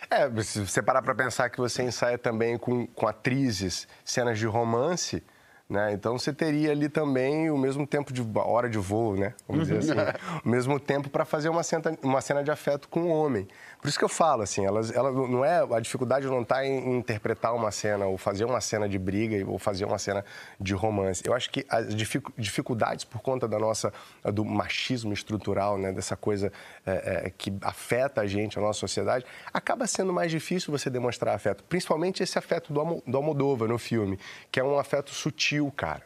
É, 0.08 0.42
se 0.42 0.60
você 0.60 0.82
parar 0.82 1.02
para 1.02 1.14
pensar 1.14 1.50
que 1.50 1.58
você 1.58 1.82
ensaia 1.82 2.16
também 2.16 2.56
com, 2.56 2.86
com 2.86 3.06
atrizes 3.06 3.86
cenas 4.04 4.38
de 4.38 4.46
romance, 4.46 5.22
né? 5.70 5.92
Então 5.92 6.18
você 6.18 6.32
teria 6.32 6.72
ali 6.72 6.88
também 6.88 7.48
o 7.48 7.56
mesmo 7.56 7.86
tempo 7.86 8.12
de 8.12 8.26
hora 8.34 8.68
de 8.68 8.76
voo, 8.76 9.16
né? 9.16 9.32
Vamos 9.46 9.68
dizer 9.68 9.78
assim, 9.78 10.18
o 10.44 10.48
mesmo 10.48 10.80
tempo 10.80 11.08
para 11.08 11.24
fazer 11.24 11.48
uma 11.48 11.62
cena, 11.62 11.96
uma 12.02 12.20
cena 12.20 12.42
de 12.42 12.50
afeto 12.50 12.88
com 12.88 13.02
um 13.02 13.10
homem. 13.10 13.46
Por 13.80 13.88
isso 13.88 13.98
que 13.98 14.04
eu 14.04 14.08
falo 14.08 14.42
assim, 14.42 14.66
elas, 14.66 14.92
ela 14.92 15.10
não 15.10 15.42
é 15.42 15.64
a 15.74 15.80
dificuldade 15.80 16.26
não 16.26 16.42
está 16.42 16.66
em 16.66 16.98
interpretar 16.98 17.54
uma 17.54 17.70
cena 17.70 18.04
ou 18.04 18.18
fazer 18.18 18.44
uma 18.44 18.60
cena 18.60 18.86
de 18.86 18.98
briga 18.98 19.42
ou 19.48 19.58
fazer 19.58 19.86
uma 19.86 19.96
cena 19.96 20.22
de 20.60 20.74
romance. 20.74 21.22
Eu 21.24 21.32
acho 21.32 21.48
que 21.50 21.64
as 21.68 21.94
dificu- 21.94 22.32
dificuldades 22.36 23.04
por 23.04 23.22
conta 23.22 23.48
da 23.48 23.58
nossa 23.58 23.92
do 24.24 24.44
machismo 24.44 25.12
estrutural, 25.12 25.78
né? 25.78 25.92
Dessa 25.92 26.16
coisa 26.16 26.52
é, 26.84 27.24
é, 27.26 27.32
que 27.36 27.52
afeta 27.62 28.20
a 28.20 28.26
gente, 28.26 28.58
a 28.58 28.62
nossa 28.62 28.80
sociedade, 28.80 29.24
acaba 29.52 29.86
sendo 29.86 30.12
mais 30.12 30.30
difícil 30.30 30.70
você 30.70 30.90
demonstrar 30.90 31.34
afeto, 31.34 31.64
principalmente 31.64 32.22
esse 32.22 32.38
afeto 32.38 32.72
do, 32.72 33.02
do 33.06 33.16
Almodóvar 33.16 33.68
no 33.68 33.78
filme, 33.78 34.18
que 34.50 34.58
é 34.60 34.64
um 34.64 34.78
afeto 34.78 35.10
sutil, 35.10 35.59
cara, 35.68 36.02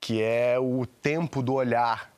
que 0.00 0.22
é 0.22 0.56
o 0.60 0.86
tempo 0.86 1.42
do 1.42 1.54
olhar, 1.54 2.12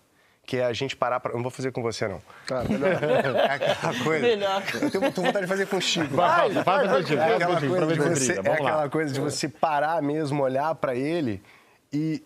que 0.46 0.58
é 0.58 0.64
a 0.66 0.72
gente 0.74 0.94
parar 0.94 1.20
para. 1.20 1.32
Não 1.32 1.40
vou 1.42 1.50
fazer 1.50 1.72
com 1.72 1.80
você, 1.82 2.06
não. 2.06 2.20
Cara, 2.46 2.68
melhor. 2.68 3.02
É 3.02 3.50
aquela 3.54 4.04
coisa. 4.04 4.26
Melhor. 4.26 4.62
Eu 4.74 4.90
tenho 4.90 5.02
muita 5.02 5.20
vontade 5.22 5.40
de 5.46 5.46
fazer 5.48 5.66
com 5.66 5.76
o 5.78 5.80
Chico. 5.80 6.14
Vai, 6.14 6.50
vai, 6.50 6.62
vai, 6.62 6.86
vai, 6.86 7.02
vai, 7.02 7.12
É 7.12 7.16
vai, 7.16 7.32
aquela 7.34 7.54
vai, 7.58 7.68
coisa 7.68 7.86
vai, 7.86 7.94
de 7.94 8.00
vai, 8.00 8.08
você, 8.14 8.26
briga. 8.34 8.40
é 8.40 8.42
Vamos 8.42 8.60
lá. 8.60 8.68
aquela 8.70 8.88
coisa 8.90 9.12
de 9.14 9.20
você 9.20 9.48
parar 9.48 10.02
mesmo, 10.02 10.42
olhar 10.42 10.74
para 10.74 10.94
ele 10.94 11.42
e 11.90 12.22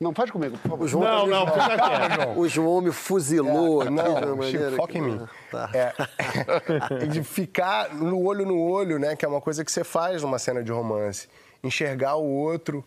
Não, 0.00 0.14
faz 0.14 0.30
comigo, 0.30 0.56
por 0.56 0.70
favor. 0.70 0.84
O 0.84 0.88
João 0.88 1.04
Não, 1.04 1.26
não, 1.26 1.46
fica 1.46 1.76
quieto. 1.78 2.38
O 2.38 2.48
João 2.48 2.80
me 2.80 2.92
fuzilou 2.92 3.82
uma 3.82 3.90
Não, 3.90 4.42
Chico, 4.42 4.70
foca 4.76 4.92
que- 4.94 4.98
em 4.98 5.02
mim. 5.02 5.28
Tá. 5.50 5.70
É, 5.74 7.06
de 7.06 7.22
ficar 7.22 7.94
no 7.94 8.22
olho 8.24 8.46
no 8.46 8.58
olho, 8.58 8.98
né? 8.98 9.14
Que 9.16 9.24
é 9.26 9.28
uma 9.28 9.40
coisa 9.40 9.62
que 9.64 9.70
você 9.70 9.84
faz 9.84 10.22
numa 10.22 10.38
cena 10.38 10.62
de 10.62 10.72
romance. 10.72 11.28
Enxergar 11.62 12.16
o 12.16 12.24
outro, 12.24 12.82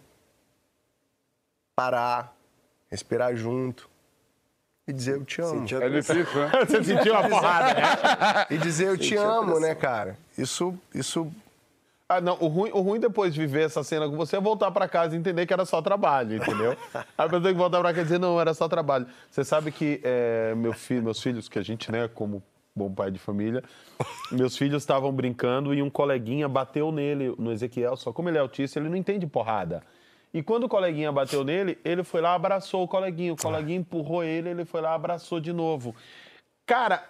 parar, 1.76 2.36
respirar 2.89 3.36
junto 3.36 3.89
e 4.88 4.93
dizer 4.93 5.15
eu 5.15 5.26
te 5.26 5.41
amo. 5.41 5.59
Sentia- 5.61 5.84
É 5.84 5.89
difícil, 5.89 6.39
né? 6.41 6.51
Você 6.67 6.84
sentiu 6.84 7.13
uma 7.13 7.30
porrada, 7.30 7.74
né? 7.74 8.45
E 8.51 8.57
dizer 8.57 8.88
eu 8.88 8.97
te 8.97 9.15
amo, 9.15 9.59
né, 9.59 9.74
cara? 9.76 10.17
Isso, 10.38 10.78
isso 10.93 11.32
Ah, 12.09 12.19
não, 12.21 12.38
o 12.39 12.47
ruim, 12.47 12.69
o 12.74 12.82
ruim 12.82 12.99
depois 12.99 13.34
de 13.34 13.39
viver 13.39 13.63
essa 13.63 13.82
cena 13.84 14.07
com 14.07 14.15
você 14.15 14.36
é 14.36 14.41
voltar 14.41 14.69
pra 14.71 14.88
casa 14.88 15.15
e 15.15 15.19
entender 15.19 15.45
que 15.47 15.53
era 15.53 15.65
só 15.65 15.82
trabalho, 15.82 16.36
entendeu? 16.36 16.76
A 17.17 17.24
pessoa 17.24 17.41
tem 17.41 17.53
que 17.53 17.57
voltar 17.57 17.80
pra 17.80 17.89
casa 17.89 18.01
e 18.01 18.03
dizer, 18.03 18.19
não, 18.19 18.39
era 18.39 18.53
só 18.53 18.67
trabalho. 18.67 19.07
Você 19.32 19.43
sabe 19.43 19.71
que 19.71 19.99
é, 20.03 20.53
meu 20.55 20.74
filho, 20.74 21.01
meus 21.01 21.21
filhos, 21.21 21.47
que 21.49 21.57
a 21.57 21.63
gente, 21.63 21.91
né, 21.91 22.07
como 22.13 22.43
bom 22.76 22.91
pai 22.91 23.09
de 23.09 23.17
família, 23.19 23.63
meus 24.32 24.57
filhos 24.57 24.84
estavam 24.84 25.11
brincando 25.11 25.74
e 25.74 25.82
um 25.82 25.89
coleguinha 25.89 26.47
bateu 26.49 26.91
nele, 26.91 27.34
no 27.39 27.51
Ezequiel, 27.51 27.95
só 27.95 28.11
como 28.11 28.30
ele 28.30 28.38
é 28.38 28.41
autista, 28.41 28.80
ele 28.80 28.89
não 28.89 28.97
entende 28.97 29.26
porrada. 29.26 29.82
E 30.34 30.41
quando 30.41 30.63
o 30.63 30.69
coleguinha 30.69 31.11
bateu 31.11 31.43
nele, 31.43 31.77
ele 31.86 32.03
foi 32.03 32.19
lá, 32.19 32.34
abraçou 32.34 32.84
o 32.84 32.88
coleguinha, 32.88 33.34
o 33.34 33.38
coleguinha 33.38 33.77
empurrou 33.79 34.23
ele, 34.23 34.49
ele 34.49 34.65
foi 34.65 34.81
lá, 34.81 34.93
abraçou 34.95 35.39
de 35.39 35.53
novo. 35.53 35.95
Cara, 36.65 37.03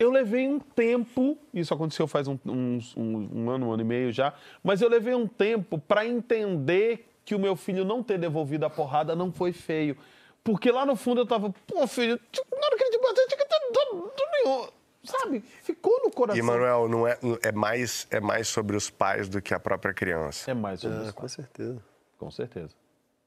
eu 0.00 0.10
levei 0.10 0.48
um 0.48 0.58
tempo, 0.58 1.38
isso 1.52 1.72
aconteceu 1.72 2.08
faz 2.08 2.26
um, 2.26 2.36
uns- 2.44 2.96
um- 2.96 3.28
um 3.32 3.50
ano, 3.50 3.68
um 3.68 3.72
ano 3.72 3.82
e 3.82 3.84
meio 3.84 4.10
já, 4.12 4.34
mas 4.64 4.82
eu 4.82 4.88
levei 4.88 5.14
um 5.14 5.28
tempo 5.28 5.78
para 5.78 6.04
entender 6.04 7.08
que 7.24 7.34
o 7.34 7.38
meu 7.38 7.54
filho 7.54 7.84
não 7.84 8.02
ter 8.02 8.18
devolvido 8.18 8.66
a 8.66 8.70
porrada 8.70 9.14
não 9.14 9.30
foi 9.32 9.52
feio. 9.52 9.96
Porque 10.42 10.70
lá 10.72 10.84
no 10.84 10.96
fundo 10.96 11.20
eu 11.22 11.26
tava, 11.26 11.54
pô, 11.66 11.86
filho, 11.86 12.18
na 12.52 12.66
hora 12.66 12.76
que 12.76 12.82
ele 12.84 12.90
te 12.90 13.00
bateu, 13.00 13.28
tinha 13.28 13.38
que 13.38 13.46
ter 13.46 13.72
dado- 13.72 14.12
nenhum. 14.44 14.68
Sabe? 15.04 15.40
Ficou 15.62 16.02
no 16.02 16.10
coração. 16.10 16.38
E, 16.38 16.42
Manuel, 16.42 16.88
não 16.88 17.06
é, 17.06 17.16
é, 17.42 17.52
mais, 17.52 18.06
é 18.10 18.18
mais 18.20 18.48
sobre 18.48 18.74
os 18.76 18.90
pais 18.90 19.28
do 19.28 19.40
que 19.40 19.54
a 19.54 19.60
própria 19.60 19.92
criança. 19.94 20.50
É 20.50 20.54
mais 20.54 20.80
sobre 20.80 20.98
Ah, 20.98 21.02
isso. 21.04 21.14
com 21.14 21.28
certeza. 21.28 21.82
Com 22.18 22.30
certeza. 22.30 22.70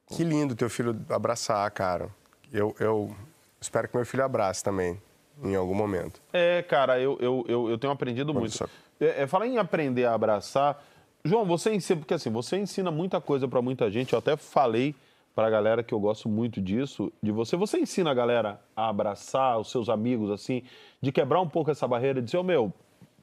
Que 0.08 0.24
lindo 0.24 0.56
teu 0.56 0.70
filho 0.70 1.00
abraçar, 1.10 1.70
cara. 1.72 2.10
Eu, 2.52 2.76
eu 2.80 3.14
espero 3.60 3.88
que 3.90 3.96
meu 3.96 4.06
filho 4.06 4.24
abrace 4.24 4.64
também, 4.64 5.00
em 5.44 5.56
algum 5.56 5.76
momento. 5.76 6.22
É, 6.32 6.62
cara, 6.64 7.00
eu, 7.00 7.18
eu, 7.20 7.46
eu, 7.48 7.70
eu 7.70 7.78
tenho 7.78 7.92
aprendido 7.92 8.34
muito. 8.34 8.52
só- 8.56 8.66
É, 9.00 9.24
é, 9.24 9.28
falar 9.28 9.48
em 9.48 9.58
aprender 9.58 10.06
a 10.06 10.14
abraçar. 10.14 10.82
João, 11.26 11.46
você 11.46 11.74
ensina, 11.74 12.00
porque 12.00 12.14
assim, 12.14 12.30
você 12.32 12.58
ensina 12.58 12.90
muita 12.90 13.20
coisa 13.20 13.48
pra 13.48 13.62
muita 13.62 13.92
gente. 13.92 14.14
Eu 14.14 14.20
até 14.20 14.38
falei 14.38 14.96
pra 15.36 15.50
galera 15.50 15.84
que 15.84 15.94
eu 15.94 16.00
gosto 16.00 16.30
muito 16.30 16.62
disso, 16.62 17.12
de 17.22 17.32
você. 17.32 17.58
Você 17.58 17.78
ensina 17.78 18.10
a 18.10 18.14
galera 18.14 18.60
a 18.76 18.88
abraçar 18.88 19.60
os 19.60 19.70
seus 19.70 19.90
amigos, 19.90 20.32
assim, 20.32 20.64
de 21.02 21.12
quebrar 21.12 21.42
um 21.42 21.50
pouco 21.50 21.70
essa 21.70 21.88
barreira, 21.88 22.22
de 22.22 22.26
dizer, 22.26 22.38
ô 22.38 22.44
meu, 22.44 22.74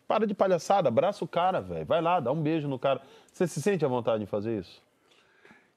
para 0.07 0.27
de 0.27 0.35
palhaçada, 0.35 0.89
abraça 0.89 1.25
o 1.25 1.29
cara, 1.29 1.61
velho. 1.63 1.87
Vai 1.87 2.03
lá, 2.03 2.21
dá 2.21 2.31
um 2.31 2.41
beijo 2.43 2.69
no 2.69 2.79
cara. 2.79 3.01
Você 3.33 3.47
se 3.49 3.61
sente 3.63 3.85
à 3.85 3.89
vontade 3.89 4.23
de 4.23 4.27
fazer 4.31 4.61
isso? 4.61 4.83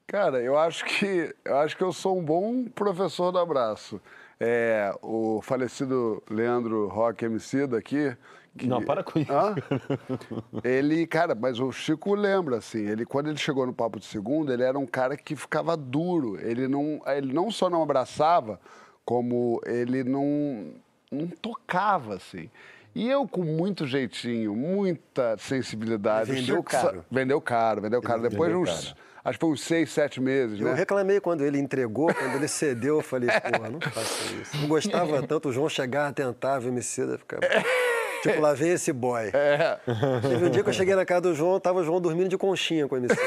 Cara, 0.08 0.40
eu 0.40 0.58
acho 0.58 0.84
que 0.86 1.34
eu 1.44 1.56
acho 1.58 1.76
que 1.76 1.84
eu 1.84 1.92
sou 1.92 2.18
um 2.18 2.24
bom 2.24 2.64
professor 2.64 3.30
do 3.30 3.38
abraço. 3.38 4.00
É, 4.40 4.90
o 5.02 5.42
falecido 5.42 6.22
Leandro 6.30 6.88
Roque 6.88 7.26
MC 7.26 7.66
daqui. 7.66 8.16
que- 8.56 8.66
Não, 8.66 8.82
para 8.82 9.04
com 9.04 9.18
isso. 9.18 9.30
Hã? 9.32 9.54
Ele, 10.64 11.06
cara, 11.06 11.34
mas 11.34 11.60
o 11.60 11.70
Chico 11.70 12.14
lembra, 12.14 12.56
assim, 12.56 12.88
ele, 12.88 13.04
quando 13.04 13.28
ele 13.28 13.36
chegou 13.36 13.66
no 13.66 13.72
Papo 13.74 13.98
de 14.00 14.06
Segunda, 14.06 14.52
ele 14.54 14.62
era 14.62 14.78
um 14.78 14.86
cara 14.86 15.16
que 15.16 15.36
ficava 15.36 15.76
duro. 15.76 16.40
Ele 16.40 16.66
não, 16.66 17.00
ele 17.06 17.32
não 17.32 17.50
só 17.50 17.68
não 17.68 17.82
abraçava, 17.82 18.58
como 19.04 19.60
ele 19.66 20.02
não, 20.04 20.72
não 21.12 21.26
tocava, 21.28 22.14
assim. 22.14 22.48
E 22.94 23.08
eu, 23.08 23.28
com 23.28 23.42
muito 23.44 23.86
jeitinho, 23.86 24.56
muita 24.56 25.36
sensibilidade. 25.36 26.32
Vendeu 26.32 26.56
Chico 26.56 26.62
caro. 26.64 27.04
Vendeu 27.10 27.40
caro, 27.40 27.82
vendeu 27.82 28.00
caro. 28.02 28.22
Depois 28.22 28.50
de 28.50 28.56
uns, 28.56 28.96
acho 29.28 29.38
que 29.38 29.44
foi 29.44 29.50
uns 29.50 29.62
seis, 29.62 29.90
sete 29.90 30.20
meses, 30.20 30.60
Eu 30.60 30.66
né? 30.66 30.74
reclamei 30.74 31.20
quando 31.20 31.44
ele 31.44 31.58
entregou, 31.58 32.12
quando 32.12 32.36
ele 32.36 32.48
cedeu, 32.48 32.96
eu 32.96 33.02
falei, 33.02 33.28
porra, 33.28 33.70
não 33.70 33.80
faça 33.92 34.34
isso. 34.34 34.56
Não 34.56 34.68
gostava 34.68 35.22
tanto, 35.26 35.48
o 35.48 35.52
João 35.52 35.68
chegava, 35.68 36.12
tentava, 36.12 36.64
o 36.64 36.68
Emicida 36.68 37.18
ficava... 37.18 37.42
Tipo, 38.22 38.40
lá 38.40 38.52
vem 38.52 38.72
esse 38.72 38.92
boy. 38.92 39.30
É. 39.32 39.78
Teve 40.28 40.46
um 40.46 40.50
dia 40.50 40.62
que 40.62 40.68
eu 40.68 40.72
cheguei 40.72 40.94
na 40.94 41.04
casa 41.04 41.20
do 41.20 41.34
João, 41.34 41.60
tava 41.60 41.80
o 41.80 41.84
João 41.84 42.00
dormindo 42.00 42.28
de 42.28 42.36
conchinha 42.36 42.88
com 42.88 42.96
o 42.96 42.98
Emicida. 42.98 43.22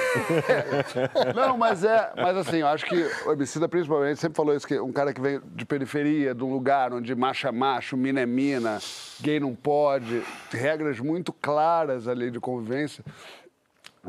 Não, 1.33 1.57
mas 1.57 1.83
é. 1.83 2.11
Mas 2.15 2.35
assim, 2.37 2.57
eu 2.57 2.67
acho 2.67 2.85
que 2.85 3.09
o 3.25 3.31
Emicida, 3.31 3.69
principalmente, 3.69 4.19
sempre 4.19 4.35
falou 4.35 4.55
isso: 4.55 4.67
que 4.67 4.79
um 4.79 4.91
cara 4.91 5.13
que 5.13 5.21
vem 5.21 5.39
de 5.55 5.65
periferia, 5.65 6.35
de 6.35 6.43
um 6.43 6.51
lugar 6.51 6.93
onde 6.93 7.15
macho 7.15 7.47
é 7.47 7.51
macho, 7.51 7.95
mina 7.95 8.21
é 8.21 8.25
mina, 8.25 8.79
gay 9.21 9.39
não 9.39 9.55
pode, 9.55 10.21
regras 10.51 10.99
muito 10.99 11.31
claras 11.31 12.07
ali 12.07 12.29
de 12.29 12.39
convivência. 12.39 13.03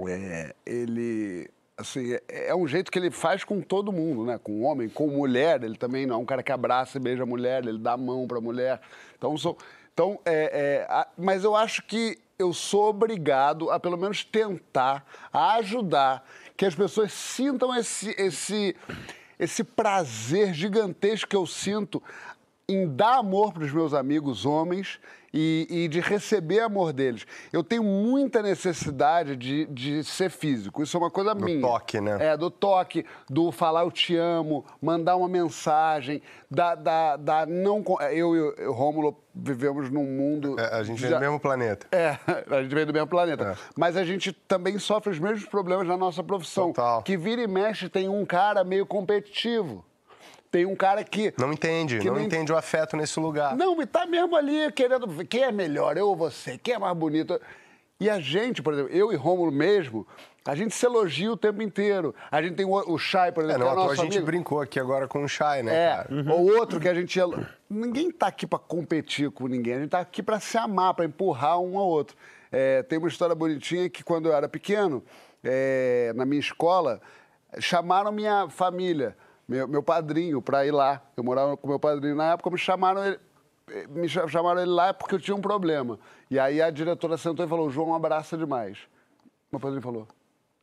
É, 0.09 0.55
ele. 0.67 1.49
Assim, 1.83 2.15
é, 2.29 2.49
é 2.49 2.55
um 2.55 2.67
jeito 2.67 2.91
que 2.91 2.99
ele 2.99 3.11
faz 3.11 3.45
com 3.45 3.61
todo 3.61 3.93
mundo, 3.93 4.25
né? 4.25 4.39
Com 4.43 4.63
homem, 4.63 4.89
com 4.89 5.07
mulher. 5.09 5.63
Ele 5.63 5.77
também 5.77 6.07
não 6.07 6.17
é 6.17 6.19
um 6.19 6.25
cara 6.25 6.43
que 6.43 6.51
abraça 6.53 6.97
e 6.97 7.01
beija 7.01 7.25
a 7.25 7.27
mulher, 7.27 7.65
ele 7.67 7.79
dá 7.79 7.93
a 7.93 7.97
mão 7.97 8.27
pra 8.27 8.41
mulher. 8.41 8.81
Então, 9.19 9.37
sou, 9.37 9.59
então 9.93 10.19
é, 10.25 10.85
é, 10.85 10.87
a- 10.89 11.07
mas 11.19 11.45
eu 11.45 11.55
acho 11.55 11.83
que 11.83 12.19
eu 12.39 12.53
sou 12.53 12.89
obrigado 12.89 13.71
a, 13.71 13.79
pelo 13.79 13.97
menos, 13.97 14.25
tentar 14.25 15.05
a 15.33 15.55
ajudar 15.57 16.25
que 16.57 16.65
as 16.65 16.75
pessoas 16.75 17.13
sintam 17.13 17.75
esse, 17.77 18.15
esse, 18.19 18.75
esse 19.39 19.63
prazer 19.63 20.53
gigantesco 20.55 21.29
que 21.29 21.37
eu 21.37 21.47
sinto 21.47 22.03
em 22.69 22.89
dar 22.89 23.19
amor 23.19 23.53
para 23.53 23.65
os 23.65 23.73
meus 23.73 23.93
amigos 23.93 24.47
homens 24.47 24.99
e, 25.33 25.67
e 25.71 25.89
de 25.89 26.01
receber 26.01 26.61
amor 26.61 26.93
deles. 26.93 27.27
Eu 27.53 27.63
tenho 27.65 27.83
muita 27.83 28.43
necessidade 28.43 29.37
de, 29.37 29.65
de 29.67 30.05
ser 30.05 30.31
físico. 30.31 30.83
Isso 30.83 30.97
é 30.97 31.01
uma 31.01 31.11
coisa 31.11 31.35
Do 31.35 31.45
minha. 31.45 31.61
toque, 31.61 32.01
né? 32.01 32.17
É, 32.21 32.37
do 32.37 32.51
toque, 32.51 33.05
do 33.29 33.51
falar 33.51 33.83
eu 33.83 33.91
te 33.91 34.17
amo, 34.17 34.65
mandar 34.81 35.17
uma 35.17 35.29
mensagem, 35.29 36.21
da, 36.51 36.75
da, 36.75 37.17
da 37.17 37.47
não. 37.47 37.83
co- 37.83 38.01
Eu 38.03 38.37
e 38.37 38.67
o 38.67 38.73
Rômulo 38.73 39.17
vivemos 39.35 39.91
num 39.91 40.05
mundo. 40.05 40.59
É, 40.61 40.75
a 40.75 40.83
gente 40.83 41.01
vem 41.01 41.11
do 41.11 41.19
mesmo 41.21 41.41
planeta. 41.41 41.87
é, 41.91 42.19
a 42.55 42.63
gente 42.63 42.75
vem 42.75 42.85
do 42.85 42.93
mesmo 42.93 43.09
planeta. 43.09 43.53
É. 43.53 43.57
Mas 43.77 43.97
a 43.97 44.05
gente 44.05 44.33
também 44.33 44.79
sofre 44.79 45.11
os 45.11 45.19
mesmos 45.19 45.47
problemas 45.47 45.87
na 45.89 45.97
nossa 45.97 46.23
profissão. 46.23 46.69
Total. 46.73 47.03
Que 47.03 47.17
vira 47.17 47.41
e 47.43 47.47
mexe 47.47 47.89
tem 47.89 48.09
um 48.09 48.25
cara 48.27 48.63
meio 48.65 48.85
competitivo. 48.85 49.85
Tem 50.53 50.67
um 50.67 50.77
cara 50.77 51.03
que. 51.03 51.33
Não 51.39 51.51
entende, 51.53 51.99
que 51.99 52.09
não 52.11 52.21
entende 52.21 52.53
o 52.53 52.57
afeto 52.57 52.95
nesse 52.97 53.19
lugar. 53.19 53.57
Não, 53.57 53.81
e 53.81 53.87
tá 53.87 54.05
mesmo 54.07 54.37
ali 54.37 54.71
querendo 54.71 55.07
ver 55.09 55.25
quem 55.25 55.43
é 55.43 55.51
melhor, 55.51 55.97
eu 55.97 56.07
ou 56.09 56.15
você, 56.15 56.59
quem 56.59 56.75
é 56.75 56.79
mais 56.79 56.95
bonito. 56.97 57.41
E 57.99 58.11
a 58.11 58.21
gente, 58.21 58.63
por 58.63 58.75
exemplo, 58.75 58.93
eu 58.93 59.13
e 59.13 59.17
Rômulo 59.17 59.51
mesmo, 59.51 60.07
a 60.45 60.55
gente 60.55 60.75
se 60.75 60.85
elogia 60.85 61.33
o 61.33 61.37
tempo 61.37 61.63
inteiro. 61.63 62.15
A 62.31 62.43
gente 62.43 62.55
tem 62.57 62.67
o, 62.67 62.73
o 62.75 62.99
Chay, 62.99 63.33
por 63.33 63.45
É, 63.45 63.47
exemplo, 63.47 63.65
não, 63.65 63.75
que 63.75 63.81
é 63.81 63.93
a 63.93 63.95
gente 63.95 64.13
amigo. 64.17 64.27
brincou 64.27 64.61
aqui 64.61 64.79
agora 64.79 65.09
com 65.09 65.25
o 65.25 65.29
Shai, 65.29 65.63
né, 65.63 65.75
É, 65.75 65.97
cara? 65.97 66.09
ou 66.35 66.55
outro 66.59 66.79
que 66.79 66.89
a 66.89 66.93
gente. 66.95 67.19
elo- 67.19 67.47
Ninguém 67.71 68.11
tá 68.11 68.27
aqui 68.27 68.47
pra 68.47 68.59
competir 68.59 69.31
com 69.31 69.47
ninguém, 69.47 69.75
a 69.75 69.79
gente 69.79 69.91
tá 69.91 70.01
aqui 70.01 70.23
pra 70.23 70.39
se 70.39 70.59
amar, 70.59 70.93
pra 70.93 71.07
empurrar 71.07 71.59
um 71.61 71.79
ao 71.79 71.87
outro. 71.89 72.15
É, 72.51 72.83
tem 72.83 72.99
uma 72.99 73.09
história 73.09 73.35
bonitinha 73.35 73.89
que 73.89 74.05
quando 74.05 74.27
eu 74.29 74.35
era 74.35 74.47
pequeno, 74.51 75.03
é, 75.43 76.13
na 76.15 76.27
minha 76.27 76.41
escola, 76.41 77.01
chamaram 77.59 78.13
minha 78.13 78.49
família, 78.51 79.17
meu, 79.49 79.67
meu 79.69 79.83
padrinho, 79.83 80.41
pra 80.41 80.65
ir 80.67 80.71
lá. 80.71 81.03
Eu 81.17 81.25
morava 81.25 81.57
com 81.57 81.67
meu 81.69 81.79
padrinho 81.79 82.15
na 82.17 82.33
época, 82.33 82.51
me 82.51 82.59
chamaram 82.59 83.05
ele. 83.05 83.19
Me 83.91 84.09
cha- 84.09 84.27
chamaram 84.29 84.61
ele 84.61 84.71
lá 84.71 84.93
porque 84.93 85.15
eu 85.15 85.21
tinha 85.21 85.37
um 85.37 85.41
problema. 85.41 85.99
E 86.31 86.39
aí 86.39 86.61
a 86.61 86.71
diretora 86.71 87.17
sentou 87.17 87.45
e 87.45 87.49
falou: 87.49 87.71
João 87.71 87.95
abraça 87.95 88.37
demais. 88.37 88.79
Meu 89.51 89.61
padrinho 89.61 89.83
falou: 89.83 90.07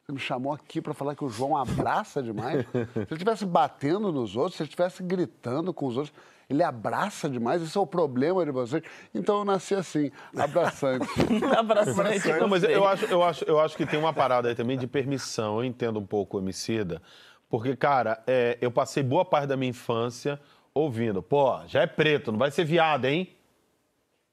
Você 0.06 0.12
me 0.12 0.20
chamou 0.20 0.54
aqui 0.54 0.82
para 0.82 0.94
falar 0.94 1.16
que 1.16 1.24
o 1.24 1.30
João 1.30 1.56
abraça 1.56 2.22
demais? 2.22 2.66
Se 2.72 2.78
ele 2.78 3.08
estivesse 3.12 3.46
batendo 3.46 4.12
nos 4.12 4.36
outros, 4.36 4.56
se 4.58 4.64
ele 4.64 4.68
estivesse 4.70 5.02
gritando 5.02 5.74
com 5.74 5.88
os 5.88 5.98
outros, 5.98 6.14
ele 6.50 6.62
abraça 6.64 7.30
demais, 7.30 7.62
isso 7.62 7.78
é 7.78 7.82
o 7.82 7.86
problema 7.88 8.44
de 8.44 8.52
vocês. 8.52 8.84
Então 9.14 9.40
eu 9.40 9.46
nasci 9.46 9.76
assim, 9.76 10.12
abraçante. 10.36 11.08
Abraçante. 11.58 12.28
Não, 12.40 12.48
mas 12.48 12.64
eu 12.64 12.86
acho, 12.88 13.06
eu, 13.06 13.24
acho, 13.24 13.44
eu 13.46 13.60
acho 13.60 13.78
que 13.78 13.86
tem 13.86 14.00
uma 14.00 14.12
parada 14.14 14.50
aí 14.50 14.56
também 14.56 14.78
de 14.78 14.88
permissão. 14.88 15.58
Eu 15.60 15.64
entendo 15.64 16.00
um 16.00 16.06
pouco 16.06 16.38
o 16.38 16.40
homicida. 16.40 17.02
Porque, 17.50 17.76
cara, 17.76 18.22
é, 18.28 18.58
eu 18.62 18.70
passei 18.72 19.02
boa 19.02 19.26
parte 19.26 19.48
da 19.48 19.58
minha 19.58 19.72
infância 19.72 20.40
ouvindo, 20.74 21.22
pô, 21.22 21.60
já 21.68 21.82
é 21.82 21.88
preto, 21.88 22.32
não 22.32 22.38
vai 22.40 22.52
ser 22.52 22.64
viado, 22.64 23.06
hein? 23.06 23.28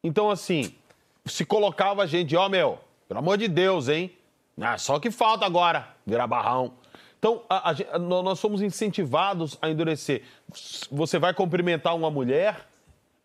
Então, 0.04 0.30
assim, 0.30 0.74
se 1.24 1.44
colocava 1.44 2.02
a 2.02 2.06
gente, 2.06 2.36
ó, 2.36 2.48
meu, 2.48 2.78
pelo 3.08 3.18
amor 3.20 3.38
de 3.38 3.48
Deus, 3.48 3.88
hein? 3.88 4.12
Ah, 4.60 4.76
só 4.78 4.98
que 5.00 5.10
falta 5.10 5.44
agora, 5.46 5.88
virar 6.06 6.26
barrão. 6.26 6.74
Então, 7.18 7.42
a- 7.48 7.70
a 7.92 7.98
nós 7.98 8.38
somos 8.38 8.60
incentivados 8.62 9.58
a 9.60 9.68
endurecer. 9.70 10.22
Você 10.90 11.18
vai 11.18 11.32
cumprimentar 11.34 11.96
uma 11.96 12.10
mulher, 12.10 12.68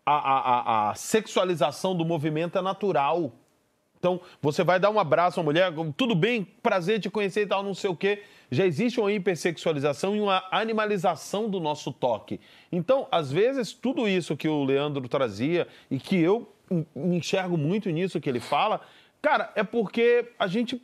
a- 0.06 0.16
a- 0.16 0.90
a 0.90 0.96
sexualização 0.96 1.96
do 1.96 2.06
movimento 2.06 2.58
é 2.58 2.62
natural. 2.62 3.32
Então, 4.02 4.20
você 4.42 4.64
vai 4.64 4.80
dar 4.80 4.90
um 4.90 5.00
abraço 5.00 5.40
uma 5.40 5.44
mulher, 5.44 5.72
tudo 5.96 6.16
bem, 6.16 6.44
prazer 6.44 7.00
te 7.00 7.08
conhecer 7.08 7.44
e 7.44 7.46
tal, 7.46 7.62
não 7.62 7.76
sei 7.76 7.88
o 7.88 7.96
quê. 7.96 8.24
Já 8.50 8.66
existe 8.66 9.00
uma 9.00 9.14
hipersexualização 9.14 10.16
e 10.16 10.20
uma 10.20 10.44
animalização 10.50 11.48
do 11.48 11.60
nosso 11.60 11.94
toque. 11.94 12.42
Então, 12.72 13.08
às 13.12 13.32
vezes, 13.32 13.74
tudo 13.74 14.08
isso 14.08 14.36
que 14.36 14.48
o 14.48 14.64
Leandro 14.64 15.08
trazia 15.08 15.68
e 15.90 16.00
que 16.00 16.20
eu 16.20 16.52
me 16.96 17.18
enxergo 17.18 17.56
muito 17.56 17.92
nisso 17.92 18.20
que 18.20 18.28
ele 18.28 18.40
fala, 18.40 18.82
cara, 19.22 19.52
é 19.56 19.64
porque 19.64 20.32
a 20.40 20.48
gente 20.48 20.82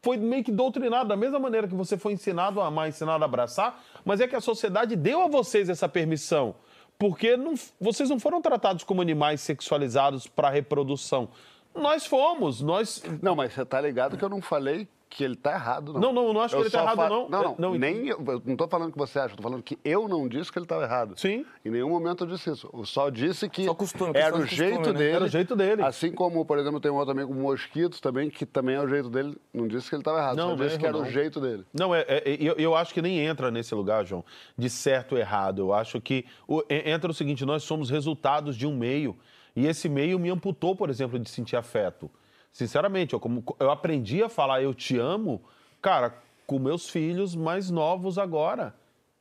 foi 0.00 0.16
meio 0.16 0.44
que 0.44 0.52
doutrinado, 0.52 1.08
da 1.08 1.16
mesma 1.16 1.40
maneira 1.40 1.66
que 1.66 1.74
você 1.74 1.98
foi 1.98 2.12
ensinado 2.12 2.60
a 2.60 2.66
amar, 2.66 2.88
ensinado 2.88 3.24
a 3.24 3.26
abraçar, 3.26 3.82
mas 4.04 4.20
é 4.20 4.28
que 4.28 4.36
a 4.36 4.40
sociedade 4.40 4.94
deu 4.94 5.22
a 5.22 5.26
vocês 5.26 5.68
essa 5.68 5.88
permissão. 5.88 6.54
Porque 6.96 7.36
não, 7.36 7.54
vocês 7.80 8.08
não 8.08 8.20
foram 8.20 8.40
tratados 8.40 8.84
como 8.84 9.02
animais 9.02 9.40
sexualizados 9.40 10.28
para 10.28 10.48
reprodução. 10.48 11.28
Nós 11.74 12.06
fomos, 12.06 12.60
nós. 12.60 13.02
Não, 13.22 13.34
mas 13.34 13.52
você 13.52 13.64
tá 13.64 13.80
ligado 13.80 14.16
que 14.16 14.24
eu 14.24 14.28
não 14.28 14.40
falei 14.40 14.86
que 15.10 15.22
ele 15.22 15.36
tá 15.36 15.52
errado, 15.52 15.92
não. 15.92 16.00
Não, 16.00 16.12
não, 16.12 16.32
não 16.32 16.40
acho 16.40 16.56
que 16.56 16.60
Eu 16.60 16.64
ele 16.64 16.70
tá 16.70 16.82
errado, 16.82 16.96
fa- 16.96 17.08
não. 17.08 17.28
Não, 17.28 17.42
não, 17.42 17.52
É, 17.52 17.54
não, 17.58 17.74
nem, 17.76 18.08
eu 18.08 18.18
eu 18.26 18.42
não 18.44 18.56
tô 18.56 18.66
falando 18.66 18.90
que 18.90 18.98
você 18.98 19.16
acha, 19.20 19.32
eu 19.34 19.36
tô 19.36 19.44
falando 19.44 19.62
que 19.62 19.78
eu 19.84 20.08
não 20.08 20.26
disse 20.26 20.50
que 20.50 20.58
ele 20.58 20.64
estava 20.64 20.82
errado. 20.82 21.14
Sim. 21.16 21.46
Em 21.64 21.70
nenhum 21.70 21.88
momento 21.88 22.24
eu 22.24 22.28
disse 22.28 22.50
isso. 22.50 22.68
Eu 22.74 22.84
só 22.84 23.10
disse 23.10 23.48
que 23.48 23.64
Só 23.64 23.74
costume, 23.74 24.10
era 24.12 24.34
o 24.34 24.40
costume, 24.40 24.56
jeito 24.56 24.92
né? 24.92 24.98
dele. 24.98 25.12
Era 25.14 25.24
o 25.24 25.28
jeito 25.28 25.54
dele. 25.54 25.82
Assim 25.82 26.10
como, 26.10 26.44
por 26.44 26.58
exemplo, 26.58 26.80
tem 26.80 26.90
um 26.90 26.96
outro 26.96 27.12
amigo, 27.12 27.32
o 27.32 27.36
Mosquito, 27.36 28.00
também, 28.02 28.28
que 28.28 28.44
também 28.44 28.74
é 28.74 28.80
o 28.80 28.88
jeito 28.88 29.08
dele. 29.08 29.36
Não 29.52 29.68
disse 29.68 29.88
que 29.88 29.94
ele 29.94 30.00
estava 30.00 30.18
errado, 30.18 30.36
Não, 30.36 30.50
só 30.50 30.50
não 30.50 30.56
disse 30.56 30.70
erro, 30.74 30.80
que 30.80 30.86
era 30.86 30.98
não. 30.98 31.04
o 31.04 31.08
jeito 31.10 31.40
dele. 31.40 31.64
Não, 31.72 31.94
é, 31.94 32.04
é- 32.08 32.36
eu, 32.40 32.54
eu 32.56 32.74
acho 32.74 32.92
que 32.92 33.00
nem 33.00 33.20
entra 33.20 33.52
nesse 33.52 33.72
lugar, 33.72 34.04
João, 34.04 34.24
de 34.58 34.68
certo 34.68 35.12
ou 35.12 35.18
errado. 35.18 35.60
Eu 35.60 35.72
acho 35.72 36.00
que 36.00 36.24
o- 36.48 36.64
entra 36.68 37.08
o 37.08 37.14
seguinte: 37.14 37.44
nós 37.44 37.62
somos 37.62 37.88
resultados 37.88 38.56
de 38.56 38.66
um 38.66 38.76
meio. 38.76 39.16
E 39.56 39.66
esse 39.66 39.88
meio 39.88 40.18
me 40.18 40.30
amputou, 40.30 40.74
por 40.74 40.90
exemplo, 40.90 41.18
de 41.18 41.28
sentir 41.30 41.56
afeto. 41.56 42.10
Sinceramente, 42.52 43.14
eu, 43.14 43.20
como, 43.20 43.44
eu 43.58 43.70
aprendi 43.70 44.22
a 44.22 44.28
falar 44.28 44.62
eu 44.62 44.74
te 44.74 44.98
amo, 44.98 45.42
cara, 45.80 46.14
com 46.46 46.58
meus 46.58 46.88
filhos 46.88 47.34
mais 47.34 47.70
novos 47.70 48.18
agora. 48.18 48.74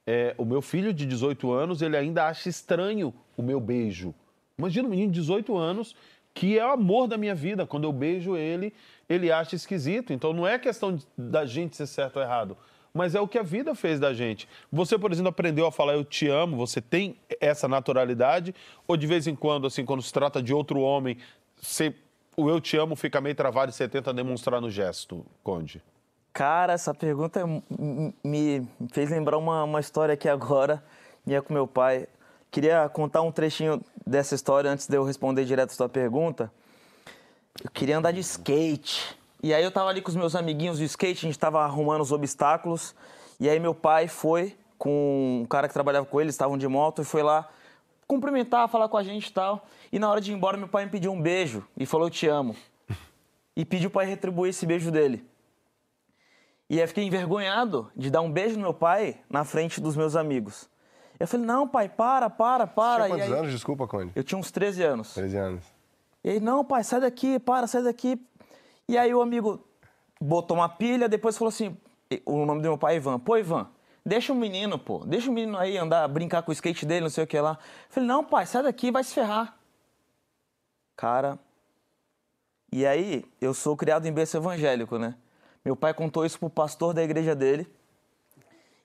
É, 0.05 0.35
o 0.37 0.45
meu 0.45 0.61
filho 0.61 0.93
de 0.93 1.05
18 1.05 1.51
anos, 1.51 1.81
ele 1.81 1.95
ainda 1.95 2.27
acha 2.27 2.49
estranho 2.49 3.13
o 3.37 3.41
meu 3.41 3.59
beijo. 3.59 4.13
Imagina 4.57 4.87
um 4.87 4.91
menino 4.91 5.11
de 5.11 5.19
18 5.19 5.57
anos 5.57 5.95
que 6.33 6.57
é 6.57 6.65
o 6.65 6.71
amor 6.71 7.07
da 7.07 7.17
minha 7.17 7.35
vida. 7.35 7.65
Quando 7.65 7.83
eu 7.83 7.93
beijo 7.93 8.35
ele, 8.35 8.73
ele 9.07 9.31
acha 9.31 9.55
esquisito. 9.55 10.11
Então 10.11 10.33
não 10.33 10.47
é 10.47 10.57
questão 10.57 10.97
da 11.17 11.45
gente 11.45 11.75
ser 11.75 11.87
certo 11.87 12.17
ou 12.17 12.23
errado, 12.23 12.57
mas 12.93 13.15
é 13.15 13.19
o 13.21 13.27
que 13.27 13.39
a 13.39 13.43
vida 13.43 13.73
fez 13.73 13.99
da 13.99 14.13
gente. 14.13 14.47
Você, 14.71 14.97
por 14.97 15.11
exemplo, 15.11 15.29
aprendeu 15.29 15.65
a 15.65 15.71
falar 15.71 15.93
eu 15.93 16.03
te 16.03 16.27
amo, 16.27 16.55
você 16.55 16.79
tem 16.79 17.15
essa 17.41 17.67
naturalidade? 17.67 18.53
Ou 18.87 18.95
de 18.95 19.07
vez 19.07 19.25
em 19.25 19.35
quando, 19.35 19.65
assim, 19.67 19.83
quando 19.83 20.01
se 20.03 20.13
trata 20.13 20.41
de 20.43 20.53
outro 20.53 20.79
homem, 20.79 21.17
você- 21.59 21.95
o 22.37 22.49
eu 22.49 22.61
te 22.61 22.77
amo 22.77 22.95
fica 22.95 23.19
meio 23.19 23.35
travado 23.35 23.71
e 23.71 23.73
você 23.73 23.87
tenta 23.87 24.13
demonstrar 24.13 24.61
no 24.61 24.69
gesto, 24.69 25.25
Conde? 25.43 25.81
Cara, 26.31 26.73
essa 26.73 26.93
pergunta 26.93 27.41
me 28.23 28.67
fez 28.91 29.09
lembrar 29.09 29.37
uma, 29.37 29.63
uma 29.63 29.79
história 29.79 30.13
aqui 30.13 30.27
agora, 30.27 30.83
minha 31.25 31.41
com 31.41 31.53
meu 31.53 31.67
pai. 31.67 32.07
Queria 32.49 32.89
contar 32.89 33.21
um 33.21 33.31
trechinho 33.31 33.81
dessa 34.05 34.33
história 34.35 34.69
antes 34.69 34.87
de 34.87 34.95
eu 34.95 35.03
responder 35.03 35.45
direto 35.45 35.71
a 35.71 35.73
sua 35.73 35.89
pergunta. 35.89 36.51
Eu 37.63 37.69
queria 37.71 37.97
andar 37.97 38.11
de 38.11 38.19
skate. 38.19 39.15
E 39.43 39.53
aí 39.53 39.61
eu 39.63 39.69
tava 39.71 39.89
ali 39.89 40.01
com 40.01 40.09
os 40.09 40.15
meus 40.15 40.35
amiguinhos 40.35 40.77
de 40.79 40.85
skate, 40.85 41.25
a 41.25 41.29
gente 41.29 41.37
tava 41.37 41.61
arrumando 41.61 42.01
os 42.01 42.11
obstáculos. 42.13 42.95
E 43.39 43.49
aí 43.49 43.59
meu 43.59 43.75
pai 43.75 44.07
foi 44.07 44.57
com 44.77 45.41
um 45.41 45.45
cara 45.45 45.67
que 45.67 45.73
trabalhava 45.73 46.05
com 46.05 46.17
ele, 46.19 46.27
eles 46.27 46.35
estavam 46.35 46.57
de 46.57 46.67
moto, 46.67 47.01
e 47.01 47.05
foi 47.05 47.21
lá 47.21 47.49
cumprimentar, 48.07 48.67
falar 48.69 48.87
com 48.87 48.95
a 48.97 49.03
gente 49.03 49.27
e 49.27 49.33
tal. 49.33 49.65
E 49.91 49.99
na 49.99 50.09
hora 50.09 50.21
de 50.21 50.31
ir 50.31 50.35
embora, 50.35 50.55
meu 50.57 50.67
pai 50.67 50.85
me 50.85 50.91
pediu 50.91 51.11
um 51.11 51.21
beijo 51.21 51.63
e 51.77 51.85
falou: 51.85 52.07
Eu 52.07 52.11
te 52.11 52.25
amo. 52.27 52.55
E 53.55 53.63
pediu 53.65 53.89
para 53.89 54.07
retribuir 54.07 54.49
esse 54.49 54.65
beijo 54.65 54.89
dele. 54.89 55.27
E 56.69 56.75
aí 56.77 56.81
eu 56.81 56.87
fiquei 56.87 57.03
envergonhado 57.03 57.91
de 57.95 58.09
dar 58.09 58.21
um 58.21 58.31
beijo 58.31 58.55
no 58.55 58.61
meu 58.61 58.73
pai 58.73 59.19
na 59.29 59.43
frente 59.43 59.79
dos 59.79 59.95
meus 59.95 60.15
amigos. 60.15 60.67
Eu 61.19 61.27
falei, 61.27 61.45
não, 61.45 61.67
pai, 61.67 61.87
para, 61.87 62.29
para, 62.29 62.65
para. 62.65 63.05
Tinha 63.05 63.15
E 63.15 63.19
quantos 63.19 63.31
aí- 63.33 63.39
anos, 63.39 63.51
desculpa, 63.51 63.87
Conde? 63.87 64.11
Eu 64.15 64.23
tinha 64.23 64.39
uns 64.39 64.49
13 64.51 64.81
anos. 64.83 65.13
13 65.13 65.37
anos. 65.37 65.63
E 66.23 66.31
aí, 66.31 66.39
não, 66.39 66.65
pai, 66.65 66.83
sai 66.83 67.01
daqui, 67.01 67.37
para, 67.37 67.67
sai 67.67 67.83
daqui. 67.83 68.19
E 68.87 68.97
aí 68.97 69.13
o 69.13 69.21
amigo 69.21 69.65
botou 70.19 70.57
uma 70.57 70.69
pilha, 70.69 71.07
depois 71.09 71.37
falou 71.37 71.49
assim, 71.49 71.77
o 72.25 72.45
nome 72.45 72.61
do 72.61 72.67
meu 72.69 72.77
pai 72.77 72.95
é 72.95 72.97
Ivan. 72.97 73.19
Pô, 73.19 73.37
Ivan, 73.37 73.69
deixa 74.05 74.33
o 74.33 74.35
menino, 74.35 74.77
pô, 74.77 74.99
deixa 75.05 75.29
o 75.29 75.33
menino 75.33 75.57
aí 75.57 75.77
andar, 75.77 76.07
brincar 76.07 76.43
com 76.43 76.51
o 76.51 76.53
skate 76.53 76.85
dele, 76.85 77.01
não 77.01 77.09
sei 77.09 77.23
o 77.23 77.27
que 77.27 77.39
lá. 77.39 77.57
Falei, 77.89 78.07
não, 78.07 78.23
pai, 78.23 78.45
sai 78.45 78.63
daqui, 78.63 78.91
vai 78.91 79.03
se 79.03 79.13
ferrar. 79.13 79.57
Cara, 80.95 81.39
e 82.71 82.85
aí 82.85 83.25
eu 83.39 83.53
sou 83.53 83.75
criado 83.75 84.07
em 84.07 84.11
berço 84.11 84.37
evangélico, 84.37 84.97
né? 84.97 85.15
Meu 85.63 85.75
pai 85.75 85.93
contou 85.93 86.25
isso 86.25 86.39
pro 86.39 86.49
pastor 86.49 86.93
da 86.93 87.03
igreja 87.03 87.35
dele. 87.35 87.67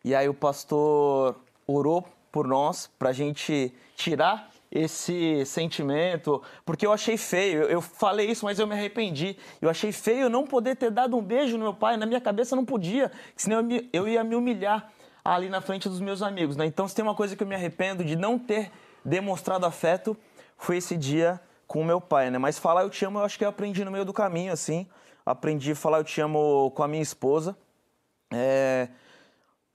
E 0.05 0.15
aí 0.15 0.29
o 0.29 0.35
pastor 0.35 1.37
orou 1.67 2.07
por 2.31 2.47
nós 2.47 2.87
pra 2.99 3.13
gente 3.13 3.75
tirar 3.97 4.51
esse 4.71 5.45
sentimento, 5.47 6.43
porque 6.65 6.87
eu 6.87 6.93
achei 6.93 7.17
feio. 7.17 7.63
Eu, 7.63 7.81
falei 7.81 8.31
isso, 8.31 8.45
mas 8.45 8.59
eu 8.59 8.67
me 8.67 8.75
arrependi. 8.75 9.37
Eu 9.61 9.71
achei 9.71 9.93
feio 9.93 10.29
não 10.29 10.47
poder 10.47 10.77
ter 10.77 10.91
dado 10.91 11.17
um 11.17 11.23
beijo 11.23 11.57
no 11.57 11.65
meu 11.65 11.75
pai. 11.75 11.97
Na 11.97 12.07
minha 12.07 12.21
cabeça 12.21 12.55
não 12.55 12.65
podia, 12.65 13.11
senão 13.37 13.67
eu 13.93 14.07
ia 14.07 14.23
me 14.23 14.35
humilhar 14.35 14.91
ali 15.25 15.49
na 15.49 15.61
frente 15.61 15.89
dos 15.89 16.01
meus 16.01 16.23
amigos, 16.23 16.57
né? 16.57 16.65
Então, 16.65 16.87
se 16.89 16.95
tem 16.95 17.03
uma 17.03 17.15
coisa 17.15 17.37
que 17.37 17.43
eu 17.43 17.47
me 17.47 17.55
arrependo 17.55 18.05
de 18.05 18.17
não 18.17 18.39
ter 18.39 18.71
demonstrado 19.05 19.67
afeto, 19.67 20.17
foi 20.57 20.79
esse 20.79 20.97
dia 20.97 21.41
com 21.67 21.83
o 21.83 21.85
meu 21.85 22.01
pai, 22.01 22.31
né? 22.31 22.39
Mas 22.39 22.59
falar 22.59 22.83
eu 22.83 22.91
te 22.91 23.05
amo, 23.05 23.19
eu 23.19 23.25
acho 23.25 23.37
que 23.39 23.45
eu 23.45 23.49
aprendi 23.49 23.85
no 23.85 23.91
meio 23.91 24.05
do 24.05 24.13
caminho, 24.13 24.53
assim. 24.53 24.87
Aprendi 25.25 25.73
a 25.73 25.77
falar 25.77 25.99
eu 25.99 26.05
te 26.05 26.21
amo 26.21 26.71
com 26.71 26.83
a 26.83 26.89
minha 26.89 27.03
esposa. 27.03 27.57
É, 28.33 28.89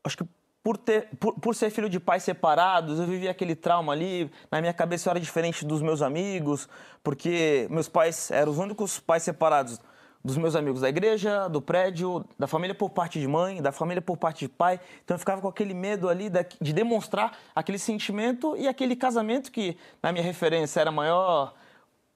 acho 0.04 0.18
que 0.18 0.24
por, 0.64 0.78
ter, 0.78 1.10
por, 1.20 1.34
por 1.34 1.54
ser 1.54 1.70
filho 1.70 1.90
de 1.90 2.00
pais 2.00 2.24
separados, 2.24 2.98
eu 3.00 3.06
vivi 3.06 3.28
aquele 3.28 3.56
trauma 3.56 3.92
ali. 3.92 4.32
Na 4.50 4.62
minha 4.62 4.74
cabeça 4.74 5.10
eu 5.10 5.12
era 5.12 5.20
diferente 5.20 5.66
dos 5.66 5.82
meus 5.82 6.02
amigos, 6.02 6.70
porque 7.04 7.68
meus 7.70 7.90
pais 7.90 8.32
eram 8.32 8.52
os 8.52 8.58
únicos 8.58 9.00
pais 9.00 9.24
separados 9.24 9.80
dos 10.24 10.38
meus 10.38 10.56
amigos 10.56 10.80
da 10.80 10.88
igreja, 10.88 11.50
do 11.50 11.62
prédio, 11.62 12.24
da 12.40 12.48
família 12.48 12.74
por 12.74 12.90
parte 12.90 13.20
de 13.20 13.28
mãe, 13.28 13.62
da 13.62 13.74
família 13.74 14.02
por 14.02 14.16
parte 14.16 14.46
de 14.46 14.50
pai. 14.50 14.80
Então 15.04 15.16
eu 15.16 15.20
ficava 15.20 15.42
com 15.42 15.50
aquele 15.50 15.74
medo 15.74 16.08
ali 16.08 16.32
de 16.62 16.72
demonstrar 16.72 17.38
aquele 17.54 17.78
sentimento 17.78 18.56
e 18.56 18.66
aquele 18.66 18.96
casamento 18.96 19.52
que, 19.52 19.78
na 20.02 20.14
minha 20.14 20.24
referência, 20.24 20.80
era 20.80 20.90
a 20.90 20.94
maior 20.94 21.54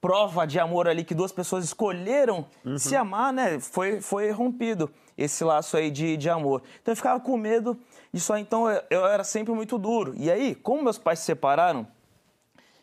prova 0.00 0.46
de 0.46 0.58
amor 0.58 0.88
ali 0.88 1.04
que 1.04 1.14
duas 1.14 1.32
pessoas 1.32 1.64
escolheram 1.64 2.46
se 2.78 2.96
amar, 2.96 3.32
né? 3.32 3.58
Foi, 3.60 4.00
foi 4.00 4.30
rompido 4.30 4.90
esse 5.16 5.42
laço 5.42 5.76
aí 5.76 5.90
de, 5.90 6.16
de 6.16 6.30
amor. 6.30 6.62
Então 6.80 6.92
eu 6.92 6.96
ficava 6.96 7.18
com 7.18 7.36
medo 7.36 7.76
disso 8.12 8.32
aí, 8.32 8.42
então 8.42 8.68
eu, 8.90 9.06
era 9.06 9.24
sempre 9.24 9.52
muito 9.52 9.78
duro. 9.78 10.14
E 10.16 10.30
aí, 10.30 10.54
como 10.54 10.82
meus 10.82 10.98
pais 10.98 11.18
se 11.20 11.26
separaram, 11.26 11.86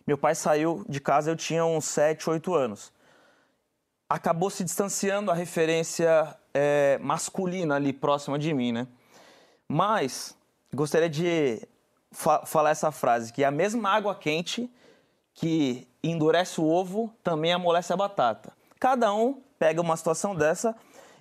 meu 0.05 0.17
pai 0.17 0.35
saiu 0.35 0.85
de 0.87 0.99
casa, 0.99 1.31
eu 1.31 1.35
tinha 1.35 1.65
uns 1.65 1.85
7, 1.85 2.29
8 2.29 2.53
anos. 2.53 2.93
Acabou 4.07 4.49
se 4.49 4.63
distanciando 4.63 5.31
a 5.31 5.33
referência 5.33 6.35
é, 6.53 6.99
masculina 7.01 7.75
ali 7.75 7.91
próxima 7.91 8.37
de 8.37 8.53
mim, 8.53 8.71
né? 8.71 8.87
Mas 9.67 10.37
gostaria 10.73 11.09
de 11.09 11.67
fa- 12.11 12.45
falar 12.45 12.69
essa 12.69 12.91
frase, 12.91 13.33
que 13.33 13.43
a 13.43 13.49
mesma 13.49 13.89
água 13.89 14.13
quente 14.13 14.69
que 15.33 15.87
endurece 16.03 16.61
o 16.61 16.65
ovo 16.65 17.11
também 17.23 17.51
amolece 17.51 17.91
a 17.91 17.97
batata. 17.97 18.53
Cada 18.79 19.11
um 19.13 19.41
pega 19.57 19.81
uma 19.81 19.97
situação 19.97 20.35
dessa 20.35 20.75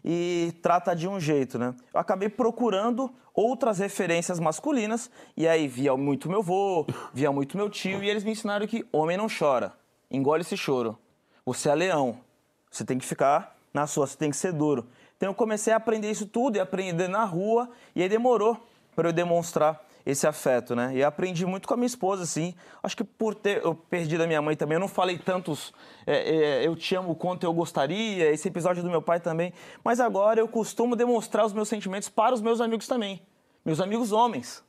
e 0.04 0.52
trata 0.60 0.94
de 0.94 1.08
um 1.08 1.18
jeito, 1.18 1.58
né? 1.58 1.74
Eu 1.92 1.98
acabei 1.98 2.28
procurando 2.28 3.10
outras 3.32 3.78
referências 3.78 4.38
masculinas 4.38 5.10
e 5.36 5.48
aí 5.48 5.66
via 5.66 5.96
muito 5.96 6.28
meu 6.28 6.40
avô, 6.40 6.86
via 7.12 7.32
muito 7.32 7.56
meu 7.56 7.70
tio 7.70 8.02
e 8.02 8.10
eles 8.10 8.22
me 8.22 8.32
ensinaram 8.32 8.66
que 8.66 8.84
homem 8.92 9.16
não 9.16 9.26
chora, 9.26 9.72
engole 10.10 10.42
esse 10.42 10.56
choro. 10.56 10.98
Você 11.46 11.68
é 11.68 11.74
leão, 11.74 12.18
você 12.70 12.84
tem 12.84 12.98
que 12.98 13.06
ficar 13.06 13.56
na 13.72 13.86
sua, 13.86 14.06
você 14.06 14.16
tem 14.16 14.30
que 14.30 14.36
ser 14.36 14.52
duro. 14.52 14.86
Então 15.16 15.30
eu 15.30 15.34
comecei 15.34 15.72
a 15.72 15.76
aprender 15.76 16.10
isso 16.10 16.26
tudo 16.26 16.56
e 16.56 16.60
aprender 16.60 17.08
na 17.08 17.24
rua 17.24 17.70
e 17.94 18.02
aí 18.02 18.08
demorou 18.08 18.60
para 18.94 19.08
eu 19.08 19.12
demonstrar 19.12 19.82
esse 20.06 20.26
afeto, 20.26 20.76
né? 20.76 20.92
E 20.94 21.02
aprendi 21.02 21.46
muito 21.46 21.66
com 21.66 21.74
a 21.74 21.76
minha 21.76 21.86
esposa, 21.86 22.22
assim. 22.22 22.54
Acho 22.82 22.96
que 22.96 23.04
por 23.04 23.34
ter 23.34 23.64
eu 23.64 23.74
perdido 23.74 24.22
a 24.22 24.26
minha 24.26 24.42
mãe 24.42 24.54
também, 24.54 24.76
eu 24.76 24.80
não 24.80 24.88
falei 24.88 25.16
tantos 25.16 25.72
é, 26.06 26.62
é, 26.62 26.66
eu 26.66 26.76
te 26.76 26.94
amo 26.94 27.14
quanto 27.14 27.44
eu 27.44 27.52
gostaria, 27.52 28.30
esse 28.30 28.48
episódio 28.48 28.82
do 28.82 28.90
meu 28.90 29.00
pai 29.00 29.20
também. 29.20 29.52
Mas 29.82 30.00
agora 30.00 30.40
eu 30.40 30.48
costumo 30.48 30.94
demonstrar 30.94 31.46
os 31.46 31.52
meus 31.52 31.68
sentimentos 31.68 32.08
para 32.08 32.34
os 32.34 32.42
meus 32.42 32.60
amigos 32.60 32.86
também. 32.86 33.22
Meus 33.64 33.80
amigos 33.80 34.12
homens. 34.12 34.62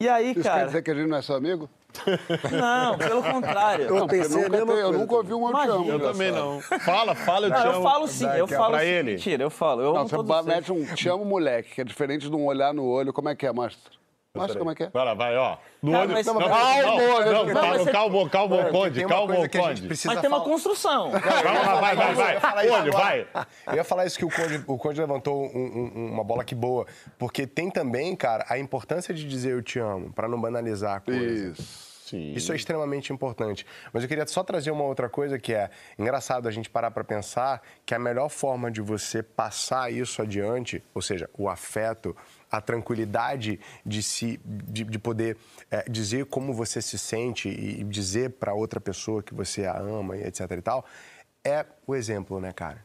E 0.00 0.08
aí, 0.08 0.32
Isso 0.32 0.42
quer 0.42 0.48
cara... 0.48 0.66
dizer 0.66 0.82
que 0.82 0.90
a 0.90 0.94
gente 0.94 1.08
não 1.08 1.16
é 1.16 1.22
seu 1.22 1.36
amigo? 1.36 1.68
Não, 2.52 2.98
pelo 2.98 3.22
contrário. 3.22 3.86
Eu 3.86 3.94
Não, 3.94 3.96
a 3.96 4.00
nunca 4.02 4.16
eu 4.16 4.66
coisa. 4.66 4.92
nunca 4.92 5.14
ouvi 5.14 5.32
um 5.32 5.48
eu 5.48 5.54
te 5.54 5.68
amo. 5.68 5.90
Eu 5.90 6.00
também 6.00 6.30
não. 6.30 6.60
Fala, 6.60 7.14
fala, 7.14 7.46
eu 7.46 7.50
te 7.50 7.58
Não, 7.58 7.68
amo. 7.70 7.78
eu 7.78 7.82
falo 7.82 8.08
sim, 8.08 8.26
eu 8.26 8.46
falo 8.46 8.70
pra 8.72 8.80
sim. 8.80 8.86
ele. 8.86 9.10
Mentira, 9.12 9.42
eu 9.42 9.50
falo. 9.50 9.80
Eu 9.80 9.94
Não, 9.94 10.00
amo 10.02 10.08
você 10.08 10.42
mete 10.42 10.72
um 10.72 10.84
te 10.94 11.08
amo 11.08 11.24
moleque, 11.24 11.74
que 11.74 11.80
é 11.80 11.84
diferente 11.84 12.28
de 12.28 12.36
um 12.36 12.44
olhar 12.44 12.74
no 12.74 12.84
olho. 12.84 13.14
Como 13.14 13.30
é 13.30 13.34
que 13.34 13.46
é? 13.46 13.52
Mostra. 13.52 13.96
Mostra 14.36 14.58
como 14.58 14.70
é 14.70 14.74
que 14.74 14.82
é. 14.84 14.90
Vai 14.90 15.04
lá, 15.04 15.14
vai, 15.14 15.36
ó. 15.36 15.56
No 15.82 15.92
Cara, 15.92 16.04
olho. 16.04 16.12
mas- 16.12 16.26
não, 16.26 16.34
Não, 16.34 16.40
não, 16.40 16.48
calma, 16.48 16.82
não, 16.82 16.96
não, 16.96 16.96
não, 16.96 17.44
não, 17.46 17.54
calma, 17.54 17.68
mas 17.68 17.82
você- 17.82 17.92
calma, 17.92 18.28
calma, 18.30 18.64
Conde, 18.70 19.04
calma, 19.06 19.48
Conde. 19.48 19.82
precisa 19.82 20.12
Mas 20.14 20.20
tem 20.20 20.28
uma 20.30 20.38
falar. 20.38 20.50
construção. 20.50 21.10
Vai 21.10 21.44
lá, 21.44 21.80
vai, 21.80 21.96
vai, 21.96 22.14
vai. 22.14 22.26
Eu 22.30 22.34
ia 22.34 22.40
falar 22.40 22.64
isso 22.64 22.74
Conde, 22.76 22.90
vai. 22.90 23.26
Eu 23.68 23.74
ia 23.74 23.84
falar 23.84 24.06
isso 24.06 24.18
que 24.18 24.24
o 24.24 24.30
Conde, 24.30 24.64
o 24.66 24.78
Conde 24.78 25.00
levantou 25.00 25.44
um- 25.44 25.92
um- 25.94 26.12
uma 26.12 26.24
bola 26.24 26.44
que 26.44 26.54
boa. 26.54 26.86
Porque 27.18 27.46
tem 27.46 27.70
também, 27.70 28.14
cara, 28.16 28.44
a 28.48 28.58
importância 28.58 29.12
de 29.14 29.26
dizer 29.26 29.52
eu 29.52 29.62
te 29.62 29.78
amo, 29.78 30.12
pra 30.12 30.28
não 30.28 30.40
banalizar 30.40 30.96
a 30.96 31.00
coisa. 31.00 31.50
Isso. 31.52 31.96
Sim. 32.06 32.34
Isso 32.34 32.52
é 32.52 32.54
extremamente 32.54 33.12
importante. 33.12 33.66
Mas 33.92 34.04
eu 34.04 34.08
queria 34.08 34.24
só 34.28 34.44
trazer 34.44 34.70
uma 34.70 34.84
outra 34.84 35.08
coisa 35.08 35.40
que 35.40 35.52
é 35.52 35.68
engraçado 35.98 36.46
a 36.46 36.52
gente 36.52 36.70
parar 36.70 36.92
para 36.92 37.02
pensar 37.02 37.60
que 37.84 37.92
a 37.96 37.98
melhor 37.98 38.28
forma 38.28 38.70
de 38.70 38.80
você 38.80 39.24
passar 39.24 39.92
isso 39.92 40.22
adiante, 40.22 40.80
ou 40.94 41.02
seja, 41.02 41.28
o 41.36 41.48
afeto, 41.48 42.16
a 42.56 42.60
tranquilidade 42.60 43.60
de 43.84 44.02
se 44.02 44.40
de, 44.44 44.84
de 44.84 44.98
poder 44.98 45.36
é, 45.70 45.84
dizer 45.88 46.26
como 46.26 46.52
você 46.52 46.80
se 46.80 46.98
sente 46.98 47.48
e 47.48 47.84
dizer 47.84 48.30
para 48.30 48.54
outra 48.54 48.80
pessoa 48.80 49.22
que 49.22 49.34
você 49.34 49.66
a 49.66 49.78
ama 49.78 50.16
e 50.16 50.22
etc 50.24 50.50
e 50.52 50.62
tal, 50.62 50.84
é 51.44 51.64
o 51.86 51.94
exemplo, 51.94 52.40
né, 52.40 52.52
cara? 52.52 52.84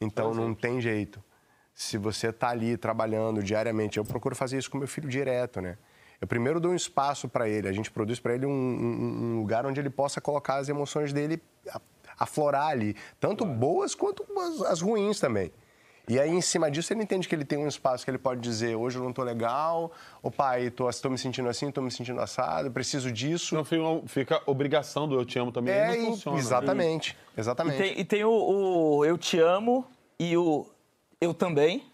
Então 0.00 0.34
não 0.34 0.54
tem 0.54 0.80
jeito. 0.80 1.22
Se 1.74 1.96
você 1.96 2.28
está 2.28 2.50
ali 2.50 2.76
trabalhando 2.76 3.42
diariamente, 3.42 3.98
eu 3.98 4.04
procuro 4.04 4.34
fazer 4.34 4.58
isso 4.58 4.70
com 4.70 4.78
meu 4.78 4.88
filho 4.88 5.08
direto, 5.08 5.60
né? 5.60 5.78
Eu 6.20 6.26
primeiro 6.26 6.60
dou 6.60 6.72
um 6.72 6.76
espaço 6.76 7.28
para 7.28 7.48
ele, 7.48 7.66
a 7.66 7.72
gente 7.72 7.90
produz 7.90 8.20
para 8.20 8.34
ele 8.34 8.46
um, 8.46 8.50
um, 8.50 9.24
um, 9.24 9.38
lugar 9.38 9.66
onde 9.66 9.80
ele 9.80 9.90
possa 9.90 10.20
colocar 10.20 10.56
as 10.56 10.68
emoções 10.68 11.12
dele, 11.12 11.42
aflorar 12.16 12.68
ali, 12.68 12.94
tanto 13.18 13.44
boas 13.44 13.94
quanto 13.94 14.24
as, 14.38 14.62
as 14.62 14.80
ruins 14.80 15.18
também. 15.18 15.52
E 16.08 16.18
aí, 16.18 16.30
em 16.30 16.40
cima 16.40 16.70
disso, 16.70 16.92
ele 16.92 17.02
entende 17.02 17.28
que 17.28 17.34
ele 17.34 17.44
tem 17.44 17.58
um 17.58 17.68
espaço 17.68 18.04
que 18.04 18.10
ele 18.10 18.18
pode 18.18 18.40
dizer: 18.40 18.74
hoje 18.74 18.98
eu 18.98 19.02
não 19.02 19.10
estou 19.10 19.24
legal, 19.24 19.92
o 20.22 20.30
pai, 20.30 20.66
estou 20.66 21.10
me 21.10 21.16
sentindo 21.16 21.48
assim, 21.48 21.68
estou 21.68 21.82
me 21.82 21.90
sentindo 21.90 22.20
assado, 22.20 22.70
preciso 22.70 23.10
disso. 23.12 23.54
Não 23.54 23.64
fica, 23.64 23.82
fica 24.06 24.42
obrigação 24.46 25.06
do 25.06 25.14
eu 25.14 25.24
te 25.24 25.38
amo 25.38 25.52
também. 25.52 25.74
É, 25.74 25.96
não 25.96 26.06
funciona. 26.06 26.38
exatamente. 26.38 27.16
Exatamente. 27.36 27.76
E 27.76 27.78
tem, 27.78 28.00
e 28.00 28.04
tem 28.04 28.24
o, 28.24 28.30
o 28.30 29.04
eu 29.04 29.16
te 29.16 29.38
amo 29.38 29.86
e 30.18 30.36
o 30.36 30.66
eu 31.20 31.32
também. 31.32 31.84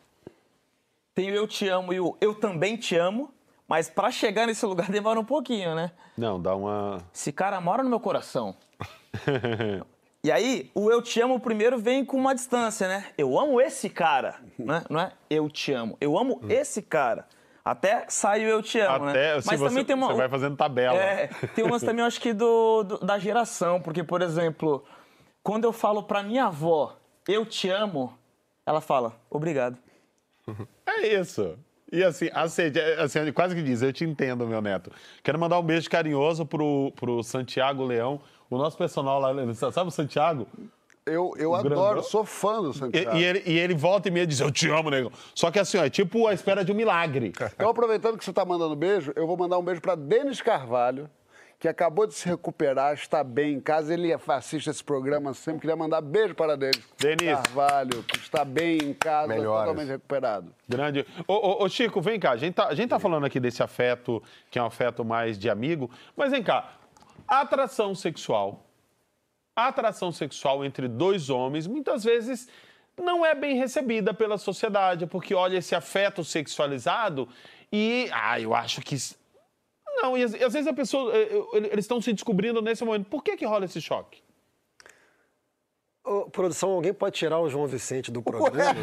Tem 1.15 1.31
o 1.31 1.35
eu 1.35 1.47
te 1.47 1.69
amo 1.69 1.93
e 1.93 2.01
o 2.01 2.17
eu 2.21 2.35
também 2.35 2.77
te 2.77 2.97
amo. 2.97 3.33
Mas 3.69 3.91
para 3.91 4.11
chegar 4.11 4.47
nesse 4.47 4.65
lugar 4.65 4.89
demora 4.91 5.21
um 5.21 5.25
pouquinho, 5.25 5.75
né? 5.75 5.93
Não, 6.17 6.41
dá 6.41 6.57
uma. 6.57 7.05
Esse 7.15 7.31
cara 7.31 7.61
mora 7.61 7.83
no 7.83 7.91
meu 7.91 8.01
coração. 8.01 8.57
e 10.29 10.31
aí, 10.31 10.70
o 10.74 10.91
eu 10.91 11.01
te 11.01 11.22
amo 11.22 11.41
primeiro 11.41 11.79
vem 11.79 12.05
com 12.05 12.18
uma 12.18 12.35
distância, 12.35 12.87
né? 12.87 13.07
Eu 13.16 13.41
amo 13.41 13.59
esse 13.62 13.89
cara, 13.89 14.35
né? 14.61 14.85
Não 14.91 15.01
é 15.01 15.12
eu 15.31 15.49
te 15.49 15.72
amo. 15.72 15.97
Eu 16.03 16.18
amo 16.18 16.43
esse 16.51 16.83
cara. 16.83 17.26
Até 17.64 18.05
sai 18.11 18.45
o 18.45 18.49
eu 18.49 18.62
te 18.62 18.79
amo, 18.79 19.07
Até, 19.07 19.37
né? 19.37 19.41
se 19.41 19.57
você, 19.57 19.83
tem 19.83 19.97
uma. 19.97 20.09
Você 20.09 20.18
vai 20.18 20.29
fazendo 20.29 20.55
tabela. 20.55 20.99
É, 20.99 21.29
tem 21.55 21.64
umas 21.64 21.81
também, 21.81 22.01
eu 22.03 22.07
acho 22.07 22.20
que 22.20 22.35
do, 22.35 22.83
do, 22.83 22.99
da 22.99 23.18
geração. 23.18 23.81
Porque, 23.81 24.05
por 24.05 24.20
exemplo, 24.20 24.85
quando 25.43 25.64
eu 25.64 25.72
falo 25.72 26.03
pra 26.03 26.22
minha 26.22 26.45
avó, 26.45 26.99
eu 27.26 27.47
te 27.47 27.70
amo, 27.70 28.12
ela 28.66 28.83
fala, 28.83 29.14
obrigado. 29.31 29.79
É 30.87 31.07
isso. 31.07 31.57
E 31.93 32.03
assim, 32.03 32.29
aceite, 32.35 32.81
assim, 32.99 33.33
quase 33.33 33.55
que 33.55 33.62
diz, 33.62 33.83
eu 33.83 33.93
te 33.93 34.05
entendo, 34.05 34.47
meu 34.47 34.61
neto. 34.61 34.91
Quero 35.22 35.39
mandar 35.39 35.59
um 35.59 35.62
beijo 35.62 35.89
carinhoso 35.89 36.45
pro, 36.45 36.93
pro 36.97 37.22
Santiago 37.22 37.85
Leão, 37.85 38.20
o 38.51 38.59
nosso 38.59 38.77
personal 38.77 39.21
lá, 39.21 39.33
sabe 39.73 39.89
o 39.89 39.91
Santiago? 39.91 40.47
Eu, 41.09 41.35
eu 41.39 41.55
adoro, 41.55 42.03
sou 42.03 42.25
fã 42.25 42.63
do 42.63 42.73
Santiago. 42.73 43.17
E, 43.17 43.21
e, 43.21 43.25
ele, 43.25 43.43
e 43.47 43.59
ele 43.59 43.75
volta 43.75 44.09
e 44.09 44.11
meia 44.11 44.27
diz, 44.27 44.41
eu 44.41 44.51
te 44.51 44.69
amo, 44.69 44.91
nego. 44.91 45.11
Só 45.35 45.51
que 45.51 45.59
assim, 45.59 45.79
ó, 45.79 45.85
é 45.85 45.91
tipo 45.91 46.27
a 46.27 46.35
espera 46.35 46.65
de 46.65 46.71
um 46.71 46.75
milagre. 46.75 47.33
Então, 47.59 47.71
aproveitando 47.71 48.17
que 48.17 48.25
você 48.25 48.31
está 48.31 48.45
mandando 48.45 48.77
beijo, 48.77 49.13
eu 49.17 49.27
vou 49.27 49.37
mandar 49.37 49.59
um 49.59 49.63
beijo 49.63 49.81
para 49.81 49.95
Denis 49.95 50.41
Carvalho, 50.41 51.11
que 51.59 51.67
acabou 51.67 52.07
de 52.07 52.15
se 52.15 52.29
recuperar, 52.29 52.95
está 52.95 53.25
bem 53.25 53.55
em 53.55 53.61
casa. 53.61 53.93
Ele 53.93 54.15
assiste 54.29 54.71
esse 54.71 54.85
programa 54.85 55.35
sempre. 55.35 55.63
Queria 55.63 55.77
mandar 55.77 56.01
beijo 56.01 56.35
para 56.35 56.57
Denis 56.57 56.81
Denis. 56.99 57.35
Carvalho, 57.35 58.03
que 58.05 58.17
está 58.19 58.45
bem 58.45 58.79
em 58.79 58.95
casa, 58.95 59.29
Melhoras. 59.29 59.69
totalmente 59.69 59.89
recuperado. 59.89 60.55
Grande. 60.69 61.07
Ô, 61.27 61.35
ô, 61.35 61.65
ô, 61.65 61.69
Chico, 61.69 62.01
vem 62.01 62.21
cá. 62.21 62.33
A 62.33 62.37
gente, 62.37 62.55
tá, 62.55 62.69
a 62.69 62.75
gente 62.75 62.91
tá 62.91 62.99
falando 62.99 63.25
aqui 63.25 63.41
desse 63.41 63.63
afeto, 63.63 64.23
que 64.51 64.59
é 64.59 64.63
um 64.63 64.67
afeto 64.67 65.05
mais 65.05 65.39
de 65.39 65.51
amigo, 65.51 65.91
mas 66.17 66.31
vem 66.31 66.43
cá. 66.43 66.75
Atração 67.29 67.95
sexual. 67.95 68.64
Atração 69.55 70.11
sexual 70.11 70.64
entre 70.64 70.89
dois 70.89 71.31
homens, 71.31 71.66
muitas 71.66 72.03
vezes 72.03 72.49
não 72.97 73.24
é 73.24 73.35
bem 73.35 73.57
recebida 73.57 74.14
pela 74.14 74.39
sociedade, 74.39 75.07
porque 75.07 75.35
olha 75.35 75.59
esse 75.59 75.74
afeto 75.74 76.24
sexualizado 76.24 77.29
e, 77.72 78.09
ah, 78.12 78.41
eu 78.41 78.55
acho 78.55 78.81
que 78.81 78.97
não, 80.01 80.16
e 80.16 80.22
às, 80.22 80.33
vezes 80.33 80.66
a 80.66 80.72
pessoa, 80.72 81.12
eh, 81.14 81.31
eles 81.55 81.85
estão 81.85 82.01
se 82.01 82.12
descobrindo 82.12 82.62
nesse 82.62 82.85
momento. 82.85 83.09
Por 83.09 83.22
que 83.22 83.37
que 83.37 83.45
rola 83.45 83.64
esse 83.64 83.81
choque? 83.81 84.22
Ô, 86.09 86.31
produção, 86.31 86.71
alguém 86.71 86.93
pode 86.95 87.17
tirar 87.17 87.39
o 87.39 87.49
João 87.51 87.67
Vicente 87.67 88.11
do 88.11 88.23
programa? 88.23 88.75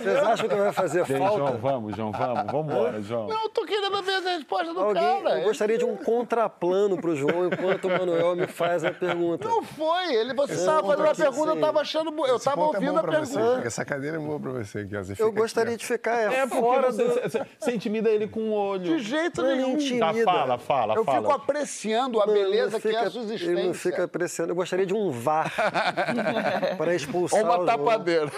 Vocês 0.00 0.16
acham 0.18 0.48
que 0.48 0.54
vai 0.54 0.72
fazer 0.72 1.04
Vem, 1.04 1.18
falta? 1.18 1.36
João, 1.38 1.56
vamos, 1.58 1.96
João, 1.96 2.12
vamos. 2.12 2.52
Vamos 2.52 2.72
embora, 2.72 3.02
João. 3.02 3.26
Não, 3.26 3.42
eu 3.42 3.48
tô 3.48 3.64
querendo 3.64 4.02
ver 4.02 4.14
a 4.14 4.20
resposta 4.20 4.72
do 4.72 4.80
Alguém, 4.80 5.22
cara. 5.22 5.38
eu 5.40 5.44
gostaria 5.44 5.78
de 5.78 5.84
um 5.84 5.96
contraplano 5.96 6.96
pro 7.00 7.16
João 7.16 7.46
enquanto 7.48 7.86
o 7.86 7.90
Manuel 7.90 8.36
me 8.36 8.46
faz 8.46 8.84
a 8.84 8.92
pergunta. 8.92 9.48
Não 9.48 9.62
foi, 9.62 10.14
ele, 10.14 10.32
você 10.34 10.54
estava 10.54 10.86
fazendo 10.86 11.06
a 11.10 11.14
pergunta, 11.14 11.50
eu 11.50 11.54
estava 11.54 11.80
achando, 11.80 12.26
eu 12.26 12.36
estava 12.36 12.56
ponto 12.56 12.74
é 12.74 12.78
ouvindo 12.78 12.92
bom 12.92 12.98
a 12.98 13.02
você, 13.02 13.32
pergunta. 13.34 13.52
porque 13.54 13.66
essa 13.68 13.84
cadeira 13.84 14.16
é 14.16 14.20
boa 14.20 14.38
pra 14.40 14.50
você. 14.52 14.78
Aqui, 14.78 14.96
você 14.96 15.12
Eu 15.12 15.16
fica 15.16 15.30
gostaria 15.32 15.74
aqui, 15.74 15.80
de 15.80 15.86
ficar 15.86 16.32
é, 16.32 16.36
É 16.42 16.46
fora 16.46 16.92
você, 16.92 17.04
do... 17.04 17.14
você- 17.14 17.42
você 17.58 17.72
intimida 17.74 18.08
ele 18.08 18.28
com 18.28 18.40
o 18.40 18.52
olho. 18.52 18.82
De 18.84 18.98
jeito 19.00 19.42
Não 19.42 19.50
é 19.50 19.54
nenhum. 19.56 19.74
mentira. 19.74 19.98
Tá, 20.00 20.06
intimida. 20.10 20.30
fala, 20.32 20.58
fala, 20.58 20.94
Eu 20.94 21.04
fala. 21.04 21.18
fico 21.20 21.32
apreciando 21.32 22.20
a 22.20 22.26
Não, 22.26 22.32
beleza 22.32 22.70
não 22.72 22.80
que 22.80 22.88
é 22.88 22.90
fica- 22.92 23.06
a 23.06 23.10
sua 23.10 23.22
Ele 23.22 23.32
existência. 23.34 23.64
não 23.66 23.74
fica 23.74 24.08
pressionando. 24.08 24.52
Eu 24.52 24.56
gostaria 24.56 24.86
de 24.86 24.94
um 24.94 25.10
VAR 25.10 25.52
para 26.76 26.94
expulsar 26.94 27.40
Ou 27.40 27.46
uma 27.46 27.66
tapadeira. 27.66 28.30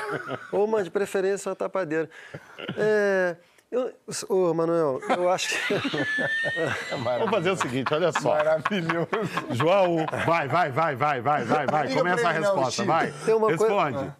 Ou 0.52 0.64
uma, 0.64 0.82
de 0.82 0.90
preferência, 0.90 1.48
uma 1.50 1.56
tapadeira. 1.56 2.08
É, 2.76 3.36
eu, 3.70 3.92
ô, 4.28 4.54
Manuel, 4.54 5.00
eu 5.16 5.28
acho 5.28 5.48
que... 5.48 5.74
Vamos 7.02 7.30
fazer 7.30 7.50
o 7.50 7.56
seguinte, 7.56 7.92
olha 7.92 8.12
só. 8.12 8.30
Maravilhoso. 8.36 9.08
João, 9.50 10.06
vai, 10.26 10.46
vai, 10.46 10.70
vai, 10.70 10.94
vai, 10.94 11.20
vai, 11.20 11.44
vai, 11.44 11.66
vai. 11.66 11.92
Começa 11.92 12.28
a 12.28 12.32
não, 12.32 12.40
resposta, 12.40 12.70
Chico. 12.70 12.86
vai. 12.86 13.12
Tem 13.24 13.34
uma 13.34 13.48
coisa- 13.48 13.64
Responde. 13.64 14.14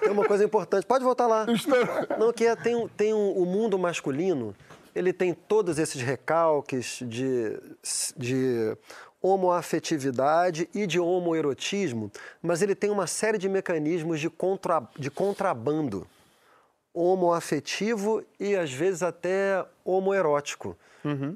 Tem 0.00 0.10
uma 0.10 0.24
coisa 0.24 0.44
importante. 0.44 0.86
Pode 0.86 1.04
voltar 1.04 1.26
lá. 1.26 1.46
Não, 2.18 2.32
que 2.32 2.46
é, 2.46 2.56
tem, 2.56 2.88
tem 2.88 3.14
um, 3.14 3.30
o 3.30 3.46
mundo 3.46 3.78
masculino, 3.78 4.54
ele 4.94 5.12
tem 5.12 5.32
todos 5.32 5.78
esses 5.78 6.00
recalques 6.00 7.00
de, 7.02 7.58
de 8.16 8.76
homoafetividade 9.26 10.68
e 10.74 10.86
de 10.86 11.00
homoerotismo, 11.00 12.10
mas 12.42 12.62
ele 12.62 12.74
tem 12.74 12.90
uma 12.90 13.06
série 13.06 13.38
de 13.38 13.48
mecanismos 13.48 14.20
de, 14.20 14.30
contra, 14.30 14.82
de 14.98 15.10
contrabando 15.10 16.06
homoafetivo 16.94 18.24
e 18.38 18.56
às 18.56 18.72
vezes 18.72 19.02
até 19.02 19.64
homoerótico. 19.84 20.76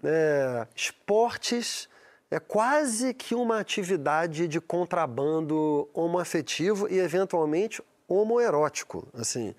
É, 0.04 0.66
esportes 0.74 1.88
é 2.30 2.38
quase 2.38 3.12
que 3.12 3.34
uma 3.34 3.58
atividade 3.58 4.48
de 4.48 4.60
contrabando 4.60 5.88
homoafetivo 5.92 6.88
e 6.88 6.98
eventualmente 6.98 7.82
homoerótico. 8.08 9.06
Assim, 9.12 9.54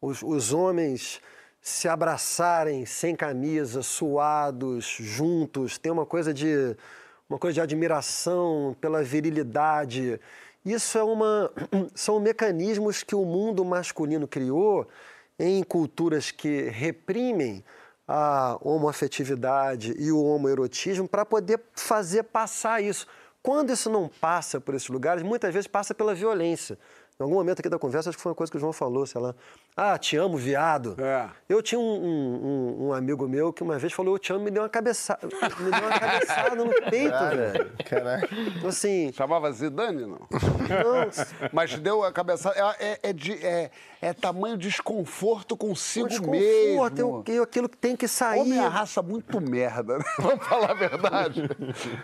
os, 0.00 0.22
os 0.22 0.52
homens 0.52 1.20
se 1.60 1.88
abraçarem 1.88 2.84
sem 2.84 3.16
camisa, 3.16 3.82
suados, 3.82 4.84
juntos, 4.84 5.78
tem 5.78 5.90
uma 5.90 6.04
coisa 6.04 6.32
de 6.32 6.76
uma 7.34 7.38
coisa 7.38 7.54
de 7.54 7.60
admiração 7.60 8.76
pela 8.80 9.02
virilidade. 9.02 10.20
Isso 10.64 10.96
é 10.96 11.02
uma 11.02 11.50
são 11.92 12.20
mecanismos 12.20 13.02
que 13.02 13.14
o 13.14 13.24
mundo 13.24 13.64
masculino 13.64 14.28
criou 14.28 14.86
em 15.36 15.64
culturas 15.64 16.30
que 16.30 16.68
reprimem 16.68 17.64
a 18.06 18.56
homoafetividade 18.60 19.96
e 19.98 20.12
o 20.12 20.22
homoerotismo 20.22 21.08
para 21.08 21.24
poder 21.26 21.60
fazer 21.74 22.22
passar 22.22 22.80
isso. 22.80 23.04
Quando 23.42 23.72
isso 23.72 23.90
não 23.90 24.08
passa 24.08 24.60
por 24.60 24.76
esses 24.76 24.88
lugares, 24.88 25.24
muitas 25.24 25.52
vezes 25.52 25.66
passa 25.66 25.92
pela 25.92 26.14
violência. 26.14 26.78
Em 27.20 27.22
algum 27.22 27.36
momento 27.36 27.60
aqui 27.60 27.68
da 27.68 27.78
conversa, 27.78 28.08
acho 28.10 28.18
que 28.18 28.22
foi 28.22 28.30
uma 28.30 28.34
coisa 28.36 28.50
que 28.50 28.56
o 28.56 28.60
João 28.60 28.72
falou, 28.72 29.06
sei 29.06 29.20
lá. 29.20 29.36
Ah, 29.76 29.96
te 29.96 30.16
amo, 30.16 30.36
viado. 30.36 30.96
É. 30.98 31.28
Eu 31.48 31.62
tinha 31.62 31.78
um, 31.80 31.84
um- 31.84 32.44
um- 32.82 32.86
um 32.88 32.92
amigo 32.92 33.28
meu 33.28 33.52
que 33.52 33.62
uma 33.62 33.78
vez 33.78 33.92
falou, 33.92 34.16
eu 34.16 34.18
te 34.18 34.32
amo, 34.32 34.42
me 34.44 34.50
deu 34.50 34.62
uma 34.64 34.68
cabeçada. 34.68 35.20
Me 35.24 35.70
deu 35.70 35.80
uma 35.80 35.96
cabeçada 36.00 36.56
no 36.56 36.68
peito, 36.90 37.16
velho. 37.36 37.72
Caraca. 37.88 38.28
Assim, 38.66 39.12
Chamava 39.12 39.52
Zidane, 39.52 40.02
não? 40.06 40.18
não, 40.18 40.28
Mas 41.52 41.78
deu 41.78 42.02
a 42.02 42.10
cabeçada. 42.10 42.56
É, 42.80 42.84
é, 42.94 42.98
é 43.04 43.12
de- 43.12 43.46
é- 43.46 43.70
é 44.02 44.12
tamanho 44.12 44.56
desconforto 44.58 45.56
consigo 45.56 46.08
desconforto, 46.08 46.32
mesmo. 46.96 47.22
eu, 47.28 47.34
eu, 47.36 47.42
aquilo 47.44 47.68
que 47.68 47.76
tem 47.78 47.94
que 47.94 48.08
sair. 48.08 48.40
Homem 48.40 48.58
é 48.58 48.62
uma 48.62 48.68
raça 48.68 49.00
muito 49.02 49.40
merda, 49.40 49.98
né? 49.98 50.04
Vamos 50.18 50.44
falar 50.46 50.72
a 50.72 50.74
verdade. 50.74 51.48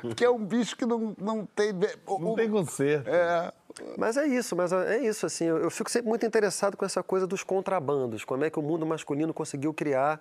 Porque 0.02 0.24
é 0.24 0.30
um 0.30 0.38
bicho 0.44 0.76
que 0.76 0.86
não, 0.86 1.16
não 1.20 1.44
tem. 1.44 1.72
Não 1.72 2.30
o- 2.32 2.36
tem 2.36 2.48
conserto. 2.48 3.08
É. 3.08 3.52
Mas 3.96 4.16
é 4.16 4.26
isso, 4.26 4.56
mas 4.56 4.72
é 4.72 4.98
isso, 4.98 5.26
assim, 5.26 5.44
eu, 5.44 5.58
eu 5.58 5.70
fico 5.70 5.90
sempre 5.90 6.08
muito 6.08 6.26
interessado 6.26 6.76
com 6.76 6.84
essa 6.84 7.02
coisa 7.02 7.26
dos 7.26 7.42
contrabandos, 7.42 8.24
como 8.24 8.44
é 8.44 8.50
que 8.50 8.58
o 8.58 8.62
mundo 8.62 8.84
masculino 8.84 9.32
conseguiu 9.32 9.72
criar 9.72 10.20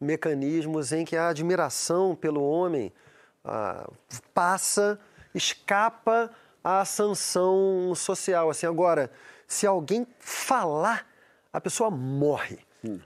mecanismos 0.00 0.92
em 0.92 1.04
que 1.04 1.16
a 1.16 1.28
admiração 1.28 2.14
pelo 2.14 2.42
homem 2.42 2.92
ah, 3.44 3.88
passa, 4.32 4.98
escapa 5.34 6.30
à 6.62 6.84
sanção 6.84 7.92
social, 7.94 8.50
assim, 8.50 8.66
agora, 8.66 9.10
se 9.46 9.66
alguém 9.66 10.06
falar, 10.18 11.06
a 11.52 11.60
pessoa 11.60 11.90
morre. 11.90 12.58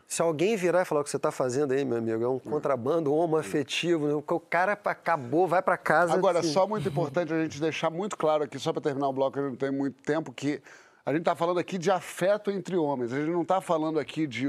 Se 0.07 0.23
alguém 0.23 0.57
virar 0.57 0.83
e 0.83 0.85
falar 0.85 1.01
o 1.01 1.05
que 1.05 1.11
você 1.11 1.17
está 1.17 1.31
fazendo 1.31 1.73
aí, 1.73 1.85
meu 1.85 1.99
amigo, 1.99 2.25
é 2.25 2.29
um 2.29 2.39
contrabando 2.39 3.13
homoafetivo, 3.13 4.07
né? 4.07 4.15
o 4.15 4.41
cara 4.41 4.73
acabou, 4.73 5.47
vai 5.47 5.63
para 5.63 5.77
casa. 5.77 6.15
Agora, 6.15 6.41
assim. 6.41 6.53
só 6.53 6.67
muito 6.67 6.89
importante 6.89 7.33
a 7.33 7.43
gente 7.43 7.61
deixar 7.61 7.91
muito 7.91 8.17
claro 8.17 8.45
aqui, 8.45 8.59
só 8.59 8.73
para 8.73 8.83
terminar 8.83 9.09
o 9.09 9.13
bloco, 9.13 9.39
a 9.39 9.43
gente 9.43 9.51
não 9.51 9.57
tem 9.57 9.71
muito 9.71 10.03
tempo, 10.03 10.33
que 10.33 10.61
a 11.05 11.13
gente 11.13 11.21
está 11.21 11.35
falando 11.35 11.59
aqui 11.59 11.79
de 11.79 11.91
afeto 11.91 12.51
entre 12.51 12.77
homens. 12.77 13.13
A 13.13 13.19
gente 13.19 13.31
não 13.31 13.43
está 13.43 13.61
falando 13.61 13.99
aqui 13.99 14.27
de 14.27 14.47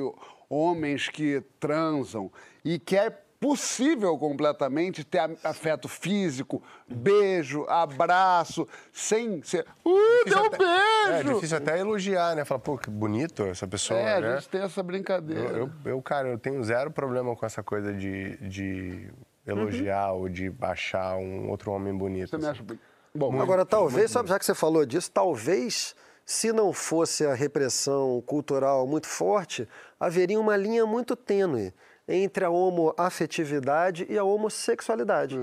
homens 0.50 1.08
que 1.08 1.42
transam 1.60 2.32
e 2.66 2.78
que 2.78 2.98
é 2.98 3.16
possível 3.40 4.18
completamente 4.18 5.04
ter 5.04 5.20
a- 5.20 5.30
afeto 5.44 5.88
físico, 5.88 6.62
beijo, 6.88 7.66
abraço, 7.70 8.68
sem 8.92 9.42
ser. 9.44 9.66
Uh, 9.86 10.26
deu 10.26 10.40
um 10.40 10.46
até- 10.46 10.58
É 10.64 11.12
beijo! 11.24 11.34
difícil 11.36 11.58
até 11.58 11.80
elogiar, 11.80 12.36
né? 12.36 12.44
Falar, 12.44 12.60
pô, 12.60 12.78
que 12.78 12.90
bonito 12.90 13.44
essa 13.44 13.66
pessoa, 13.68 14.00
É, 14.00 14.16
a 14.18 14.22
né? 14.22 14.36
gente 14.36 14.50
tem 14.50 14.62
essa 14.62 14.84
brincadeira. 14.84 15.42
Eu, 15.58 15.58
eu, 15.86 15.92
eu, 15.92 16.02
cara, 16.02 16.28
eu 16.28 16.38
tenho 16.38 16.62
zero 16.64 16.92
problema 16.92 17.36
com 17.36 17.46
essa 17.46 17.64
coisa 17.64 17.94
de, 17.94 18.36
de 18.48 19.10
elogiar 19.48 20.12
ou 20.12 20.28
de 20.28 20.54
achar 20.62 21.16
um 21.16 21.50
outro 21.50 21.72
homem 21.72 21.96
bonito. 21.98 22.30
Você 22.30 22.38
me 22.38 22.46
assim. 22.48 22.62
acha. 22.64 22.80
Bom, 23.16 23.42
Agora, 23.42 23.66
talvez, 23.66 24.12
sabe, 24.12 24.30
já 24.30 24.38
que 24.38 24.46
você 24.46 24.54
falou 24.54 24.86
disso, 24.86 25.10
talvez, 25.12 25.96
se 26.26 26.52
não 26.52 26.72
fosse 26.72 27.26
a 27.26 27.34
repressão 27.34 28.22
cultural 28.26 28.86
muito 28.86 29.08
forte, 29.08 29.68
haveria 30.00 30.40
uma 30.40 30.56
linha 30.56 30.86
muito 30.86 31.16
tênue 31.16 31.74
entre 32.10 32.44
a 32.44 32.50
homoafetividade 32.50 34.06
e 34.10 34.18
a 34.18 34.24
homossexualidade. 34.24 35.40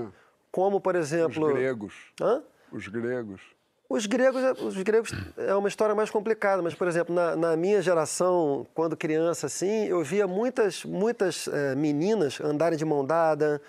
Como, 0.51 0.81
por 0.81 0.95
os 0.95 1.01
exemplo. 1.01 1.47
gregos. 1.53 1.93
Hã? 2.21 2.43
Os 2.71 2.87
gregos. 2.87 3.41
Os 3.89 4.05
gregos, 4.05 4.41
os 4.61 4.75
gregos 4.83 5.11
é 5.37 5.55
uma 5.55 5.69
história 5.69 5.95
mais 5.95 6.09
complicada, 6.09 6.61
mas, 6.61 6.75
por 6.75 6.89
exemplo, 6.89 7.15
na, 7.15 7.37
na 7.37 7.55
minha 7.55 7.81
geração, 7.81 8.67
quando 8.73 8.97
criança, 8.97 9.45
assim, 9.45 9.85
eu 9.85 10.03
via 10.03 10.27
muitas, 10.27 10.83
muitas 10.83 11.47
eh, 11.47 11.73
meninas 11.73 12.41
andarem 12.41 12.77
de 12.77 12.83
mão 12.83 13.05
dada, 13.05 13.61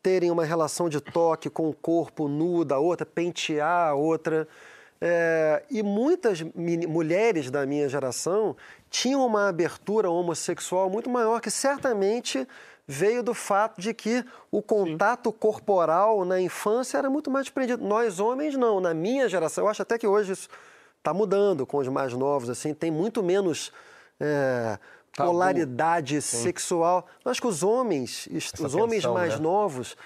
terem 0.00 0.30
uma 0.30 0.44
relação 0.44 0.88
de 0.88 1.00
toque 1.00 1.50
com 1.50 1.68
o 1.68 1.74
corpo 1.74 2.28
nu 2.28 2.64
da 2.64 2.78
outra, 2.78 3.04
pentear 3.04 3.88
a 3.88 3.94
outra. 3.94 4.46
Eh, 5.06 5.62
e 5.70 5.82
muitas 5.82 6.40
mulheres 6.40 7.50
da 7.50 7.66
minha 7.66 7.86
geração 7.90 8.56
tinham 8.88 9.26
uma 9.26 9.50
abertura 9.50 10.08
homossexual 10.08 10.88
muito 10.88 11.10
maior, 11.10 11.42
que 11.42 11.50
certamente 11.50 12.48
veio 12.88 13.22
do 13.22 13.34
fato 13.34 13.82
de 13.82 13.92
que 13.92 14.24
o 14.50 14.62
contato 14.62 15.30
corporal 15.30 16.24
na 16.24 16.40
infância 16.40 16.96
era 16.96 17.10
muito 17.10 17.30
mais 17.30 17.44
desprendido. 17.44 17.84
Nós 17.84 18.18
homens 18.18 18.56
não, 18.56 18.80
na 18.80 18.94
minha 18.94 19.28
geração, 19.28 19.64
eu 19.64 19.68
acho 19.68 19.82
até 19.82 19.98
que 19.98 20.06
hoje 20.06 20.32
isso 20.32 20.48
está 20.96 21.12
mudando 21.12 21.66
com 21.66 21.76
os 21.76 21.88
mais 21.88 22.14
novos, 22.14 22.48
assim, 22.48 22.72
tem 22.72 22.90
muito 22.90 23.22
menos 23.22 23.70
é, 24.18 24.78
polaridade 25.14 26.22
sexual. 26.22 27.06
Eu 27.22 27.30
acho 27.30 27.42
que 27.42 27.46
os 27.46 27.62
homens, 27.62 28.26
os 28.58 28.74
homens 28.74 29.02
tensão, 29.02 29.12
mais 29.12 29.34
né? 29.34 29.40
novos 29.40 29.98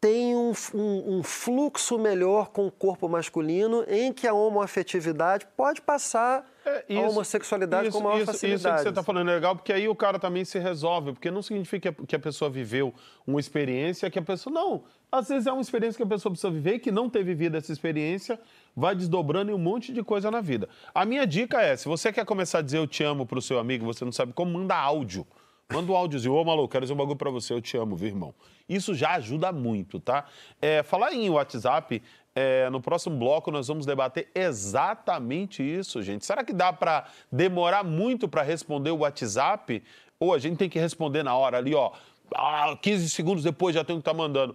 têm 0.00 0.36
um, 0.36 0.52
um- 0.74 1.18
um 1.18 1.22
fluxo 1.22 1.98
melhor 1.98 2.50
com 2.50 2.66
o 2.66 2.70
corpo 2.70 3.08
masculino 3.08 3.84
em 3.88 4.12
que 4.12 4.26
a 4.28 4.32
homoafetividade 4.32 5.46
pode 5.56 5.80
passar 5.80 6.48
É, 6.64 6.84
a 6.96 7.00
homossexualidade 7.08 7.90
com 7.90 8.00
maior 8.00 8.18
isso, 8.18 8.26
facilidade. 8.26 8.60
Isso 8.60 8.76
que 8.76 8.82
você 8.82 8.88
está 8.90 9.02
falando 9.02 9.30
é 9.30 9.34
legal, 9.34 9.56
porque 9.56 9.72
aí 9.72 9.88
o 9.88 9.94
cara 9.96 10.18
também 10.18 10.44
se 10.44 10.58
resolve, 10.58 11.12
porque 11.12 11.30
não 11.30 11.42
significa 11.42 11.92
que 12.06 12.14
a 12.14 12.18
pessoa 12.18 12.48
viveu 12.48 12.94
uma 13.26 13.40
experiência 13.40 14.08
que 14.10 14.18
a 14.18 14.22
pessoa. 14.22 14.52
Não, 14.54 14.84
às 15.10 15.28
vezes 15.28 15.46
é 15.46 15.52
uma 15.52 15.62
experiência 15.62 15.96
que 15.96 16.02
a 16.02 16.06
pessoa 16.06 16.30
precisa 16.30 16.50
viver 16.50 16.74
e 16.74 16.78
que 16.78 16.92
não 16.92 17.10
ter 17.10 17.24
vivido 17.24 17.56
essa 17.56 17.72
experiência 17.72 18.38
vai 18.76 18.94
desdobrando 18.94 19.50
em 19.50 19.54
um 19.54 19.58
monte 19.58 19.92
de 19.92 20.02
coisa 20.04 20.30
na 20.30 20.40
vida. 20.40 20.68
A 20.94 21.04
minha 21.04 21.26
dica 21.26 21.60
é: 21.60 21.76
se 21.76 21.88
você 21.88 22.12
quer 22.12 22.24
começar 22.24 22.58
a 22.58 22.62
dizer 22.62 22.78
eu 22.78 22.86
te 22.86 23.02
amo 23.02 23.26
pro 23.26 23.42
seu 23.42 23.58
amigo, 23.58 23.84
você 23.84 24.04
não 24.04 24.12
sabe 24.12 24.32
como, 24.32 24.52
manda 24.56 24.76
áudio. 24.76 25.26
Manda 25.70 25.92
um 25.92 25.96
áudiozinho, 25.96 26.32
ô 26.32 26.42
maluco, 26.42 26.68
quero 26.68 26.86
dizer 26.86 26.94
um 26.94 26.96
bagulho 26.96 27.18
pra 27.18 27.30
você, 27.30 27.52
eu 27.52 27.60
te 27.60 27.76
amo, 27.76 27.94
viu, 27.94 28.08
irmão? 28.08 28.34
Isso 28.66 28.94
já 28.94 29.10
ajuda 29.16 29.52
muito, 29.52 30.00
tá? 30.00 30.24
É, 30.62 30.82
falar 30.82 31.12
em 31.12 31.28
WhatsApp, 31.28 32.02
é, 32.34 32.70
no 32.70 32.80
próximo 32.80 33.18
bloco 33.18 33.50
nós 33.50 33.68
vamos 33.68 33.84
debater 33.84 34.30
exatamente 34.34 35.62
isso, 35.62 36.00
gente. 36.00 36.24
Será 36.24 36.42
que 36.42 36.54
dá 36.54 36.72
pra 36.72 37.04
demorar 37.30 37.84
muito 37.84 38.26
pra 38.26 38.40
responder 38.42 38.92
o 38.92 39.00
WhatsApp? 39.00 39.82
Ou 40.18 40.32
a 40.32 40.38
gente 40.38 40.56
tem 40.56 40.70
que 40.70 40.78
responder 40.78 41.22
na 41.22 41.36
hora 41.36 41.58
ali, 41.58 41.74
ó? 41.74 41.92
Ah, 42.34 42.74
15 42.80 43.10
segundos 43.10 43.44
depois 43.44 43.74
já 43.74 43.84
tem 43.84 43.96
que 43.96 44.00
estar 44.00 44.14
mandando. 44.14 44.54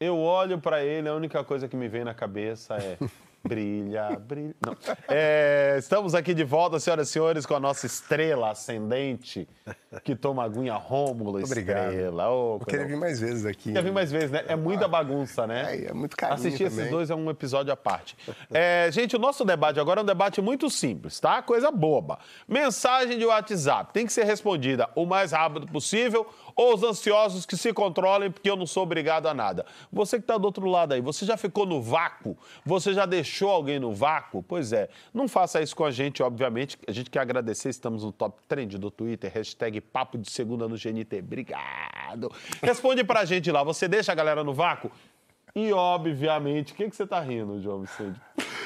Eu 0.00 0.18
olho 0.18 0.58
pra 0.58 0.82
ele, 0.82 1.08
a 1.08 1.14
única 1.14 1.44
coisa 1.44 1.68
que 1.68 1.76
me 1.76 1.86
vem 1.86 2.02
na 2.02 2.14
cabeça 2.14 2.74
é 2.74 2.98
brilha, 3.42 4.10
brilha. 4.18 4.54
É, 5.08 5.76
estamos 5.78 6.14
aqui 6.14 6.34
de 6.34 6.44
volta, 6.44 6.78
senhoras 6.78 7.08
e 7.08 7.12
senhores, 7.12 7.46
com 7.46 7.54
a 7.54 7.60
nossa 7.60 7.86
estrela 7.86 8.50
ascendente, 8.50 9.48
que 10.04 10.14
toma 10.14 10.44
aguinha 10.44 10.74
Rômulo 10.74 11.42
Obrigado. 11.42 11.90
Estrela. 11.90 12.30
Ô, 12.30 12.58
Eu 12.60 12.66
queria 12.66 12.86
vir 12.86 12.96
mais 12.96 13.18
vezes 13.20 13.44
aqui. 13.46 13.72
Quer 13.72 13.82
vir 13.82 13.92
mais 13.92 14.10
vezes, 14.12 14.30
né? 14.30 14.44
É 14.46 14.56
muita 14.56 14.86
bagunça, 14.86 15.46
né? 15.46 15.76
É, 15.76 15.86
é 15.86 15.92
muito 15.92 16.16
carinho 16.16 16.38
Assistir 16.38 16.64
esses 16.64 16.76
também. 16.76 16.90
dois 16.92 17.10
é 17.10 17.14
um 17.14 17.30
episódio 17.30 17.72
à 17.72 17.76
parte. 17.76 18.16
É, 18.52 18.88
gente, 18.92 19.16
o 19.16 19.18
nosso 19.18 19.44
debate 19.44 19.80
agora 19.80 20.00
é 20.00 20.02
um 20.02 20.06
debate 20.06 20.40
muito 20.40 20.68
simples, 20.70 21.18
tá? 21.18 21.42
Coisa 21.42 21.70
boba. 21.70 22.18
Mensagem 22.46 23.18
de 23.18 23.24
WhatsApp 23.24 23.92
tem 23.92 24.06
que 24.06 24.12
ser 24.12 24.24
respondida 24.24 24.88
o 24.94 25.06
mais 25.06 25.32
rápido 25.32 25.66
possível 25.66 26.26
ou 26.60 26.74
os 26.74 26.82
ansiosos 26.82 27.46
que 27.46 27.56
se 27.56 27.72
controlem, 27.72 28.30
porque 28.30 28.50
eu 28.50 28.54
não 28.54 28.66
sou 28.66 28.82
obrigado 28.82 29.26
a 29.26 29.32
nada. 29.32 29.64
Você 29.90 30.18
que 30.18 30.24
está 30.24 30.36
do 30.36 30.44
outro 30.44 30.68
lado 30.68 30.92
aí, 30.92 31.00
você 31.00 31.24
já 31.24 31.34
ficou 31.34 31.64
no 31.64 31.80
vácuo? 31.80 32.36
Você 32.66 32.92
já 32.92 33.06
deixou 33.06 33.48
alguém 33.48 33.78
no 33.78 33.94
vácuo? 33.94 34.42
Pois 34.42 34.70
é, 34.70 34.90
não 35.14 35.26
faça 35.26 35.62
isso 35.62 35.74
com 35.74 35.86
a 35.86 35.90
gente, 35.90 36.22
obviamente. 36.22 36.76
A 36.86 36.92
gente 36.92 37.08
quer 37.08 37.20
agradecer, 37.20 37.70
estamos 37.70 38.04
no 38.04 38.12
top 38.12 38.42
trend 38.46 38.76
do 38.76 38.90
Twitter, 38.90 39.32
hashtag 39.32 39.80
papo 39.80 40.18
de 40.18 40.30
segunda 40.30 40.68
no 40.68 40.76
GNT. 40.76 41.20
Obrigado. 41.20 42.30
Responde 42.62 43.04
pra 43.04 43.24
gente 43.24 43.50
lá, 43.50 43.62
você 43.62 43.88
deixa 43.88 44.12
a 44.12 44.14
galera 44.14 44.44
no 44.44 44.52
vácuo? 44.52 44.92
E, 45.56 45.72
obviamente, 45.72 46.74
o 46.74 46.76
que, 46.76 46.90
que 46.90 46.94
você 46.94 47.06
tá 47.06 47.20
rindo, 47.20 47.58
João 47.62 47.80
Vicente? 47.80 48.20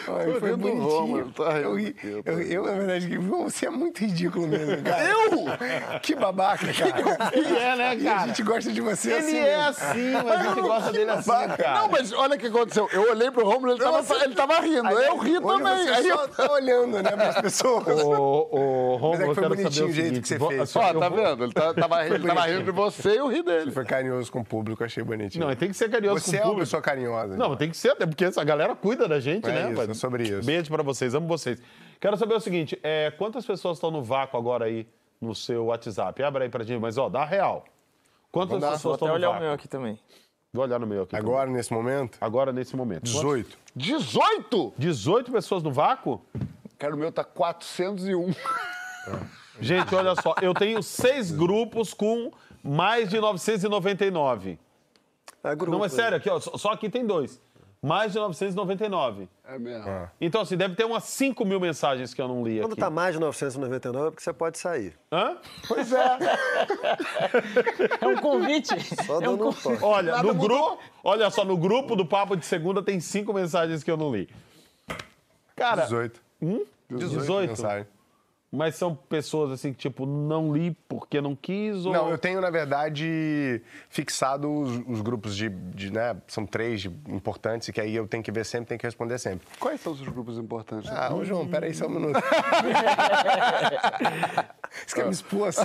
Ai, 0.08 0.32
foi 0.40 0.56
bonitinho. 0.56 0.82
Rômulo, 0.84 1.30
tá 1.32 1.58
eu, 1.58 1.74
ri- 1.76 1.96
eu, 2.02 2.22
eu, 2.42 2.62
na 2.64 2.72
verdade, 2.72 3.18
você 3.18 3.66
é 3.66 3.70
muito 3.70 4.00
ridículo 4.00 4.46
mesmo, 4.46 4.76
cara. 4.84 5.04
Eu? 5.04 6.00
Que 6.00 6.14
babaca, 6.14 6.66
cara. 6.72 7.30
Ele 7.32 7.56
é, 7.56 7.76
né, 7.76 7.96
E 7.96 8.08
a 8.08 8.14
cara? 8.14 8.26
gente 8.28 8.42
gosta 8.42 8.72
de 8.72 8.80
você 8.80 9.10
Ele 9.10 9.18
assim 9.18 9.36
é 9.38 9.42
mesmo. 9.56 9.68
assim, 9.68 10.10
mas 10.12 10.40
a 10.40 10.42
gente 10.42 10.60
gosta 10.60 10.92
dele 10.92 11.10
assim, 11.10 11.30
cara. 11.30 11.74
Não, 11.80 11.88
mas 11.88 12.12
olha 12.12 12.36
o 12.36 12.38
que 12.38 12.46
aconteceu. 12.46 12.88
Eu 12.92 13.10
olhei 13.10 13.30
pro 13.30 13.44
Romulo, 13.44 13.72
ele 13.72 13.80
tava, 13.80 14.02
Você- 14.02 14.24
ele 14.24 14.34
tava 14.34 14.60
rindo. 14.60 14.86
Aí, 14.88 15.06
eu 15.06 15.16
ri 15.18 15.40
também. 15.40 15.84
Você 15.84 15.90
Aí 15.90 16.08
só 16.08 16.22
eu... 16.24 16.28
tá 16.28 16.52
olhando, 16.52 17.02
né, 17.02 17.10
pras 17.10 17.40
pessoas. 17.40 17.86
Ô, 18.02 18.48
ô, 18.50 18.96
Romulo, 18.96 19.10
Mas 19.12 19.20
é 19.20 19.28
que 19.28 19.34
foi 19.34 19.48
bonitinho 19.48 19.86
o 19.86 19.88
o 19.88 19.92
jeito 19.92 20.06
seguinte, 20.08 20.22
que 20.22 20.28
você 20.28 20.38
vou- 20.38 20.48
fez. 20.50 20.70
só- 20.70 20.80
Ó, 20.80 20.94
tá 20.94 21.08
vou- 21.08 21.18
vendo? 21.18 21.44
Ele 21.44 21.52
tá- 21.52 21.74
tava, 21.74 22.06
ele 22.06 22.26
tava 22.26 22.46
rindo 22.46 22.62
de 22.64 22.70
você 22.70 23.10
e 23.10 23.16
eu 23.16 23.28
ri 23.28 23.42
dele. 23.42 23.70
Foi 23.70 23.84
carinhoso 23.84 24.30
com 24.30 24.40
o 24.40 24.44
público, 24.44 24.82
achei 24.84 25.02
bonitinho. 25.02 25.46
Não, 25.46 25.54
tem 25.54 25.68
que 25.68 25.74
ser 25.74 25.90
carinhoso 25.90 26.20
Você 26.20 26.32
com 26.32 26.36
o 26.36 26.36
é 26.36 26.40
uma 26.40 26.44
público. 26.50 26.66
pessoa 26.66 26.82
carinhosa. 26.82 27.36
Não, 27.36 27.56
tem 27.56 27.70
que 27.70 27.76
ser, 27.76 27.90
até 27.90 28.06
porque 28.06 28.24
essa 28.24 28.42
galera 28.44 28.74
cuida 28.74 29.08
da 29.08 29.20
gente, 29.20 29.48
É 29.48 29.52
né? 29.52 29.72
isso, 29.72 29.93
rapaz? 29.94 29.98
é 29.98 30.00
sobre 30.00 30.22
isso. 30.24 30.46
Beijo 30.46 30.70
pra 30.70 30.82
vocês, 30.82 31.14
amo 31.14 31.26
vocês. 31.26 31.60
Quero 32.00 32.16
saber 32.16 32.34
o 32.34 32.40
seguinte, 32.40 32.78
é, 32.82 33.10
quantas 33.12 33.46
pessoas 33.46 33.78
estão 33.78 33.90
no 33.90 34.02
vácuo 34.02 34.36
agora 34.38 34.66
aí 34.66 34.86
no 35.20 35.34
seu 35.34 35.66
WhatsApp? 35.66 36.22
Abre 36.22 36.44
aí 36.44 36.48
pra 36.50 36.64
gente, 36.64 36.80
mas 36.80 36.98
ó, 36.98 37.08
dá 37.08 37.24
real. 37.24 37.64
Quantas 38.30 38.60
Vou 38.60 38.70
pessoas 38.70 38.94
estão 38.96 39.08
no 39.08 39.14
olhar 39.14 39.28
o 39.28 39.32
vácuo? 39.32 39.44
meu 39.44 39.54
aqui 39.54 39.68
também. 39.68 39.98
Vou 40.52 40.64
olhar 40.64 40.78
no 40.78 40.86
meu 40.86 41.02
aqui. 41.02 41.16
Agora, 41.16 41.50
nesse 41.50 41.72
momento, 41.72 42.12
também. 42.12 42.26
Agora, 42.26 42.52
nesse 42.52 42.76
momento. 42.76 43.04
18. 43.04 43.58
18? 43.74 44.74
18 44.78 45.32
pessoas 45.32 45.62
no 45.62 45.72
vácuo? 45.72 46.24
Cara, 46.78 46.94
o 46.94 46.98
meu 46.98 47.10
tá 47.10 47.24
401. 47.24 48.32
Gente, 49.60 49.94
olha 49.94 50.14
só, 50.20 50.34
eu 50.42 50.52
tenho 50.52 50.82
seis 50.82 51.30
grupos 51.30 51.94
com 51.94 52.30
mais 52.62 53.08
de 53.08 53.20
999. 53.20 54.58
É 55.42 55.54
grupo, 55.54 55.76
Não, 55.76 55.84
é 55.84 55.88
sério, 55.88 56.16
aqui, 56.16 56.30
ó, 56.30 56.40
só 56.40 56.70
aqui 56.70 56.88
tem 56.88 57.06
dois. 57.06 57.40
Mais 57.86 58.12
de 58.14 58.18
999. 58.18 59.28
É 59.46 59.58
mesmo. 59.58 60.08
Então, 60.18 60.40
assim, 60.40 60.56
deve 60.56 60.74
ter 60.74 60.84
umas 60.86 61.04
5 61.04 61.44
mil 61.44 61.60
mensagens 61.60 62.14
que 62.14 62.22
eu 62.22 62.26
não 62.26 62.42
li 62.42 62.58
Quando 62.58 62.72
aqui. 62.72 62.80
tá 62.80 62.88
mais 62.88 63.14
de 63.14 63.20
999 63.20 64.06
é 64.06 64.10
porque 64.10 64.22
você 64.22 64.32
pode 64.32 64.56
sair. 64.58 64.94
Hã? 65.12 65.36
Pois 65.68 65.92
é. 65.92 66.18
É 68.00 68.06
um 68.06 68.16
convite. 68.16 68.68
Só 69.04 69.14
é 69.14 69.18
um 69.18 69.20
dando 69.20 69.34
um 69.34 69.38
convite. 69.52 69.62
toque. 69.62 69.84
Olha, 69.84 70.12
Nada 70.12 70.22
no 70.28 70.34
mudou. 70.34 70.48
grupo, 70.70 70.82
olha 71.04 71.30
só, 71.30 71.44
no 71.44 71.58
grupo 71.58 71.94
do 71.94 72.06
Papo 72.06 72.36
de 72.36 72.46
Segunda 72.46 72.82
tem 72.82 72.98
cinco 73.00 73.34
mensagens 73.34 73.84
que 73.84 73.90
eu 73.90 73.98
não 73.98 74.14
li. 74.14 74.30
Cara, 75.54 75.82
18. 75.82 76.20
hum? 76.40 76.64
18? 76.90 77.48
mensagem. 77.50 77.86
Mas 78.54 78.76
são 78.76 78.94
pessoas 78.94 79.50
assim 79.50 79.72
que, 79.72 79.78
tipo, 79.78 80.06
não 80.06 80.54
li 80.54 80.70
porque 80.88 81.20
não 81.20 81.34
quis 81.34 81.84
ou. 81.84 81.92
Não, 81.92 82.08
eu 82.08 82.16
tenho, 82.16 82.40
na 82.40 82.50
verdade, 82.50 83.60
fixado 83.88 84.48
os, 84.50 84.80
os 84.86 85.00
grupos 85.00 85.34
de, 85.36 85.48
de, 85.48 85.92
né, 85.92 86.16
são 86.28 86.46
três 86.46 86.80
de- 86.82 86.88
importantes, 87.08 87.66
e 87.68 87.72
que 87.72 87.80
aí 87.80 87.94
eu 87.96 88.06
tenho 88.06 88.22
que 88.22 88.30
ver 88.30 88.44
sempre, 88.46 88.66
tenho 88.68 88.78
que 88.78 88.86
responder 88.86 89.18
sempre. 89.18 89.46
Quais 89.58 89.80
são 89.80 89.92
os 89.92 90.00
grupos 90.00 90.38
importantes? 90.38 90.90
Ah, 90.90 91.12
ô 91.12 91.24
João, 91.24 91.48
peraí 91.48 91.74
só 91.74 91.86
um 91.86 91.90
minuto. 91.90 92.20
Você 94.86 94.96
quer 94.96 95.04
me 95.06 95.12
expor 95.12 95.48
assim, 95.48 95.64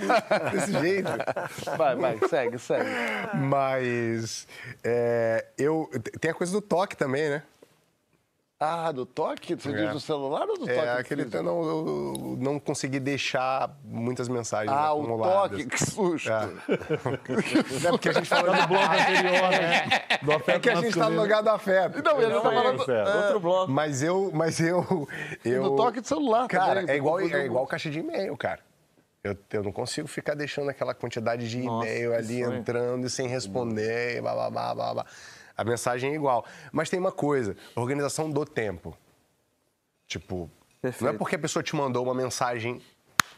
desse 0.52 0.72
jeito? 0.80 1.10
Vai, 1.78 1.96
vai, 1.96 2.18
segue, 2.28 2.58
segue. 2.60 2.90
Mas 3.36 4.48
é, 4.84 5.46
eu 5.58 5.90
tem 6.20 6.32
a 6.32 6.34
coisa 6.34 6.54
do 6.54 6.62
toque 6.62 6.96
também, 6.96 7.30
né? 7.30 7.44
Ah, 8.62 8.92
do 8.92 9.06
toque? 9.06 9.56
Você 9.56 9.70
É. 9.70 9.72
diz 9.86 9.94
do 9.94 10.00
celular 10.02 10.42
ou 10.50 10.56
do 10.58 10.66
toque? 10.66 10.72
É, 10.72 10.90
aquele 11.00 11.24
físico? 11.24 11.42
não, 11.42 11.62
eu, 11.64 11.78
eu 11.88 12.38
não 12.42 12.60
consegui 12.60 13.00
deixar 13.00 13.74
muitas 13.86 14.28
mensagens 14.28 14.76
Ah, 14.76 14.94
o 14.94 15.00
acumuladas. 15.00 15.52
toque, 15.52 15.66
que 15.66 15.78
susto. 15.86 16.30
É. 16.30 16.46
Não, 17.84 17.92
porque 17.92 18.10
a 18.10 18.12
gente 18.14 18.28
falou 18.28 18.54
No 18.54 18.68
bloco 18.68 18.84
anterior, 18.94 19.50
né? 19.52 20.02
Do 20.22 20.32
afeto 20.34 20.50
É 20.58 20.60
que 20.60 20.70
a 20.70 20.76
gente 20.76 20.90
tá 20.94 21.10
no 21.10 21.16
masculino. 21.16 21.22
lugar 21.22 21.42
do 21.44 21.50
afeto. 21.52 22.04
Não, 22.04 22.22
ele 22.22 22.34
tá 22.34 22.42
falando 22.42 22.86
certo. 22.86 23.18
Outro 23.18 23.40
bloco. 23.40 23.72
Mas 23.72 24.04
eu, 24.04 24.32
mas 24.34 24.60
eu, 24.60 25.08
eu... 25.46 25.64
do 25.64 25.76
toque 25.78 26.02
de 26.02 26.08
celular 26.10 26.48
Cara, 26.50 26.82
também, 26.82 26.94
é 26.94 26.98
igual, 26.98 27.20
é 27.22 27.46
igual 27.46 27.66
caixa 27.66 27.90
de 27.90 28.00
e-mail, 28.00 28.36
cara. 28.36 28.60
Eu, 29.24 29.38
eu 29.52 29.64
não 29.64 29.72
consigo 29.72 30.08
ficar 30.08 30.34
deixando 30.34 30.70
aquela 30.70 30.94
quantidade 30.94 31.50
de 31.50 31.60
e-mail 31.62 32.12
que 32.12 32.16
ali 32.18 32.44
sonho. 32.44 32.58
entrando 32.58 33.06
e 33.08 33.10
sem 33.10 33.28
responder, 33.28 34.22
blá, 34.22 34.34
blá, 34.34 34.50
blá, 34.50 34.76
blá, 34.76 34.94
blá. 34.96 35.06
A 35.60 35.64
mensagem 35.64 36.12
é 36.12 36.16
igual. 36.16 36.46
Mas 36.72 36.90
tem 36.90 37.00
uma 37.00 37.12
coisa, 37.12 37.56
organização 37.76 38.30
do 38.30 38.46
tempo. 38.46 38.98
Tipo, 40.08 40.36
não 40.36 40.46
é 40.46 40.82
Perfeito. 40.82 41.18
porque 41.18 41.36
a 41.36 41.40
pessoa 41.40 41.62
te 41.62 41.76
mandou 41.76 42.04
uma 42.04 42.14
mensagem 42.14 42.82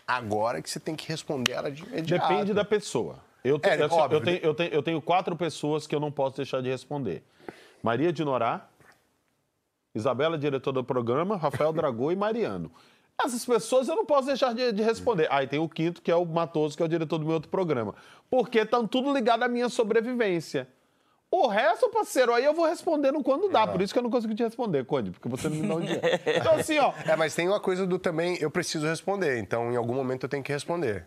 agora 0.08 0.62
que 0.62 0.70
você 0.70 0.80
tem 0.80 0.96
que 0.96 1.08
responder 1.08 1.54
ela 1.54 1.72
de 1.72 1.84
imediato. 1.84 2.28
Depende 2.28 2.54
da 2.54 2.64
pessoa. 2.64 3.20
Eu, 3.44 3.58
te- 3.58 3.68
É, 3.70 3.84
assim, 3.84 3.96
eu 4.12 4.22
tenho, 4.22 4.38
eu, 4.44 4.54
tenho, 4.54 4.74
eu 4.74 4.84
tenho 4.84 5.02
quatro 5.02 5.36
pessoas 5.36 5.88
que 5.88 5.96
eu 5.96 6.00
não 6.00 6.12
posso 6.12 6.38
deixar 6.38 6.62
de 6.62 6.70
responder. 6.70 7.24
Maria 7.82 8.14
de 8.14 8.24
Norá, 8.24 8.68
Isabela, 9.96 10.38
diretora 10.38 10.76
do 10.76 10.84
programa, 10.84 11.36
Rafael 11.38 11.74
Dragô 11.74 12.12
e 12.12 12.16
Mariano. 12.16 12.72
Essas 13.20 13.44
pessoas 13.46 13.88
eu 13.88 13.96
não 13.96 14.06
posso 14.06 14.28
deixar 14.28 14.54
de, 14.54 14.72
de 14.72 14.82
responder. 14.84 15.28
Aí 15.32 15.48
tem 15.48 15.60
o 15.60 15.68
quinto, 15.68 16.02
que 16.02 16.12
é 16.12 16.16
o 16.16 16.26
Matoso, 16.26 16.78
que 16.78 16.84
é 16.84 16.86
o 16.86 16.90
diretor 16.90 17.18
do 17.18 17.26
meu 17.26 17.34
outro 17.36 17.50
programa. 17.50 17.94
Porque 18.30 18.60
estão 18.60 18.88
tudo 18.88 19.12
ligado 19.14 19.44
à 19.44 19.48
minha 19.48 19.68
sobrevivência. 19.70 20.68
O 21.32 21.48
resto, 21.48 21.90
parceiro, 21.90 22.34
aí 22.34 22.44
eu 22.44 22.54
vou 22.54 22.66
respondendo 22.66 23.24
quando 23.24 23.48
dá. 23.48 23.66
Por 23.66 23.82
isso 23.82 23.94
que 23.94 24.00
eu 24.00 24.04
não 24.04 24.10
consigo 24.10 24.36
te 24.36 24.44
responder, 24.44 24.84
Conde, 24.84 25.12
porque 25.12 25.30
você 25.30 25.48
não 25.48 25.56
me 25.56 25.68
dá 25.68 25.76
um 25.76 25.80
dia. 25.80 26.02
Então, 26.38 26.56
assim, 26.56 26.78
ó, 26.78 26.92
É, 27.08 27.16
mas 27.16 27.34
tem 27.34 27.48
uma 27.48 27.60
coisa 27.60 27.88
do 27.88 27.98
também, 27.98 28.38
eu 28.42 28.52
preciso 28.52 28.86
responder, 28.86 29.40
então 29.40 29.72
em 29.72 29.78
algum 29.78 29.94
momento 29.94 30.26
eu 30.26 30.30
tenho 30.30 30.44
que 30.44 30.52
responder. 30.52 31.06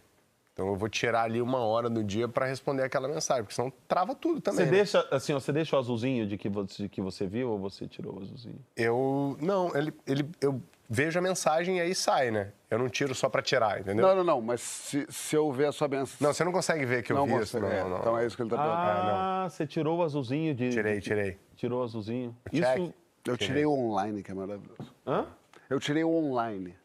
Então 0.55 0.68
eu 0.68 0.77
vou 0.77 0.89
tirar 0.89 1.25
ali 1.25 1.43
uma 1.43 1.59
hora 1.59 1.91
do 1.91 2.03
dia 2.03 2.29
para 2.29 2.47
responder 2.47 2.85
aquela 2.85 3.09
mensagem, 3.09 3.43
porque 3.43 3.55
senão 3.55 3.72
trava 3.89 4.14
tudo 4.14 4.41
também. 4.41 4.64
você 4.64 4.70
né? 4.70 4.77
deixa, 4.77 5.09
assim, 5.11 5.35
ó, 5.35 5.41
você 5.41 5.53
deixa 5.53 5.77
o 5.77 5.79
azulzinho 5.79 6.27
de 6.27 6.39
que, 6.39 6.49
você, 6.49 6.85
de 6.85 6.89
que 6.89 7.03
você 7.03 7.27
viu 7.27 7.51
ou 7.51 7.59
você 7.59 7.87
tirou 7.87 8.14
o 8.14 8.22
azulzinho? 8.22 8.59
Eu. 8.77 9.37
Não, 9.41 9.77
ele, 9.77 9.93
ele, 10.07 10.31
eu 10.41 10.62
vejo 10.89 11.18
a 11.18 11.22
mensagem 11.22 11.78
e 11.78 11.80
aí 11.80 11.95
sai, 11.95 12.30
né? 12.30 12.53
Eu 12.70 12.78
não 12.78 12.89
tiro 12.89 13.14
só 13.14 13.28
para 13.28 13.41
tirar, 13.43 13.80
entendeu? 13.80 14.07
Não, 14.07 14.16
não, 14.16 14.24
não, 14.24 14.41
mas 14.41 14.61
se, 14.61 15.07
se 15.09 15.37
eu 15.37 15.51
ver 15.53 15.66
a 15.66 15.72
sua 15.72 15.89
mensagem... 15.89 16.18
Não, 16.20 16.32
você 16.32 16.45
não 16.45 16.53
consegue 16.53 16.85
ver 16.85 17.03
que 17.03 17.12
eu 17.12 17.16
não 17.16 17.26
vi 17.26 17.35
isso. 17.43 17.59
consegue, 17.59 17.62
Não, 17.80 17.87
é. 17.87 17.91
não. 17.91 17.99
Então 17.99 18.18
é 18.18 18.26
isso 18.26 18.37
que 18.37 18.43
ele 18.43 18.51
tá 18.51 18.57
perguntando. 18.57 19.11
Ah, 19.12 19.47
você 19.49 19.66
tirou 19.66 19.99
o 19.99 20.03
azulzinho 20.03 20.55
de. 20.55 20.70
Tirei, 20.70 21.01
tirei. 21.01 21.39
Tirou 21.57 21.80
o 21.80 21.85
azulzinho. 21.85 22.37
check. 22.53 22.78
Isso. 22.80 22.95
Eu 23.26 23.37
tirei 23.39 23.64
o 23.64 23.72
online, 23.72 24.22
que 24.22 24.30
é 24.30 24.35
maravilhoso. 24.35 24.95
Hã? 25.07 25.26
Eu 25.70 25.80
tirei 25.80 26.05
o 26.05 26.11
online. 26.11 26.76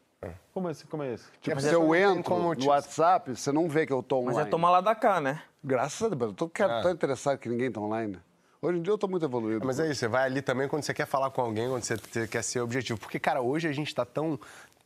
Como 0.52 0.68
é 0.68 0.72
esse? 0.72 0.86
Como 0.86 1.02
é 1.02 1.14
esse? 1.14 1.24
Tipo, 1.40 1.56
mas 1.56 1.64
se 1.64 1.72
eu 1.72 1.94
entro 1.94 2.22
como 2.24 2.54
no 2.54 2.66
WhatsApp, 2.66 3.34
você 3.34 3.50
não 3.52 3.68
vê 3.68 3.86
que 3.86 3.92
eu 3.92 4.02
tô 4.02 4.16
Mas 4.22 4.34
online. 4.34 4.48
é 4.48 4.50
tomar 4.50 4.70
lá 4.70 4.80
da 4.80 4.94
cá, 4.94 5.20
né? 5.20 5.42
Graças 5.62 6.02
a 6.02 6.14
Deus, 6.14 6.30
eu 6.30 6.34
tô 6.36 6.48
quero- 6.48 6.72
Ah. 6.72 6.82
tão 6.82 6.90
interessado 6.90 7.38
que 7.38 7.48
ninguém 7.48 7.70
tá 7.70 7.80
online. 7.80 8.18
Hoje 8.62 8.78
em 8.78 8.82
dia 8.82 8.92
eu 8.92 8.98
tô 8.98 9.08
muito 9.08 9.24
evoluído. 9.24 9.64
Mas 9.66 9.80
é 9.80 9.90
isso, 9.90 10.00
você 10.00 10.08
vai 10.08 10.24
ali 10.26 10.42
também 10.42 10.68
quando 10.68 10.82
você 10.82 10.92
quer 10.92 11.06
falar 11.06 11.30
com 11.30 11.40
alguém, 11.40 11.68
quando 11.68 11.82
você 11.82 12.28
quer 12.28 12.42
ser 12.42 12.60
objetivo. 12.60 12.98
Porque, 13.00 13.18
cara, 13.18 13.40
hoje 13.40 13.66
a 13.66 13.72
gente 13.72 13.94
tá 13.94 14.04
tão 14.04 14.38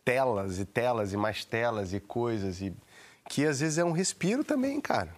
telas 0.05 0.61
e 0.61 0.65
telas 0.65 1.13
e 1.13 1.17
mais 1.17 1.45
telas 1.45 1.93
e 1.93 1.99
coisas 1.99 2.61
e 2.61 2.73
que 3.29 3.45
às 3.45 3.61
vezes 3.61 3.79
é 3.79 3.85
um 3.85 3.91
respiro 3.93 4.45
também, 4.45 4.81
cara. 4.81 5.13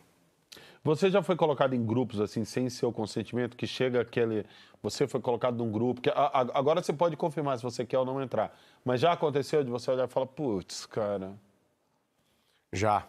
Você 0.83 1.11
já 1.11 1.21
foi 1.23 1.35
colocado 1.37 1.75
em 1.75 1.85
grupos 1.85 2.21
assim, 2.21 2.45
sem 2.45 2.71
seu 2.71 2.93
consentimento, 2.93 3.57
que 3.57 3.67
chega 3.67 4.01
aquele. 4.01 4.47
Você 4.83 5.07
foi 5.09 5.21
colocado 5.21 5.57
num 5.57 5.71
grupo. 5.71 6.01
Que, 6.01 6.09
a- 6.09 6.13
a- 6.33 6.59
agora 6.59 6.81
você 6.81 6.93
pode 6.93 7.17
confirmar 7.17 7.59
se 7.59 7.65
você 7.65 7.85
quer 7.85 7.99
ou 7.99 8.05
não 8.07 8.23
entrar. 8.23 8.57
Mas 8.85 9.01
já 9.01 9.13
aconteceu 9.13 9.65
de 9.65 9.71
você 9.71 9.91
olhar 9.91 10.05
e 10.07 10.09
falar, 10.11 10.27
putz, 10.27 10.87
cara. 10.87 11.33
Já. 12.73 13.05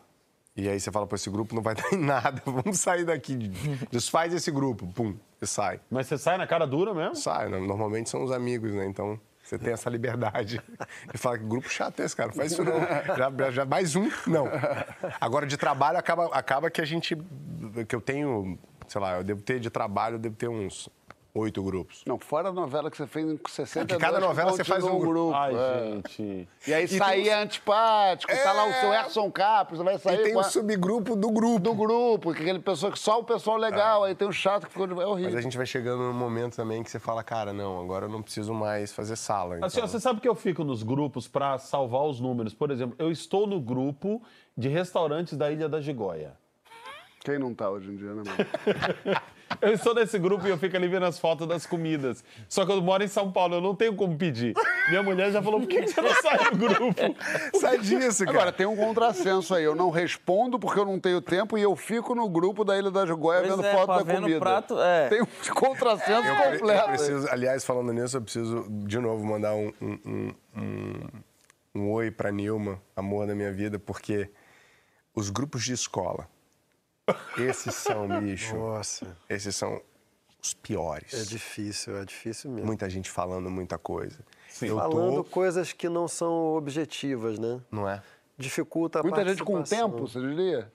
E 0.57 0.67
aí 0.67 0.79
você 0.79 0.91
fala, 0.91 1.05
pô, 1.05 1.15
esse 1.15 1.29
grupo 1.29 1.53
não 1.55 1.61
vai 1.61 1.75
dar 1.77 1.93
em 1.93 1.97
nada, 1.97 2.41
vamos 2.45 2.79
sair 2.79 3.05
daqui. 3.05 3.37
Desfaz 3.91 4.33
esse 4.33 4.49
grupo, 4.51 4.87
pum, 4.87 5.15
e 5.41 5.45
sai. 5.45 5.79
Mas 5.89 6.07
você 6.07 6.17
sai 6.17 6.37
na 6.37 6.47
cara 6.47 6.65
dura 6.65 6.93
mesmo? 6.95 7.15
Sai, 7.15 7.47
né? 7.47 7.59
normalmente 7.59 8.09
são 8.09 8.23
os 8.23 8.31
amigos, 8.31 8.73
né? 8.73 8.85
Então 8.87 9.19
você 9.43 9.57
tem 9.59 9.71
essa 9.71 9.89
liberdade 9.89 10.59
de 11.13 11.17
falar 11.17 11.37
que 11.37 11.45
grupo 11.45 11.69
chato 11.69 11.99
é 12.01 12.05
esse, 12.05 12.15
cara, 12.15 12.29
não 12.29 12.35
faz 12.35 12.51
isso 12.51 12.63
não. 12.63 12.79
Já- 13.15 13.51
já 13.51 13.65
mais 13.65 13.95
um, 13.95 14.09
não. 14.25 14.47
Agora, 15.21 15.45
de 15.45 15.55
trabalho, 15.57 15.97
acaba, 15.99 16.25
acaba 16.33 16.69
que 16.71 16.81
a 16.81 16.85
gente. 16.85 17.15
que 17.87 17.95
eu 17.95 18.01
tenho, 18.01 18.57
sei 18.87 18.99
lá, 18.99 19.17
eu 19.17 19.23
devo 19.23 19.41
ter 19.43 19.59
de 19.59 19.69
trabalho, 19.69 20.15
eu 20.15 20.19
devo 20.19 20.35
ter 20.35 20.47
uns 20.49 20.89
oito 21.37 21.61
grupos. 21.63 22.03
Não, 22.05 22.17
fora 22.19 22.49
a 22.49 22.51
novela 22.51 22.89
que 22.91 22.97
você 22.97 23.07
fez 23.07 23.25
em 23.29 23.39
60 23.47 23.95
que 23.95 24.01
cada 24.01 24.19
novela 24.19 24.51
você 24.51 24.63
faz 24.63 24.83
um 24.83 24.99
grupo. 24.99 25.33
Ai, 25.33 25.53
é. 25.55 25.85
gente. 25.95 26.47
E 26.67 26.73
aí 26.73 26.87
sair 26.87 27.29
é 27.29 27.33
antipático, 27.35 28.31
tá 28.31 28.51
lá 28.51 28.65
o 28.67 28.73
seu 28.73 28.93
Erson 28.93 29.31
Capri, 29.31 29.77
você 29.77 29.83
vai 29.83 29.95
E 29.95 29.99
sair 29.99 30.23
tem 30.23 30.33
com 30.33 30.39
o 30.39 30.41
a- 30.41 30.45
subgrupo 30.45 31.15
do 31.15 31.31
grupo. 31.31 31.59
do 31.59 31.73
grupo, 31.73 32.33
que 32.33 32.41
aquele 32.41 32.59
pessoa 32.59 32.91
que 32.91 32.99
só 32.99 33.19
o 33.19 33.23
pessoal 33.23 33.57
legal, 33.57 34.03
aí 34.03 34.15
tem 34.15 34.27
um 34.27 34.31
chato 34.31 34.65
que 34.67 34.71
ficou 34.71 34.87
de... 34.87 34.93
É 34.93 34.95
Mas 34.97 35.05
horrível. 35.07 35.37
a 35.37 35.41
gente 35.41 35.57
vai 35.57 35.65
chegando 35.65 36.03
num 36.03 36.13
momento 36.13 36.55
também 36.55 36.81
que 36.83 36.89
você 36.91 36.99
fala, 36.99 37.23
cara, 37.23 37.53
não, 37.53 37.79
agora 37.81 38.05
eu 38.05 38.09
não 38.09 38.21
preciso 38.21 38.53
mais 38.53 38.91
fazer 38.91 39.15
sala. 39.15 39.55
Assim, 39.55 39.63
ó, 39.63 39.67
então- 39.67 39.87
você 39.87 39.99
sabe 39.99 40.19
que 40.21 40.27
eu 40.27 40.35
fico 40.35 40.63
nos 40.63 40.83
grupos 40.83 41.27
para 41.27 41.57
salvar 41.57 42.03
os 42.03 42.19
números. 42.19 42.53
Por 42.53 42.71
exemplo, 42.71 42.95
eu 42.99 43.11
estou 43.11 43.45
no 43.47 43.59
grupo 43.59 44.21
de 44.57 44.67
restaurantes 44.69 45.37
da 45.37 45.51
Ilha 45.51 45.69
da 45.69 45.79
Gigóia. 45.79 46.33
Quem 47.27 47.37
não 47.37 47.53
tá 47.53 47.69
hoje 47.69 47.91
em 47.91 47.97
dia, 47.97 48.13
né, 48.13 48.23
mano? 48.25 49.21
Eu 49.61 49.73
estou 49.73 49.93
nesse 49.95 50.17
grupo 50.19 50.45
e 50.45 50.49
eu 50.49 50.57
fico 50.57 50.75
ali 50.75 50.87
vendo 50.89 51.05
as 51.05 51.17
fotos 51.17 51.47
das 51.47 51.65
comidas. 51.65 52.23
Só 52.49 52.65
que 52.65 52.71
eu 52.71 52.81
moro 52.81 53.01
em 53.03 53.07
São 53.07 53.31
Paulo, 53.31 53.55
eu 53.55 53.61
não 53.61 53.73
tenho 53.73 53.95
como 53.95 54.15
pedir. 54.17 54.53
Minha 54.89 55.01
mulher 55.01 55.31
já 55.31 55.41
falou, 55.41 55.61
por 55.61 55.67
que 55.69 55.87
você 55.87 56.01
não 56.01 56.13
sai 56.21 56.51
do 56.51 56.57
grupo? 56.57 57.15
Sai 57.59 57.77
disso, 57.79 58.25
cara. 58.25 58.37
Agora, 58.37 58.51
tem 58.51 58.65
um 58.65 58.75
contrassenso 58.75 59.55
aí. 59.55 59.63
Eu 59.63 59.73
não 59.73 59.89
respondo 59.89 60.59
porque 60.59 60.77
eu 60.79 60.85
não 60.85 60.99
tenho 60.99 61.21
tempo 61.21 61.57
e 61.57 61.61
eu 61.61 61.75
fico 61.77 62.13
no 62.13 62.27
grupo 62.29 62.63
da 62.65 62.77
Ilha 62.77 62.91
da 62.91 63.05
Jogoia 63.05 63.39
Pois 63.41 63.55
vendo 63.55 63.65
é, 63.65 63.71
foto 63.73 63.87
da 63.87 64.03
ver 64.03 64.13
no 64.15 64.21
comida. 64.21 64.39
prato, 64.39 64.79
é. 64.81 65.07
Tem 65.09 65.21
um 65.21 65.27
contrassenso 65.55 66.27
Eu, 66.27 66.35
pre- 66.35 66.45
eu 66.55 66.59
completo. 66.59 66.87
preciso, 66.89 67.27
aliás, 67.31 67.63
falando 67.65 67.93
nisso, 67.93 68.17
eu 68.17 68.21
preciso 68.21 68.65
de 68.69 68.99
novo 68.99 69.25
mandar 69.25 69.53
um, 69.55 69.71
um, 69.81 69.99
um, 70.05 70.33
um- 70.57 71.07
um 71.73 71.91
oi 71.93 72.11
pra 72.11 72.31
Nilma, 72.33 72.81
amor 72.95 73.25
da 73.25 73.33
minha 73.33 73.51
vida, 73.51 73.79
porque 73.79 74.29
os 75.15 75.29
grupos 75.29 75.63
de 75.63 75.71
escola, 75.73 76.27
esses 77.37 77.73
são, 77.75 78.07
bicho, 78.19 78.55
Nossa, 78.55 79.15
esses 79.29 79.55
são 79.55 79.81
os 80.41 80.53
piores. 80.53 81.13
é 81.13 81.23
difícil, 81.23 81.97
é 81.97 82.05
difícil 82.05 82.51
mesmo. 82.51 82.67
Muita 82.67 82.89
gente 82.89 83.09
falando 83.09 83.49
muita 83.49 83.77
coisa. 83.77 84.19
Eu 84.61 84.77
Falando 84.77 85.23
tô, 85.23 85.23
coisas 85.25 85.71
que 85.73 85.87
não 85.87 86.07
são 86.07 86.55
objetivas, 86.55 87.37
né? 87.37 87.61
não 87.71 87.87
é? 87.87 88.01
Dificulta 88.37 88.99
a 88.99 89.03
Muita 89.03 89.25
gente 89.25 89.43
com 89.43 89.61
tempo, 89.63 90.07
você 90.07 90.19
diria? 90.19 90.71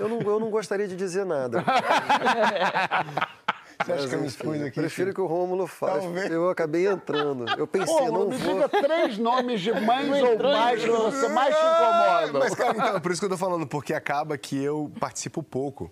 Eu 0.00 0.08
não, 0.08 0.20
eu 0.20 0.40
não 0.40 0.50
gostaria 0.50 0.86
de 0.88 0.96
dizer 0.96 1.24
nada. 1.24 1.64
Você 3.88 3.92
acha 3.92 4.02
Mas, 4.02 4.08
que 4.10 4.14
eu 4.14 4.20
me 4.20 4.26
enfim, 4.26 4.36
expus 4.36 4.62
aqui? 4.62 4.80
Prefiro 4.80 5.14
que 5.14 5.20
o 5.20 5.26
Rômulo 5.26 5.66
faça. 5.66 6.00
Talvez. 6.00 6.30
Eu 6.30 6.48
acabei 6.50 6.86
entrando. 6.86 7.44
Eu 7.58 7.66
pensei, 7.66 7.94
Pô, 7.94 8.12
não 8.12 8.28
me 8.28 8.36
vou. 8.36 8.54
diga 8.54 8.68
três 8.68 9.18
nomes 9.18 9.60
de 9.60 9.72
mães 9.72 10.22
ou 10.22 10.36
pais 10.38 10.82
que 10.84 10.90
você 10.90 11.28
mais 11.28 11.54
te 11.54 11.60
incomodam. 11.62 12.40
Mas, 12.40 12.54
cara, 12.54 12.70
então, 12.76 12.96
é 12.96 13.00
por 13.00 13.10
isso 13.12 13.20
que 13.20 13.24
eu 13.26 13.30
tô 13.30 13.36
falando, 13.38 13.66
porque 13.66 13.94
acaba 13.94 14.36
que 14.38 14.62
eu 14.62 14.92
participo 15.00 15.42
pouco. 15.42 15.90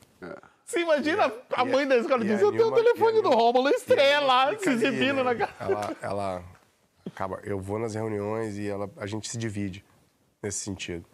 Você 0.64 0.80
imagina 0.80 1.24
a 1.26 1.28
E 1.28 1.32
a- 1.62 1.64
mãe 1.64 1.86
da 1.86 1.96
escola 1.96 2.24
diz, 2.24 2.40
a 2.40 2.42
eu 2.42 2.50
tenho 2.52 2.66
o 2.68 2.72
telefone 2.72 3.18
a 3.18 3.22
do 3.22 3.30
Rômulo, 3.30 3.68
estreia 3.70 4.20
lá, 4.20 4.56
se 4.58 4.68
exibindo 4.68 5.22
né? 5.22 5.22
na 5.22 5.34
cara. 5.34 5.52
Ela, 5.60 5.96
ela 6.02 6.42
acaba. 7.06 7.40
Eu 7.44 7.60
vou 7.60 7.78
nas 7.78 7.94
reuniões 7.94 8.58
e 8.58 8.68
ela, 8.68 8.90
a 8.96 9.06
gente 9.06 9.28
se 9.30 9.38
divide 9.38 9.84
nesse 10.42 10.58
sentido. 10.58 11.04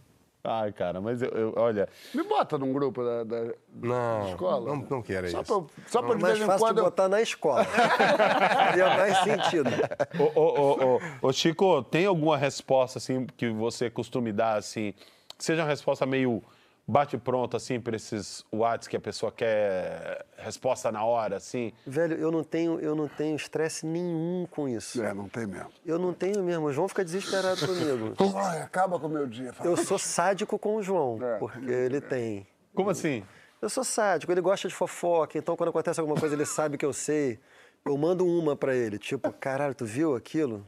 Ai, 0.45 0.72
cara, 0.72 1.01
mas 1.01 1.22
eu, 1.22 1.28
eu- 1.30 1.55
olha, 1.57 1.88
Me 2.12 2.24
bota 2.24 2.59
num 2.59 2.72
grupo 2.72 3.05
da, 3.05 3.22
da 3.22 3.55
Não, 3.72 4.28
escola. 4.30 4.66
não, 4.74 4.86
não 4.90 5.01
quero 5.03 5.28
Só 5.30 5.40
isso. 5.43 5.62
pra, 5.62 5.82
só 5.86 6.03
pra 6.03 6.16
de 6.16 6.22
vez 6.24 6.40
em 6.40 6.59
quando 6.59 6.78
eu... 6.78 6.84
botar 6.84 7.09
na 7.09 7.22
escola. 7.22 7.64
Faria 8.53 8.88
mais 8.97 9.18
sentido. 9.18 9.70
Ô, 10.18 10.40
ô, 10.40 10.43
ô, 10.45 10.97
ô, 10.97 11.01
ô, 11.28 11.32
Chico, 11.32 11.82
tem 11.84 12.07
alguma 12.07 12.36
resposta 12.36 12.99
assim 12.99 13.24
que 13.36 13.51
você 13.51 13.88
costume 13.88 14.32
dar 14.32 14.57
assim, 14.59 14.95
que 15.38 15.45
seja 15.45 15.62
uma 15.62 15.68
resposta 15.68 16.05
meio 16.05 16.43
bate 16.87 17.16
pronto 17.16 17.57
assim 17.57 17.80
para 17.80 17.97
esses 17.97 18.45
Whats 18.53 18.89
que 18.89 18.97
a 18.97 19.01
pessoa 19.01 19.30
quer 19.30 20.24
resposta 20.37 20.91
na 20.93 21.05
hora 21.05 21.37
assim? 21.37 21.72
Velho, 21.87 22.16
eu 22.16 22.30
não 22.30 22.43
tenho, 22.45 22.78
eu 22.80 22.95
não 22.95 23.09
tenho 23.09 23.37
estresse 23.37 23.87
nenhum 23.87 24.47
com 24.51 24.68
isso. 24.68 25.03
É, 25.03 25.14
não 25.14 25.28
tem 25.28 25.47
mesmo. 25.47 25.70
Eu 25.85 25.99
não 25.99 26.12
tenho 26.12 26.43
mesmo. 26.43 26.66
O 26.66 26.72
João 26.72 26.89
fica 26.89 27.05
desesperado 27.05 27.61
comigo. 27.66 28.14
Ai, 28.37 28.61
acaba 28.62 28.99
com 28.99 29.07
o 29.07 29.11
meu 29.11 29.26
dia. 29.26 29.53
Fala. 29.53 29.70
Eu 29.70 29.76
sou 29.76 29.99
sádico 29.99 30.59
com 30.59 30.76
o 30.76 30.83
João, 30.83 31.18
É. 31.22 31.39
porque 31.39 31.70
ele 31.70 32.01
tem. 32.01 32.47
Como 32.74 32.91
assim? 32.91 33.22
Eu 33.61 33.70
sou 33.70 33.85
sádico, 33.85 34.33
ele 34.33 34.41
gosta 34.41 34.66
de 34.66 34.74
fofoca, 34.74 35.39
então 35.39 35.57
quando 35.57 35.68
acontece 35.68 36.01
alguma 36.01 36.18
coisa 36.18 36.35
ele 36.35 36.45
sabe 36.47 36.76
que 36.76 36.85
eu 36.85 36.93
sei. 36.93 37.39
Eu 37.85 37.97
mando 37.97 38.26
uma 38.26 38.57
pra 38.57 38.74
ele, 38.74 38.97
tipo, 38.99 39.33
caralho, 39.33 39.74
tu 39.74 39.85
viu 39.85 40.14
aquilo? 40.16 40.66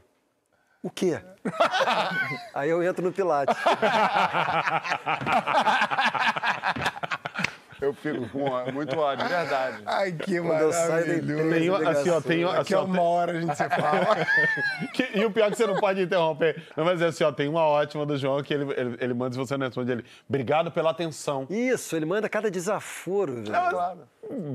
O 0.85 0.89
quê? 0.91 1.19
Aí 2.53 2.69
eu 2.69 2.83
entro 2.83 3.03
no 3.03 3.11
Pilates. 3.11 3.55
Eu 7.81 7.91
fico 7.93 8.29
com 8.29 8.71
muito 8.71 8.97
ódio, 8.97 9.23
de 9.25 9.29
verdade. 9.29 9.81
Ai, 9.85 10.11
que 10.11 10.39
Quando 10.39 10.61
eu 10.61 10.71
saio 10.71 10.89
da 10.89 11.33
maravilhoso. 11.33 11.49
Tem, 11.49 11.69
uma- 11.69 11.89
assim, 11.89 12.09
ó, 12.09 12.21
tem, 12.21 12.43
assim, 12.43 12.73
é 12.73 12.77
ó, 12.77 12.83
uma 12.85 13.01
hora 13.01 13.31
a 13.31 13.41
gente 13.41 13.55
se 13.55 13.67
fala. 13.69 14.15
Que- 14.93 15.09
e 15.19 15.25
o 15.25 15.31
pior 15.31 15.47
é 15.47 15.51
que 15.51 15.57
você 15.57 15.67
não 15.67 15.75
pode 15.75 16.01
interromper. 16.01 16.63
Não, 16.77 16.85
mas 16.85 17.01
é 17.01 17.07
assim, 17.07 17.23
ó, 17.23 17.31
tem 17.31 17.47
uma 17.49 17.65
ótima 17.65 18.05
do 18.05 18.15
João 18.15 18.41
que 18.43 18.53
ele, 18.53 18.71
ele, 18.79 18.97
ele 19.01 19.13
manda 19.13 19.33
se 19.33 19.37
você 19.39 19.57
não 19.57 19.65
responde 19.65 19.91
ele. 19.91 20.05
Obrigado 20.29 20.71
pela 20.71 20.91
atenção. 20.91 21.47
Isso, 21.49 21.95
ele 21.95 22.05
manda 22.05 22.29
cada 22.29 22.49
desaforo, 22.49 23.33
velho. 23.33 23.47
Claro. 23.47 23.99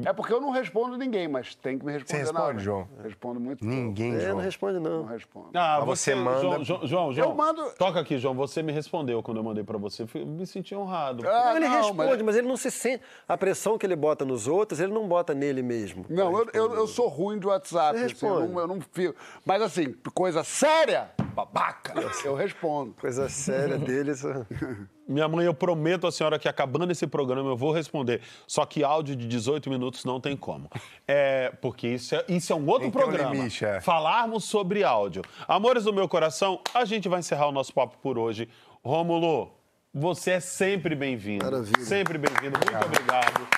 É 0.05 0.13
porque 0.13 0.33
eu 0.33 0.41
não 0.41 0.51
respondo 0.51 0.97
ninguém, 0.97 1.29
mas 1.29 1.55
tem 1.55 1.79
que 1.79 1.85
me 1.85 1.93
responder 1.93 2.25
Você 2.27 2.33
responde, 2.33 2.65
João? 2.65 2.89
Respondo 3.03 3.41
muito. 3.41 3.65
Ninguém, 3.65 4.15
É, 4.15 4.21
João. 4.21 4.37
não 4.37 4.43
responde, 4.45 4.79
não. 4.81 4.91
Não 5.03 5.05
respondo. 5.07 5.49
Ah, 5.55 5.77
Mas 5.79 5.87
você 5.87 6.15
manda- 6.15 6.41
João, 6.65 6.87
João, 6.87 7.13
João, 7.13 7.29
Eu 7.31 7.35
mando- 7.35 7.71
Toca 7.79 8.01
aqui, 8.01 8.19
João. 8.19 8.35
Você 8.35 8.63
me 8.63 8.73
respondeu 8.73 9.23
quando 9.23 9.39
eu 9.39 9.45
mandei 9.45 9.65
pra 9.65 9.79
você. 9.79 10.07
Fui- 10.07 10.25
Me 10.25 10.47
senti 10.47 10.75
honrado. 10.75 11.27
Ah, 11.29 11.47
Não, 11.51 11.57
ele 11.57 11.69
não, 11.69 11.77
responde, 11.77 11.97
mas- 11.97 12.23
mas... 12.23 12.37
ele 12.37 12.49
não 12.49 12.57
se 12.57 12.71
sente. 12.71 13.03
A 13.29 13.37
pressão 13.37 13.77
que 13.79 13.87
ele 13.87 13.97
bota 13.97 14.25
nos 14.25 14.47
outros, 14.47 14.81
ele 14.81 14.93
não 14.93 15.07
bota 15.09 15.35
nele 15.35 15.63
mesmo. 15.63 16.05
Não, 16.09 16.39
eu, 16.39 16.49
eu, 16.53 16.75
eu 16.75 16.87
sou 16.87 17.09
ruim 17.09 17.39
de 17.39 17.47
WhatsApp. 17.47 17.99
Você 17.99 18.05
assim, 18.07 18.27
eu, 18.27 18.33
responde. 18.35 18.53
não, 18.53 18.61
eu 18.61 18.67
não 18.67 18.81
fico. 18.93 19.15
Mas 19.45 19.63
assim, 19.63 19.95
coisa 20.15 20.43
séria, 20.45 21.11
babaca, 21.35 21.95
eu 22.25 22.35
respondo. 22.35 22.95
Coisa 23.01 23.29
séria 23.29 23.79
dele. 23.79 24.13
Minha 25.11 25.27
mãe, 25.29 25.45
eu 25.45 25.53
prometo 25.53 26.07
à 26.07 26.13
senhora 26.13 26.39
que 26.39 26.49
acabando 26.49 26.91
esse 26.93 27.07
programa 27.07 27.51
eu 27.51 27.57
vou 27.57 27.73
responder. 27.73 28.21
Só 28.47 28.65
que 28.65 28.85
áudio 28.85 29.17
de 29.17 29.27
18 29.27 29.69
minutos 29.69 30.05
não 30.05 30.21
tem 30.21 30.37
como. 30.37 30.71
É, 31.07 31.53
porque 31.61 31.89
isso 31.89 32.15
é, 32.15 32.25
isso 32.29 32.53
é 32.53 32.57
um 32.57 32.67
outro 32.69 32.83
que 32.91 32.97
um 32.97 33.01
programa. 33.01 33.35
limite, 33.35 33.65
é. 33.65 33.81
Falarmos 33.81 34.45
sobre 34.45 34.85
áudio. 34.85 35.23
Amores 35.49 35.85
do 35.85 35.93
meu 35.93 36.09
coração, 36.09 36.61
a 36.73 36.85
gente 36.85 37.09
vai 37.09 37.19
encerrar 37.21 37.49
o 37.49 37.53
nosso 37.53 37.75
papo 37.75 37.97
por 38.01 38.17
hoje. 38.17 38.49
Rômulo, 38.85 39.51
você 39.93 40.33
é 40.33 40.41
sempre 40.41 40.95
bem-vindo. 40.95 41.45
Maravilha. 41.45 41.85
Sempre 41.85 42.17
bem-vindo. 42.17 42.59
Muito 42.59 42.85
obrigado. 42.87 43.49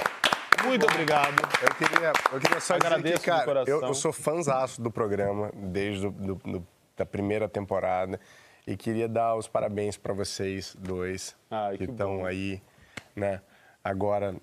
Muito 0.65 0.87
obrigado. 0.87 1.35
Eu 1.61 1.75
queria, 1.75 2.13
eu 2.33 2.41
queria 2.41 2.61
só 2.61 2.77
dizer 2.79 2.87
Agradeço 2.87 3.15
que, 3.15 3.21
de 3.21 3.27
cara, 3.27 3.45
coração. 3.45 3.75
eu, 3.81 3.87
eu 3.89 3.95
sou 3.95 4.13
fãzaço 4.13 4.81
do 4.81 4.91
programa 4.91 5.51
desde 5.55 6.09
do, 6.09 6.11
do- 6.11 6.35
do- 6.53 6.67
da 6.97 7.05
primeira 7.07 7.49
temporada 7.49 8.21
e 8.67 8.77
queria 8.77 9.09
dar 9.09 9.35
os 9.37 9.49
parabéns 9.49 9.97
para 9.97 10.13
vocês 10.15 10.77
dois 10.79 11.35
Ai, 11.51 11.77
que 11.77 11.85
estão 11.85 12.25
aí, 12.25 12.61
né? 13.17 13.41
Agora 13.83 14.35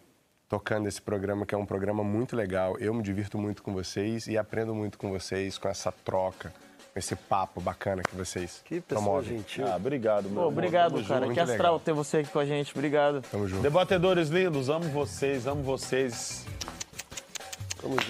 tocando 0.47 0.87
esse 0.87 1.01
programa 1.01 1.45
que 1.45 1.53
é 1.53 1.57
um 1.57 1.65
programa 1.65 2.03
muito 2.03 2.35
legal. 2.35 2.77
Eu 2.79 2.93
me 2.93 3.03
divirto 3.03 3.37
muito 3.37 3.61
com 3.63 3.71
vocês 3.73 4.27
e 4.27 4.37
aprendo 4.37 4.73
muito 4.73 4.97
com 4.97 5.09
vocês 5.11 5.57
com 5.57 5.69
essa 5.69 5.91
troca, 5.91 6.51
com 6.91 6.97
esse 6.99 7.15
papo 7.15 7.61
bacana 7.61 8.01
que 8.01 8.15
vocês 8.15 8.61
Que 8.65 8.81
pessoa 8.81 9.01
promovem. 9.03 9.37
gentil. 9.37 9.67
Ah, 9.67 9.75
obrigado, 9.75 10.23
meu 10.23 10.33
Pô, 10.33 10.39
amor. 10.41 10.51
obrigado, 10.53 10.93
Tamo 10.95 11.05
cara. 11.07 11.19
junto. 11.21 11.33
Que 11.33 11.39
muito 11.39 11.51
astral 11.51 11.73
legal. 11.73 11.79
ter 11.79 11.93
você 11.93 12.17
aqui 12.17 12.31
com 12.31 12.39
a 12.39 12.45
gente. 12.45 12.71
Obrigado. 12.73 13.21
Tamo 13.31 13.47
junto. 13.47 13.61
Debatedores 13.61 14.29
lindos, 14.29 14.69
amo 14.69 14.85
vocês, 14.89 15.45
amo 15.47 15.61
vocês. 15.63 16.45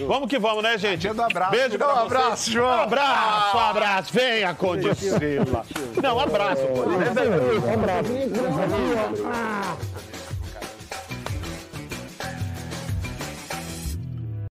Vamos 0.07 0.27
que 0.29 0.39
vamos, 0.39 0.63
né, 0.63 0.77
gente? 0.77 1.07
Do 1.09 1.21
abraço. 1.21 1.51
Beijo 1.51 1.77
pra 1.77 1.87
um 1.87 1.91
vocês. 1.91 2.05
abraço, 2.05 2.51
João. 2.51 2.81
Abraço, 2.83 3.57
abraço. 3.57 4.13
Venha, 4.13 4.53
Condicila. 4.55 5.65
Não, 6.01 6.19
abraço. 6.19 6.61
Um 6.63 7.73
abraço. 7.73 8.09